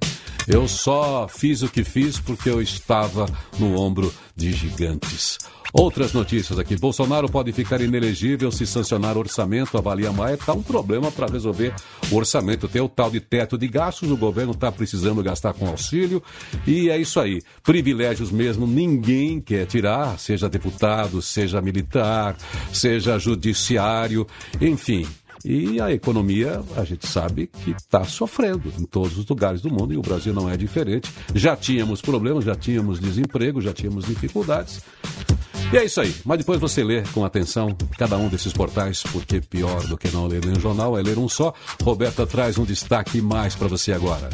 Eu 0.47 0.67
só 0.67 1.27
fiz 1.27 1.61
o 1.61 1.69
que 1.69 1.83
fiz 1.83 2.19
porque 2.19 2.49
eu 2.49 2.61
estava 2.61 3.25
no 3.57 3.79
ombro 3.79 4.13
de 4.35 4.51
gigantes. 4.51 5.39
Outras 5.77 6.13
notícias 6.13 6.57
aqui. 6.57 6.77
Bolsonaro 6.77 7.27
pode 7.27 7.51
ficar 7.51 7.81
inelegível 7.81 8.49
se 8.49 8.65
sancionar 8.65 9.17
orçamento. 9.17 9.77
Avalia 9.77 10.09
Maia 10.09 10.35
está 10.35 10.53
um 10.53 10.63
problema 10.63 11.11
para 11.11 11.27
resolver 11.27 11.73
o 12.09 12.15
orçamento. 12.15 12.69
Tem 12.69 12.81
o 12.81 12.87
tal 12.87 13.11
de 13.11 13.19
teto 13.19 13.57
de 13.57 13.67
gastos, 13.67 14.09
o 14.09 14.15
governo 14.15 14.53
está 14.53 14.71
precisando 14.71 15.21
gastar 15.21 15.53
com 15.53 15.67
auxílio. 15.67 16.23
E 16.65 16.89
é 16.89 16.97
isso 16.97 17.19
aí. 17.19 17.41
Privilégios 17.61 18.31
mesmo, 18.31 18.65
ninguém 18.65 19.41
quer 19.41 19.65
tirar, 19.65 20.17
seja 20.17 20.47
deputado, 20.47 21.21
seja 21.21 21.61
militar, 21.61 22.37
seja 22.71 23.19
judiciário, 23.19 24.25
enfim. 24.61 25.05
E 25.45 25.79
a 25.79 25.91
economia, 25.91 26.59
a 26.75 26.83
gente 26.83 27.05
sabe 27.05 27.45
que 27.45 27.69
está 27.69 28.03
sofrendo 28.03 28.73
em 28.79 28.83
todos 28.83 29.15
os 29.15 29.27
lugares 29.27 29.61
do 29.61 29.69
mundo 29.69 29.93
e 29.93 29.97
o 29.97 30.01
Brasil 30.01 30.33
não 30.33 30.49
é 30.49 30.57
diferente. 30.57 31.13
Já 31.35 31.55
tínhamos 31.55 32.01
problemas, 32.01 32.43
já 32.43 32.55
tínhamos 32.55 32.99
desemprego, 32.99 33.61
já 33.61 33.71
tínhamos 33.71 34.05
dificuldades. 34.05 34.81
E 35.71 35.77
é 35.77 35.85
isso 35.85 36.01
aí. 36.01 36.15
Mas 36.25 36.39
depois 36.39 36.59
você 36.59 36.83
lê 36.83 37.03
com 37.13 37.23
atenção 37.23 37.77
cada 37.95 38.17
um 38.17 38.27
desses 38.27 38.53
portais, 38.53 39.03
porque 39.03 39.39
pior 39.39 39.85
do 39.85 39.95
que 39.95 40.09
não 40.09 40.25
ler 40.25 40.43
nenhum 40.43 40.59
jornal 40.59 40.97
é 40.97 41.03
ler 41.03 41.19
um 41.19 41.29
só. 41.29 41.53
Roberta 41.83 42.25
traz 42.25 42.57
um 42.57 42.63
destaque 42.63 43.21
mais 43.21 43.53
para 43.53 43.67
você 43.67 43.93
agora. 43.93 44.31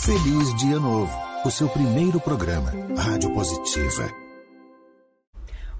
Feliz 0.00 0.56
Dia 0.56 0.80
Novo, 0.80 1.12
o 1.44 1.50
seu 1.52 1.68
primeiro 1.68 2.18
programa, 2.18 2.72
Rádio 2.96 3.32
Positiva 3.32 4.21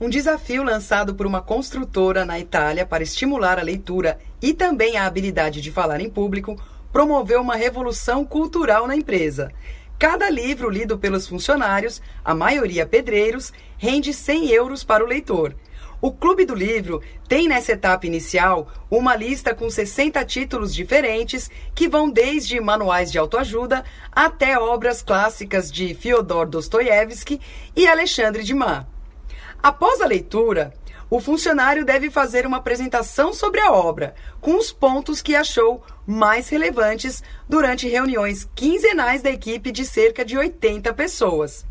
um 0.03 0.09
desafio 0.09 0.65
lançado 0.65 1.15
por 1.15 1.27
uma 1.27 1.41
construtora 1.41 2.25
na 2.25 2.37
Itália 2.37 2.85
para 2.85 3.05
estimular 3.05 3.61
a 3.61 3.63
leitura 3.63 4.19
e 4.43 4.53
também 4.53 4.97
a 4.97 5.07
habilidade 5.07 5.61
de 5.61 5.71
falar 5.71 6.01
em 6.01 6.11
público, 6.11 6.61
promoveu 6.93 7.41
uma 7.41 7.55
revolução 7.55 8.25
cultural 8.25 8.89
na 8.89 8.97
empresa. 8.97 9.53
Cada 10.01 10.29
livro 10.29 10.69
lido 10.69 10.99
pelos 10.99 11.29
funcionários, 11.29 12.03
a 12.25 12.35
maioria 12.35 12.85
pedreiros, 12.85 13.53
rende 13.79 14.13
100 14.13 14.49
euros 14.49 14.83
para 14.83 15.05
o 15.05 15.07
leitor. 15.07 15.55
O 16.01 16.11
Clube 16.11 16.45
do 16.45 16.55
Livro 16.57 17.01
tem 17.29 17.47
nessa 17.47 17.71
etapa 17.71 18.05
inicial 18.05 18.67
uma 18.91 19.15
lista 19.15 19.55
com 19.55 19.71
60 19.71 20.25
títulos 20.25 20.75
diferentes 20.75 21.49
que 21.77 21.89
vão 21.89 22.11
desde 22.11 22.61
manuais 22.61 23.13
de 23.13 23.19
autoajuda 23.19 23.85
até 24.11 24.59
obras 24.59 25.01
clássicas 25.01 25.71
de 25.71 25.95
Fyodor 25.95 26.49
Dostoiévski 26.49 27.41
e 27.77 27.87
Alexandre 27.87 28.43
Dumas. 28.43 28.92
Após 29.63 30.01
a 30.01 30.07
leitura, 30.07 30.75
o 31.09 31.21
funcionário 31.21 31.85
deve 31.85 32.11
fazer 32.11 32.45
uma 32.45 32.57
apresentação 32.57 33.33
sobre 33.33 33.61
a 33.61 33.71
obra, 33.71 34.13
com 34.41 34.57
os 34.57 34.73
pontos 34.73 35.23
que 35.23 35.37
achou 35.37 35.85
mais 36.05 36.49
relevantes 36.49 37.23
durante 37.49 37.87
reuniões 37.87 38.49
quinzenais 38.57 39.23
da 39.23 39.31
equipe 39.31 39.71
de 39.71 39.85
cerca 39.85 40.25
de 40.25 40.37
80 40.37 40.93
pessoas. 40.95 41.65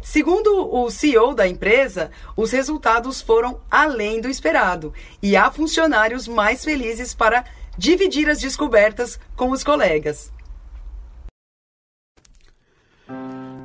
Segundo 0.00 0.72
o 0.72 0.88
CEO 0.90 1.34
da 1.34 1.48
empresa, 1.48 2.12
os 2.36 2.52
resultados 2.52 3.20
foram 3.20 3.60
além 3.68 4.20
do 4.20 4.28
esperado 4.28 4.94
e 5.20 5.34
há 5.34 5.50
funcionários 5.50 6.28
mais 6.28 6.62
felizes 6.62 7.14
para 7.14 7.44
dividir 7.76 8.30
as 8.30 8.38
descobertas 8.38 9.18
com 9.34 9.50
os 9.50 9.64
colegas. 9.64 10.33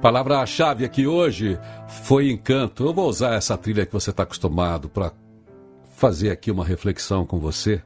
Palavra-chave 0.01 0.85
aqui 0.85 1.05
hoje 1.05 1.59
foi 2.05 2.31
encanto. 2.31 2.85
Eu 2.85 2.93
vou 2.93 3.09
usar 3.09 3.33
essa 3.33 3.57
trilha 3.57 3.85
que 3.85 3.91
você 3.91 4.11
está 4.11 4.23
acostumado 4.23 4.87
para 4.87 5.11
fazer 5.89 6.31
aqui 6.31 6.49
uma 6.49 6.63
reflexão 6.63 7.25
com 7.25 7.37
você 7.37 7.81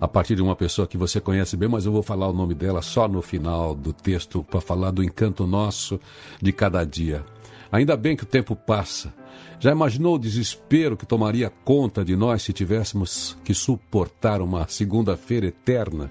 a 0.00 0.08
partir 0.08 0.34
de 0.34 0.40
uma 0.40 0.56
pessoa 0.56 0.88
que 0.88 0.96
você 0.96 1.20
conhece 1.20 1.58
bem, 1.58 1.68
mas 1.68 1.84
eu 1.84 1.92
vou 1.92 2.02
falar 2.02 2.26
o 2.26 2.32
nome 2.32 2.54
dela 2.54 2.80
só 2.80 3.06
no 3.06 3.20
final 3.20 3.74
do 3.74 3.92
texto 3.92 4.42
para 4.44 4.62
falar 4.62 4.92
do 4.92 5.04
encanto 5.04 5.46
nosso 5.46 6.00
de 6.40 6.52
cada 6.52 6.82
dia. 6.84 7.22
Ainda 7.70 7.98
bem 7.98 8.16
que 8.16 8.22
o 8.22 8.26
tempo 8.26 8.56
passa. 8.56 9.12
Já 9.60 9.70
imaginou 9.70 10.14
o 10.14 10.18
desespero 10.18 10.96
que 10.96 11.04
tomaria 11.04 11.52
conta 11.66 12.02
de 12.02 12.16
nós 12.16 12.42
se 12.42 12.52
tivéssemos 12.54 13.36
que 13.44 13.52
suportar 13.52 14.40
uma 14.40 14.66
segunda-feira 14.68 15.48
eterna? 15.48 16.10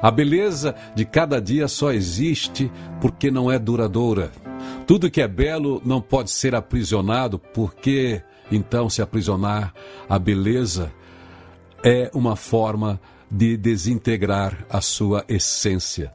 A 0.00 0.10
beleza 0.10 0.74
de 0.94 1.04
cada 1.04 1.38
dia 1.38 1.68
só 1.68 1.92
existe 1.92 2.70
porque 2.98 3.30
não 3.30 3.52
é 3.52 3.58
duradoura. 3.58 4.45
Tudo 4.86 5.10
que 5.10 5.20
é 5.20 5.26
belo 5.26 5.82
não 5.84 6.00
pode 6.00 6.30
ser 6.30 6.54
aprisionado, 6.54 7.38
porque 7.38 8.22
então 8.52 8.88
se 8.88 9.02
aprisionar 9.02 9.74
a 10.08 10.16
beleza 10.16 10.92
é 11.84 12.08
uma 12.14 12.36
forma 12.36 13.00
de 13.28 13.56
desintegrar 13.56 14.64
a 14.70 14.80
sua 14.80 15.24
essência. 15.28 16.12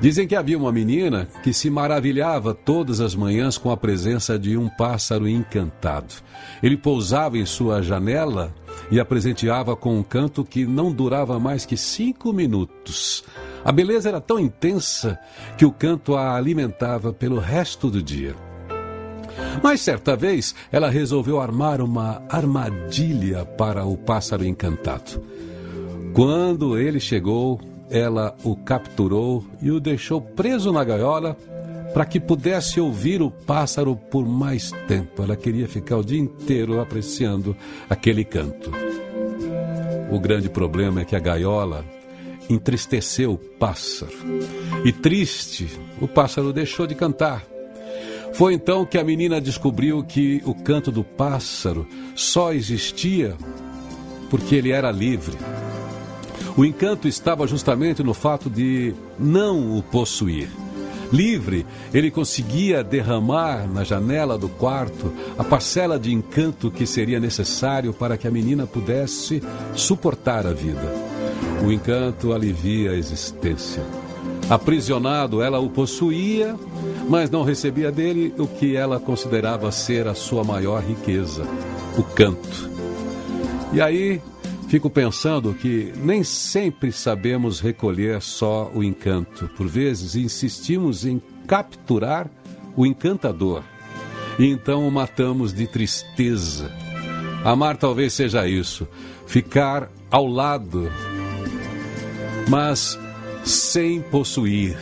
Dizem 0.00 0.26
que 0.26 0.34
havia 0.34 0.56
uma 0.56 0.72
menina 0.72 1.28
que 1.42 1.52
se 1.52 1.68
maravilhava 1.68 2.54
todas 2.54 3.00
as 3.00 3.14
manhãs 3.14 3.58
com 3.58 3.70
a 3.70 3.76
presença 3.76 4.38
de 4.38 4.56
um 4.56 4.68
pássaro 4.68 5.28
encantado. 5.28 6.14
Ele 6.62 6.76
pousava 6.76 7.36
em 7.36 7.44
sua 7.44 7.82
janela 7.82 8.54
e 8.90 9.00
a 9.00 9.04
presenteava 9.04 9.74
com 9.74 9.96
um 9.98 10.02
canto 10.02 10.44
que 10.44 10.64
não 10.66 10.92
durava 10.92 11.38
mais 11.38 11.64
que 11.64 11.76
cinco 11.76 12.32
minutos. 12.32 13.24
A 13.64 13.72
beleza 13.72 14.08
era 14.08 14.20
tão 14.20 14.38
intensa 14.38 15.18
que 15.56 15.64
o 15.64 15.72
canto 15.72 16.14
a 16.14 16.36
alimentava 16.36 17.12
pelo 17.12 17.38
resto 17.38 17.90
do 17.90 18.02
dia. 18.02 18.34
Mas 19.62 19.80
certa 19.80 20.16
vez 20.16 20.54
ela 20.70 20.88
resolveu 20.88 21.40
armar 21.40 21.80
uma 21.80 22.22
armadilha 22.28 23.44
para 23.44 23.84
o 23.84 23.96
pássaro 23.96 24.44
encantado. 24.44 25.22
Quando 26.12 26.78
ele 26.78 27.00
chegou, 27.00 27.60
ela 27.90 28.34
o 28.42 28.56
capturou 28.56 29.44
e 29.60 29.70
o 29.70 29.80
deixou 29.80 30.20
preso 30.20 30.72
na 30.72 30.82
gaiola 30.82 31.36
para 31.96 32.04
que 32.04 32.20
pudesse 32.20 32.78
ouvir 32.78 33.22
o 33.22 33.30
pássaro 33.30 33.96
por 33.96 34.28
mais 34.28 34.70
tempo. 34.86 35.22
Ela 35.22 35.34
queria 35.34 35.66
ficar 35.66 35.96
o 35.96 36.04
dia 36.04 36.20
inteiro 36.20 36.78
apreciando 36.78 37.56
aquele 37.88 38.22
canto. 38.22 38.70
O 40.10 40.20
grande 40.20 40.50
problema 40.50 41.00
é 41.00 41.04
que 41.06 41.16
a 41.16 41.18
gaiola 41.18 41.86
entristeceu 42.50 43.32
o 43.32 43.38
pássaro. 43.38 44.12
E 44.84 44.92
triste, 44.92 45.70
o 45.98 46.06
pássaro 46.06 46.52
deixou 46.52 46.86
de 46.86 46.94
cantar. 46.94 47.42
Foi 48.34 48.52
então 48.52 48.84
que 48.84 48.98
a 48.98 49.04
menina 49.04 49.40
descobriu 49.40 50.04
que 50.04 50.42
o 50.44 50.54
canto 50.54 50.92
do 50.92 51.02
pássaro 51.02 51.88
só 52.14 52.52
existia 52.52 53.34
porque 54.28 54.54
ele 54.54 54.70
era 54.70 54.90
livre. 54.90 55.38
O 56.58 56.62
encanto 56.62 57.08
estava 57.08 57.46
justamente 57.46 58.02
no 58.02 58.12
fato 58.12 58.50
de 58.50 58.94
não 59.18 59.78
o 59.78 59.82
possuir. 59.82 60.65
Livre, 61.12 61.66
ele 61.94 62.10
conseguia 62.10 62.82
derramar 62.82 63.68
na 63.68 63.84
janela 63.84 64.36
do 64.36 64.48
quarto 64.48 65.12
a 65.38 65.44
parcela 65.44 65.98
de 65.98 66.12
encanto 66.12 66.70
que 66.70 66.86
seria 66.86 67.20
necessário 67.20 67.92
para 67.92 68.16
que 68.16 68.26
a 68.26 68.30
menina 68.30 68.66
pudesse 68.66 69.42
suportar 69.74 70.46
a 70.46 70.52
vida. 70.52 70.92
O 71.64 71.70
encanto 71.70 72.32
alivia 72.32 72.90
a 72.90 72.96
existência. 72.96 73.82
Aprisionado, 74.48 75.42
ela 75.42 75.58
o 75.58 75.68
possuía, 75.68 76.54
mas 77.08 77.30
não 77.30 77.42
recebia 77.42 77.90
dele 77.90 78.32
o 78.38 78.46
que 78.46 78.76
ela 78.76 79.00
considerava 79.00 79.72
ser 79.72 80.06
a 80.06 80.14
sua 80.14 80.44
maior 80.44 80.82
riqueza: 80.82 81.44
o 81.98 82.02
canto. 82.02 82.70
E 83.72 83.80
aí 83.80 84.20
Fico 84.68 84.90
pensando 84.90 85.54
que 85.54 85.92
nem 85.96 86.24
sempre 86.24 86.90
sabemos 86.90 87.60
recolher 87.60 88.20
só 88.20 88.70
o 88.74 88.82
encanto. 88.82 89.48
Por 89.56 89.68
vezes 89.68 90.16
insistimos 90.16 91.06
em 91.06 91.22
capturar 91.46 92.28
o 92.76 92.84
encantador 92.84 93.62
e 94.38 94.46
então 94.46 94.86
o 94.86 94.90
matamos 94.90 95.52
de 95.52 95.66
tristeza. 95.66 96.70
Amar 97.44 97.76
talvez 97.76 98.12
seja 98.12 98.48
isso, 98.48 98.88
ficar 99.26 99.88
ao 100.10 100.26
lado, 100.26 100.90
mas 102.48 102.98
sem 103.44 104.02
possuir. 104.02 104.76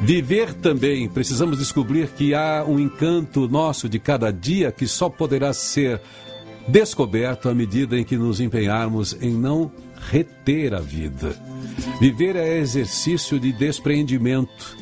Viver 0.00 0.54
também, 0.54 1.08
precisamos 1.08 1.58
descobrir 1.58 2.08
que 2.08 2.34
há 2.34 2.64
um 2.66 2.78
encanto 2.78 3.46
nosso 3.48 3.88
de 3.88 3.98
cada 3.98 4.30
dia 4.30 4.72
que 4.72 4.86
só 4.86 5.08
poderá 5.08 5.52
ser 5.52 6.00
descoberto 6.68 7.48
à 7.48 7.54
medida 7.54 7.98
em 7.98 8.04
que 8.04 8.16
nos 8.16 8.40
empenharmos 8.40 9.16
em 9.20 9.32
não 9.32 9.70
reter 10.10 10.74
a 10.74 10.80
vida. 10.80 11.36
Viver 12.00 12.36
é 12.36 12.58
exercício 12.58 13.38
de 13.38 13.52
despreendimento, 13.52 14.76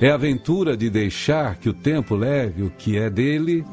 é 0.00 0.10
aventura 0.10 0.76
de 0.76 0.90
deixar 0.90 1.56
que 1.56 1.68
o 1.68 1.74
tempo 1.74 2.14
leve 2.14 2.62
o 2.62 2.70
que 2.70 2.96
é 2.96 3.08
dele 3.08 3.64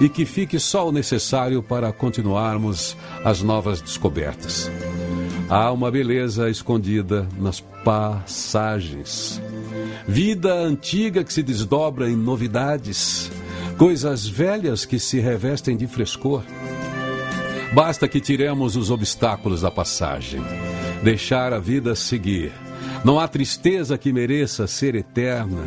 e 0.00 0.08
que 0.08 0.24
fique 0.24 0.58
só 0.58 0.88
o 0.88 0.92
necessário 0.92 1.62
para 1.62 1.92
continuarmos 1.92 2.96
as 3.24 3.42
novas 3.42 3.80
descobertas. 3.80 4.70
Há 5.48 5.70
uma 5.70 5.90
beleza 5.90 6.50
escondida 6.50 7.26
nas 7.38 7.60
passagens. 7.60 9.40
Vida 10.06 10.54
antiga 10.54 11.22
que 11.22 11.32
se 11.32 11.42
desdobra 11.42 12.10
em 12.10 12.16
novidades, 12.16 13.30
coisas 13.78 14.26
velhas 14.26 14.84
que 14.84 14.98
se 14.98 15.20
revestem 15.20 15.76
de 15.76 15.86
frescor. 15.86 16.42
Basta 17.72 18.08
que 18.08 18.20
tiremos 18.20 18.76
os 18.76 18.90
obstáculos 18.90 19.60
da 19.60 19.70
passagem, 19.70 20.42
deixar 21.02 21.52
a 21.52 21.58
vida 21.58 21.94
seguir. 21.94 22.52
Não 23.04 23.18
há 23.20 23.28
tristeza 23.28 23.98
que 23.98 24.12
mereça 24.12 24.66
ser 24.66 24.94
eterna, 24.94 25.64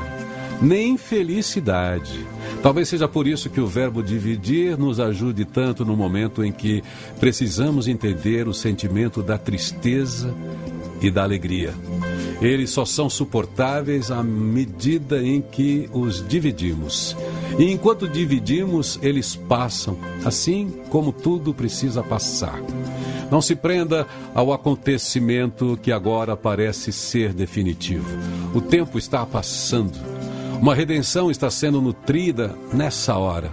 nem 0.61 0.97
felicidade. 0.97 2.25
Talvez 2.61 2.89
seja 2.89 3.07
por 3.07 3.27
isso 3.27 3.49
que 3.49 3.61
o 3.61 3.67
verbo 3.67 4.03
dividir 4.03 4.77
nos 4.77 4.99
ajude 4.99 5.45
tanto 5.45 5.85
no 5.85 5.95
momento 5.95 6.43
em 6.43 6.51
que 6.51 6.83
precisamos 7.19 7.87
entender 7.87 8.47
o 8.47 8.53
sentimento 8.53 9.21
da 9.21 9.37
tristeza 9.37 10.33
e 11.01 11.09
da 11.09 11.23
alegria. 11.23 11.73
Eles 12.41 12.69
só 12.69 12.85
são 12.85 13.09
suportáveis 13.09 14.11
à 14.11 14.23
medida 14.23 15.21
em 15.21 15.41
que 15.41 15.89
os 15.91 16.25
dividimos. 16.25 17.15
E 17.57 17.71
enquanto 17.71 18.07
dividimos, 18.07 18.97
eles 19.01 19.35
passam, 19.35 19.97
assim 20.23 20.73
como 20.89 21.11
tudo 21.11 21.53
precisa 21.53 22.01
passar. 22.01 22.61
Não 23.29 23.41
se 23.41 23.55
prenda 23.55 24.07
ao 24.33 24.53
acontecimento 24.53 25.77
que 25.81 25.91
agora 25.91 26.35
parece 26.35 26.91
ser 26.91 27.33
definitivo. 27.33 28.07
O 28.55 28.61
tempo 28.61 28.97
está 28.97 29.25
passando. 29.25 29.99
Uma 30.61 30.73
redenção 30.73 31.29
está 31.29 31.49
sendo 31.49 31.81
nutrida 31.81 32.55
nessa 32.73 33.17
hora. 33.17 33.51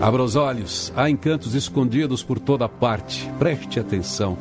Abra 0.00 0.22
os 0.22 0.36
olhos, 0.36 0.92
há 0.96 1.10
encantos 1.10 1.54
escondidos 1.54 2.22
por 2.22 2.38
toda 2.38 2.68
parte. 2.68 3.28
Preste 3.38 3.80
atenção. 3.80 4.38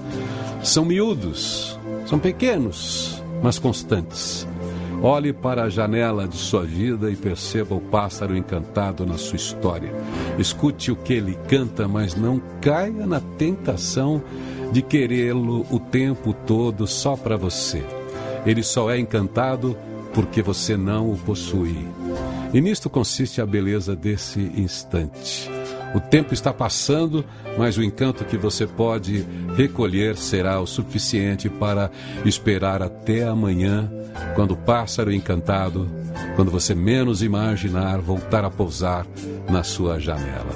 São 0.64 0.86
miúdos, 0.86 1.78
são 2.06 2.20
pequenos, 2.20 3.19
mas 3.42 3.60
constantes. 3.60 4.48
Olhe 5.02 5.32
para 5.32 5.64
a 5.64 5.70
janela 5.70 6.28
de 6.28 6.36
sua 6.36 6.66
vida 6.66 7.10
e 7.10 7.16
perceba 7.16 7.74
o 7.74 7.80
pássaro 7.80 8.36
encantado 8.36 9.06
na 9.06 9.18
sua 9.18 9.38
história. 9.38 9.94
Escute 10.38 10.92
o 10.92 10.96
que 10.96 11.14
ele 11.14 11.38
canta, 11.48 11.88
mas 11.88 12.16
não 12.16 12.42
caia 12.60 13.08
na 13.08 13.22
tentação 13.38 14.22
de 14.74 14.82
querê-lo 14.82 15.66
o 15.72 15.80
tempo 15.80 16.34
todo 16.34 16.86
só 16.86 17.16
para 17.16 17.38
você. 17.38 17.84
Ele 18.46 18.62
só 18.62 18.92
é 18.92 19.00
encantado 19.00 19.76
porque 20.14 20.42
você 20.42 20.76
não 20.76 21.12
o 21.12 21.18
possui. 21.18 21.88
E 22.54 22.60
nisto 22.60 22.90
consiste 22.90 23.42
a 23.42 23.46
beleza 23.46 23.96
desse 23.96 24.40
instante. 24.40 25.59
O 25.94 26.00
tempo 26.00 26.34
está 26.34 26.54
passando, 26.54 27.26
mas 27.58 27.78
o 27.78 27.84
encanto 27.84 28.24
que 28.24 28.38
você 28.38 28.68
pode 28.68 29.26
recolher 29.56 30.16
será 30.16 30.60
o 30.60 30.68
suficiente 30.68 31.50
para 31.50 31.90
esperar 32.24 32.84
até 32.84 33.24
amanhã, 33.24 33.92
quando 34.36 34.52
o 34.52 34.58
pássaro 34.58 35.12
encantado, 35.12 35.90
quando 36.36 36.52
você 36.52 36.76
menos 36.76 37.24
imaginar, 37.24 38.00
voltar 38.00 38.46
a 38.46 38.50
pousar 38.50 39.06
na 39.50 39.64
sua 39.64 40.00
janela. 40.00 40.54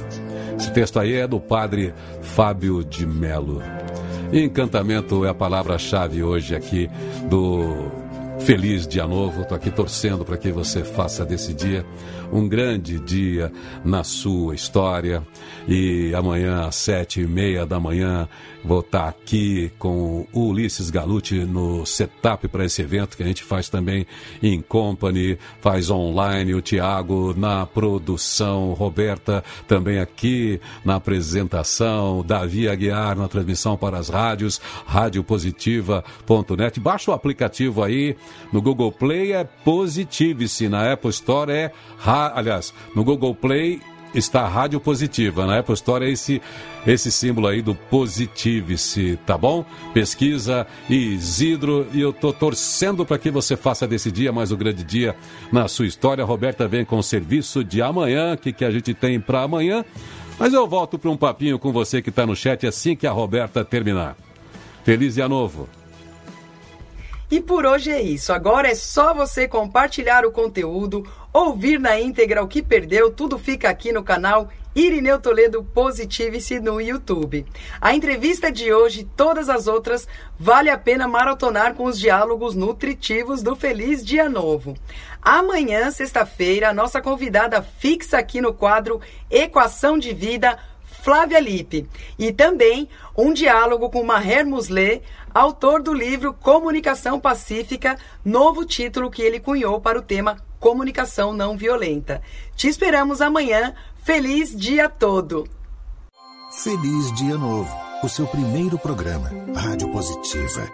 Esse 0.57 0.71
texto 0.71 0.99
aí 0.99 1.13
é 1.15 1.27
do 1.27 1.39
padre 1.39 1.93
Fábio 2.21 2.83
de 2.83 3.05
Melo. 3.05 3.61
Encantamento 4.31 5.25
é 5.25 5.29
a 5.29 5.33
palavra-chave 5.33 6.23
hoje 6.23 6.55
aqui 6.55 6.89
do 7.29 7.91
Feliz 8.39 8.85
dia 8.85 9.07
novo, 9.07 9.43
estou 9.43 9.55
aqui 9.55 9.71
torcendo 9.71 10.25
para 10.25 10.37
que 10.37 10.51
você 10.51 10.83
faça 10.83 11.23
desse 11.23 11.53
dia 11.53 11.85
um 12.33 12.47
grande 12.47 12.99
dia 12.99 13.51
na 13.85 14.03
sua 14.03 14.55
história. 14.55 15.25
E 15.67 16.13
amanhã, 16.15 16.65
às 16.65 16.75
sete 16.75 17.21
e 17.21 17.27
meia 17.27 17.65
da 17.65 17.79
manhã, 17.79 18.27
vou 18.63 18.79
estar 18.79 19.07
aqui 19.07 19.71
com 19.77 20.25
o 20.33 20.47
Ulisses 20.47 20.89
Galuti 20.89 21.35
no 21.45 21.85
setup 21.85 22.47
para 22.47 22.65
esse 22.65 22.81
evento 22.81 23.15
que 23.15 23.23
a 23.23 23.25
gente 23.25 23.43
faz 23.43 23.69
também 23.69 24.05
em 24.41 24.61
company, 24.61 25.37
faz 25.61 25.89
online, 25.89 26.53
o 26.53 26.61
Tiago 26.61 27.33
na 27.37 27.65
produção, 27.65 28.73
Roberta 28.73 29.43
também 29.67 29.99
aqui 29.99 30.59
na 30.83 30.95
apresentação, 30.95 32.23
Davi 32.25 32.67
Aguiar 32.67 33.17
na 33.17 33.27
transmissão 33.27 33.77
para 33.77 33.97
as 33.97 34.09
rádios, 34.09 34.59
radiopositiva.net. 34.85 36.79
Baixa 36.79 37.11
o 37.11 37.13
aplicativo 37.13 37.83
aí, 37.83 38.15
no 38.51 38.61
Google 38.61 38.91
Play 38.91 39.33
é 39.33 39.43
Positivice, 39.43 40.67
na 40.69 40.91
Apple 40.91 41.09
Store 41.09 41.51
é, 41.51 41.71
aliás, 42.35 42.73
no 42.95 43.03
Google 43.03 43.35
Play 43.35 43.81
está 44.13 44.47
Rádio 44.47 44.79
Positiva. 44.79 45.45
Na 45.45 45.59
Apple 45.59 45.73
Store 45.73 46.05
é 46.05 46.09
esse, 46.09 46.41
esse 46.85 47.11
símbolo 47.11 47.47
aí 47.47 47.61
do 47.61 47.73
Positive-se, 47.75 49.17
tá 49.25 49.37
bom? 49.37 49.65
Pesquisa 49.93 50.67
Isidro 50.89 51.87
e 51.91 52.01
eu 52.01 52.13
tô 52.13 52.31
torcendo 52.31 53.05
para 53.05 53.17
que 53.17 53.31
você 53.31 53.57
faça 53.57 53.87
desse 53.87 54.11
dia 54.11 54.31
mais 54.31 54.51
um 54.51 54.57
grande 54.57 54.83
dia 54.83 55.15
na 55.51 55.67
sua 55.67 55.87
história. 55.87 56.23
A 56.23 56.27
Roberta 56.27 56.67
vem 56.67 56.85
com 56.85 56.97
o 56.97 57.03
serviço 57.03 57.63
de 57.63 57.81
amanhã, 57.81 58.37
que, 58.37 58.53
que 58.53 58.65
a 58.65 58.71
gente 58.71 58.93
tem 58.93 59.19
para 59.19 59.41
amanhã. 59.41 59.83
Mas 60.37 60.53
eu 60.53 60.67
volto 60.67 60.97
para 60.97 61.09
um 61.09 61.17
papinho 61.17 61.59
com 61.59 61.71
você 61.71 62.01
que 62.01 62.09
está 62.09 62.25
no 62.25 62.35
chat 62.35 62.65
assim 62.65 62.95
que 62.95 63.07
a 63.07 63.11
Roberta 63.11 63.63
terminar. 63.63 64.15
Feliz 64.83 65.15
dia 65.15 65.27
novo! 65.29 65.69
E 67.31 67.41
por 67.41 67.65
hoje 67.65 67.89
é 67.89 67.99
isso. 67.99 68.31
Agora 68.31 68.67
é 68.67 68.75
só 68.75 69.11
você 69.11 69.47
compartilhar 69.47 70.23
o 70.23 70.31
conteúdo, 70.31 71.03
ouvir 71.33 71.79
na 71.79 71.99
íntegra 71.99 72.43
o 72.43 72.47
que 72.47 72.61
perdeu, 72.61 73.09
tudo 73.09 73.39
fica 73.39 73.67
aqui 73.67 73.91
no 73.91 74.03
canal 74.03 74.49
Irineu 74.75 75.19
Toledo 75.19 75.63
Positive-se 75.63 76.59
no 76.59 76.79
YouTube. 76.79 77.45
A 77.81 77.93
entrevista 77.93 78.51
de 78.51 78.71
hoje 78.71 79.01
e 79.01 79.03
todas 79.03 79.49
as 79.49 79.67
outras 79.67 80.07
vale 80.39 80.69
a 80.69 80.77
pena 80.77 81.07
maratonar 81.07 81.73
com 81.73 81.85
os 81.85 81.99
diálogos 81.99 82.55
nutritivos 82.55 83.41
do 83.41 83.55
Feliz 83.55 84.05
Dia 84.05 84.29
Novo. 84.29 84.75
Amanhã, 85.21 85.89
sexta-feira, 85.89 86.69
a 86.69 86.73
nossa 86.73 87.01
convidada 87.01 87.61
fixa 87.61 88.17
aqui 88.17 88.39
no 88.39 88.53
quadro 88.53 89.01
Equação 89.29 89.97
de 89.97 90.13
Vida, 90.13 90.57
Flávia 90.83 91.39
Lippe. 91.39 91.87
E 92.17 92.31
também 92.31 92.89
um 93.17 93.33
diálogo 93.33 93.89
com 93.89 94.03
Maher 94.03 94.45
Muslé, 94.45 95.01
autor 95.33 95.81
do 95.81 95.93
livro 95.93 96.33
Comunicação 96.33 97.19
Pacífica, 97.19 97.97
novo 98.23 98.65
título 98.65 99.11
que 99.11 99.21
ele 99.21 99.39
cunhou 99.39 99.79
para 99.79 99.99
o 99.99 100.01
tema 100.01 100.37
Comunicação 100.63 101.33
Não 101.33 101.57
Violenta. 101.57 102.21
Te 102.55 102.69
esperamos 102.69 103.19
amanhã. 103.19 103.75
Feliz 104.01 104.55
dia 104.55 104.87
todo! 104.87 105.45
Feliz 106.63 107.13
Dia 107.15 107.37
Novo, 107.37 107.69
o 108.01 108.07
seu 108.07 108.25
primeiro 108.25 108.79
programa, 108.79 109.29
Rádio 109.53 109.91
Positiva. 109.91 110.71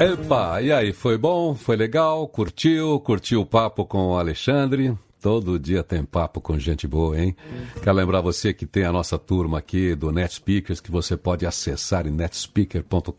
Epa, 0.00 0.60
e 0.60 0.72
aí, 0.72 0.92
foi 0.92 1.16
bom? 1.16 1.54
Foi 1.54 1.76
legal? 1.76 2.26
Curtiu? 2.26 2.98
Curtiu 2.98 3.42
o 3.42 3.46
papo 3.46 3.84
com 3.86 4.08
o 4.08 4.18
Alexandre? 4.18 4.98
Todo 5.20 5.58
dia 5.58 5.82
tem 5.82 6.04
papo 6.04 6.40
com 6.40 6.58
gente 6.58 6.86
boa, 6.86 7.18
hein? 7.18 7.36
Quero 7.82 7.96
lembrar 7.96 8.20
você 8.20 8.52
que 8.52 8.64
tem 8.66 8.84
a 8.84 8.92
nossa 8.92 9.18
turma 9.18 9.58
aqui 9.58 9.94
do 9.94 10.12
Net 10.12 10.34
Speakers, 10.34 10.80
que 10.80 10.90
você 10.90 11.16
pode 11.16 11.44
acessar 11.44 12.06
em 12.06 12.10
netspeaker.com.br. 12.10 13.12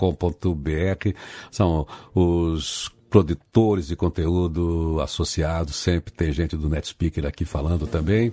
São 1.52 1.86
os 2.16 2.92
produtores 3.10 3.88
de 3.88 3.96
conteúdo 3.96 5.00
associados, 5.02 5.76
sempre 5.76 6.14
tem 6.14 6.32
gente 6.32 6.56
do 6.56 6.70
NetSpeaker 6.70 7.26
aqui 7.26 7.44
falando 7.44 7.88
também. 7.88 8.32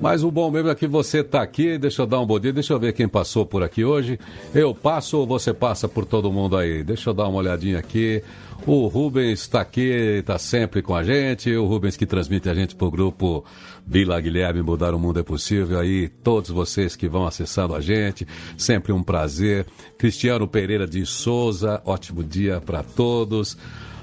Mas 0.00 0.22
o 0.22 0.30
bom 0.30 0.48
mesmo 0.50 0.68
é 0.68 0.74
que 0.74 0.86
você 0.86 1.18
está 1.20 1.42
aqui, 1.42 1.76
deixa 1.76 2.02
eu 2.02 2.06
dar 2.06 2.20
um 2.20 2.26
bom 2.26 2.38
dia, 2.38 2.52
deixa 2.52 2.72
eu 2.72 2.78
ver 2.78 2.92
quem 2.92 3.08
passou 3.08 3.44
por 3.44 3.64
aqui 3.64 3.84
hoje. 3.84 4.18
Eu 4.54 4.72
passo 4.72 5.18
ou 5.18 5.26
você 5.26 5.52
passa 5.52 5.88
por 5.88 6.04
todo 6.04 6.32
mundo 6.32 6.56
aí? 6.56 6.84
Deixa 6.84 7.10
eu 7.10 7.14
dar 7.14 7.26
uma 7.26 7.38
olhadinha 7.38 7.78
aqui. 7.78 8.22
O 8.66 8.86
Rubens 8.86 9.40
está 9.40 9.60
aqui, 9.60 9.80
está 10.18 10.38
sempre 10.38 10.82
com 10.82 10.94
a 10.94 11.02
gente. 11.02 11.54
O 11.56 11.66
Rubens 11.66 11.96
que 11.96 12.04
transmite 12.04 12.50
a 12.50 12.54
gente 12.54 12.74
para 12.74 12.86
o 12.86 12.90
grupo 12.90 13.44
Vila 13.86 14.20
Guilherme 14.20 14.62
Mudar 14.62 14.94
o 14.94 14.98
Mundo 14.98 15.20
é 15.20 15.22
Possível. 15.22 15.78
Aí, 15.78 16.08
todos 16.08 16.50
vocês 16.50 16.94
que 16.94 17.08
vão 17.08 17.26
acessando 17.26 17.74
a 17.74 17.80
gente, 17.80 18.26
sempre 18.56 18.92
um 18.92 19.02
prazer. 19.02 19.66
Cristiano 19.96 20.46
Pereira 20.46 20.86
de 20.86 21.06
Souza, 21.06 21.80
ótimo 21.84 22.22
dia 22.22 22.60
para 22.60 22.82
todos. 22.82 23.56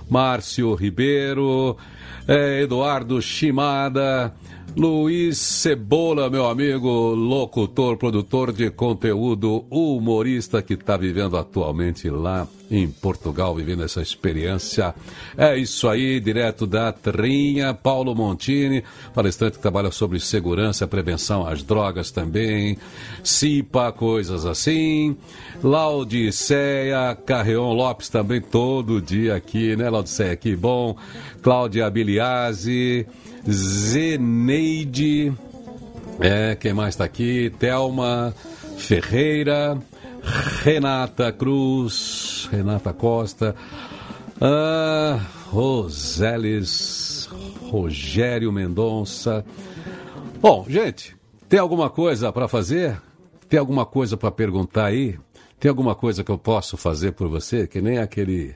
Márcio 0.09 0.73
Ribeiro, 0.75 1.77
é, 2.27 2.61
Eduardo 2.61 3.21
Chimada, 3.21 4.33
Luiz 4.77 5.37
Cebola, 5.37 6.29
meu 6.29 6.47
amigo, 6.47 6.89
locutor, 7.15 7.95
produtor 7.95 8.51
de 8.51 8.69
conteúdo, 8.69 9.63
humorista 9.69 10.61
que 10.61 10.73
está 10.73 10.97
vivendo 10.97 11.37
atualmente 11.37 12.09
lá 12.09 12.45
em 12.69 12.85
Portugal, 12.85 13.55
vivendo 13.55 13.83
essa 13.83 14.01
experiência. 14.01 14.93
É 15.37 15.57
isso 15.57 15.87
aí, 15.87 16.19
direto 16.19 16.67
da 16.67 16.91
Trinha, 16.91 17.73
Paulo 17.73 18.13
Montini, 18.13 18.83
palestrante 19.13 19.55
que 19.55 19.61
trabalha 19.61 19.91
sobre 19.91 20.19
segurança, 20.19 20.85
prevenção 20.85 21.47
às 21.47 21.63
drogas 21.63 22.11
também, 22.11 22.77
CIPA, 23.23 23.93
coisas 23.93 24.45
assim. 24.45 25.15
Laudiceia, 25.63 27.15
Carreon 27.25 27.71
Lopes 27.71 28.09
também 28.09 28.41
todo 28.41 29.01
dia 29.01 29.37
aqui, 29.37 29.73
né, 29.77 29.89
Laudiceia? 29.89 30.35
Que 30.35 30.53
bom. 30.53 30.97
Cláudia 31.41 31.89
Biliase. 31.89 33.07
Zeneide, 33.49 35.33
é, 36.19 36.55
quem 36.55 36.73
mais 36.73 36.95
está 36.95 37.03
aqui? 37.03 37.51
Thelma 37.59 38.33
Ferreira, 38.77 39.77
Renata 40.63 41.31
Cruz, 41.31 42.49
Renata 42.51 42.91
Costa, 42.91 43.55
ah, 44.41 45.19
Roseles, 45.49 47.29
Rogério 47.69 48.51
Mendonça. 48.51 49.45
Bom, 50.41 50.65
gente, 50.67 51.15
tem 51.47 51.59
alguma 51.59 51.89
coisa 51.89 52.31
para 52.31 52.47
fazer? 52.47 52.99
Tem 53.47 53.59
alguma 53.59 53.85
coisa 53.85 54.17
para 54.17 54.31
perguntar 54.31 54.85
aí? 54.85 55.17
Tem 55.59 55.69
alguma 55.69 55.95
coisa 55.95 56.23
que 56.23 56.31
eu 56.31 56.37
posso 56.37 56.75
fazer 56.77 57.11
por 57.13 57.27
você? 57.27 57.67
Que 57.67 57.81
nem 57.81 57.97
aquele, 57.99 58.55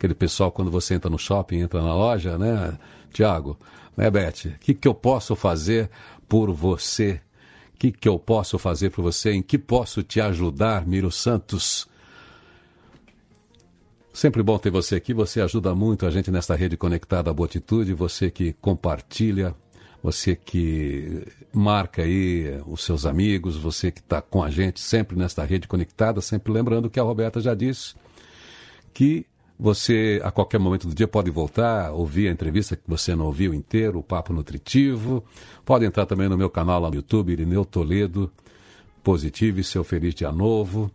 aquele 0.00 0.14
pessoal 0.14 0.50
quando 0.50 0.70
você 0.70 0.94
entra 0.94 1.10
no 1.10 1.18
shopping, 1.18 1.58
entra 1.58 1.82
na 1.82 1.94
loja, 1.94 2.38
né, 2.38 2.78
Tiago? 3.12 3.58
Né, 3.94 4.10
Beth? 4.10 4.46
O 4.46 4.58
que, 4.58 4.72
que 4.72 4.88
eu 4.88 4.94
posso 4.94 5.36
fazer 5.36 5.90
por 6.26 6.50
você? 6.50 7.20
O 7.74 7.78
que, 7.78 7.92
que 7.92 8.08
eu 8.08 8.18
posso 8.18 8.58
fazer 8.58 8.88
por 8.88 9.02
você? 9.02 9.32
Em 9.32 9.42
que 9.42 9.58
posso 9.58 10.02
te 10.02 10.18
ajudar, 10.18 10.86
Miro 10.86 11.10
Santos? 11.10 11.86
Sempre 14.10 14.42
bom 14.42 14.58
ter 14.58 14.70
você 14.70 14.96
aqui. 14.96 15.12
Você 15.12 15.38
ajuda 15.42 15.74
muito 15.74 16.06
a 16.06 16.10
gente 16.10 16.30
nesta 16.30 16.54
rede 16.54 16.78
conectada 16.78 17.30
à 17.30 17.34
Boa 17.34 17.46
Atitude. 17.46 17.92
Você 17.92 18.30
que 18.30 18.54
compartilha, 18.54 19.54
você 20.02 20.34
que 20.34 21.26
marca 21.52 22.02
aí 22.02 22.58
os 22.66 22.84
seus 22.84 23.04
amigos, 23.04 23.56
você 23.56 23.90
que 23.90 24.00
está 24.00 24.22
com 24.22 24.42
a 24.42 24.50
gente 24.50 24.80
sempre 24.80 25.16
nesta 25.16 25.44
rede 25.44 25.68
conectada. 25.68 26.22
Sempre 26.22 26.52
lembrando 26.52 26.88
que 26.88 26.98
a 26.98 27.02
Roberta 27.02 27.38
já 27.38 27.54
disse 27.54 27.94
que 28.94 29.26
você, 29.60 30.18
a 30.24 30.30
qualquer 30.30 30.58
momento 30.58 30.88
do 30.88 30.94
dia, 30.94 31.06
pode 31.06 31.30
voltar, 31.30 31.92
ouvir 31.92 32.28
a 32.28 32.32
entrevista 32.32 32.74
que 32.74 32.82
você 32.86 33.14
não 33.14 33.26
ouviu 33.26 33.52
inteiro, 33.52 33.98
o 33.98 34.02
Papo 34.02 34.32
Nutritivo. 34.32 35.22
Pode 35.66 35.84
entrar 35.84 36.06
também 36.06 36.30
no 36.30 36.38
meu 36.38 36.48
canal 36.48 36.80
lá 36.80 36.88
no 36.88 36.96
YouTube, 36.96 37.30
Irineu 37.30 37.66
Toledo, 37.66 38.32
Positivo 39.04 39.60
e 39.60 39.64
Seu 39.64 39.84
Feliz 39.84 40.14
Dia 40.14 40.32
Novo. 40.32 40.90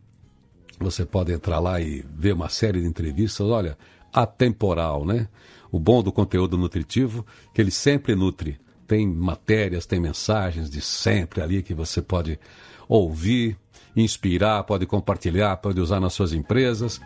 Você 0.80 1.05
pode 1.05 1.32
entrar 1.32 1.59
lá 1.59 1.80
e 1.80 2.03
ver 2.18 2.34
uma 2.34 2.49
série 2.49 2.82
de 2.82 2.88
entrevistas, 2.88 3.45
olha, 3.45 3.78
atemporal, 4.11 5.05
né? 5.05 5.28
O 5.72 5.80
bom 5.80 6.01
do 6.01 6.11
conteúdo 6.11 6.57
nutritivo, 6.57 7.24
que 7.53 7.61
ele 7.61 7.72
sempre 7.72 8.16
nutre. 8.16 8.59
Tem 8.88 9.07
matérias, 9.07 9.86
tem 9.86 9.99
mensagens 9.99 10.72
de 10.72 10.82
sempre 10.82 11.39
ali 11.39 11.61
que 11.61 11.74
você 11.76 12.01
pode 12.01 12.39
ouvir, 12.88 13.57
inspirar, 13.95 14.63
pode 14.63 14.88
compartilhar, 14.88 15.55
pode 15.57 15.80
usar 15.80 15.99
nas 15.99 16.13
suas 16.13 16.34
empresas. 16.34 16.99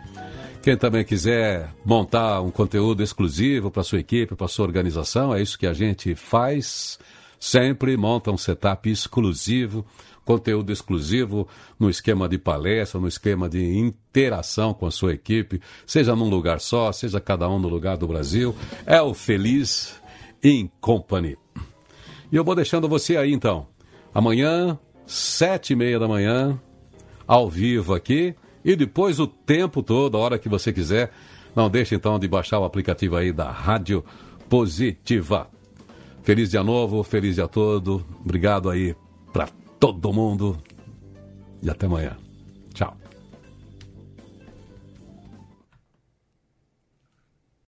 Quem 0.62 0.76
também 0.76 1.02
quiser 1.04 1.74
montar 1.86 2.42
um 2.42 2.50
conteúdo 2.50 3.02
exclusivo 3.02 3.70
para 3.70 3.82
sua 3.82 3.98
equipe, 3.98 4.34
para 4.34 4.46
sua 4.46 4.66
organização, 4.66 5.34
é 5.34 5.40
isso 5.40 5.58
que 5.58 5.66
a 5.66 5.72
gente 5.72 6.14
faz. 6.14 6.98
Sempre 7.38 7.96
monta 7.96 8.30
um 8.30 8.36
setup 8.36 8.90
exclusivo, 8.90 9.86
conteúdo 10.22 10.70
exclusivo 10.70 11.48
no 11.78 11.88
esquema 11.88 12.28
de 12.28 12.36
palestra, 12.36 13.00
no 13.00 13.08
esquema 13.08 13.48
de 13.48 13.78
interação 13.78 14.74
com 14.74 14.84
a 14.84 14.90
sua 14.90 15.14
equipe, 15.14 15.62
seja 15.86 16.14
num 16.14 16.28
lugar 16.28 16.60
só, 16.60 16.92
seja 16.92 17.18
cada 17.18 17.48
um 17.48 17.58
no 17.58 17.68
lugar 17.68 17.96
do 17.96 18.06
Brasil. 18.06 18.54
É 18.84 19.00
o 19.00 19.14
Feliz 19.14 19.94
in 20.44 20.70
Company. 20.78 21.38
E 22.30 22.36
eu 22.36 22.44
vou 22.44 22.54
deixando 22.54 22.86
você 22.86 23.16
aí 23.16 23.32
então. 23.32 23.66
Amanhã, 24.12 24.78
sete 25.06 25.72
e 25.72 25.76
meia 25.76 25.98
da 25.98 26.06
manhã, 26.06 26.60
ao 27.26 27.48
vivo 27.48 27.94
aqui 27.94 28.36
e 28.64 28.76
depois 28.76 29.18
o 29.18 29.26
tempo 29.26 29.82
todo, 29.82 30.16
a 30.16 30.20
hora 30.20 30.38
que 30.38 30.48
você 30.48 30.72
quiser. 30.72 31.12
Não 31.54 31.68
deixe 31.68 31.94
então 31.94 32.18
de 32.18 32.28
baixar 32.28 32.60
o 32.60 32.64
aplicativo 32.64 33.16
aí 33.16 33.32
da 33.32 33.50
Rádio 33.50 34.04
Positiva. 34.48 35.48
Feliz 36.22 36.50
dia 36.50 36.62
novo, 36.62 37.02
feliz 37.02 37.36
dia 37.36 37.48
todo. 37.48 38.04
Obrigado 38.24 38.70
aí 38.70 38.94
para 39.32 39.48
todo 39.78 40.12
mundo. 40.12 40.56
E 41.62 41.68
até 41.68 41.86
amanhã. 41.86 42.29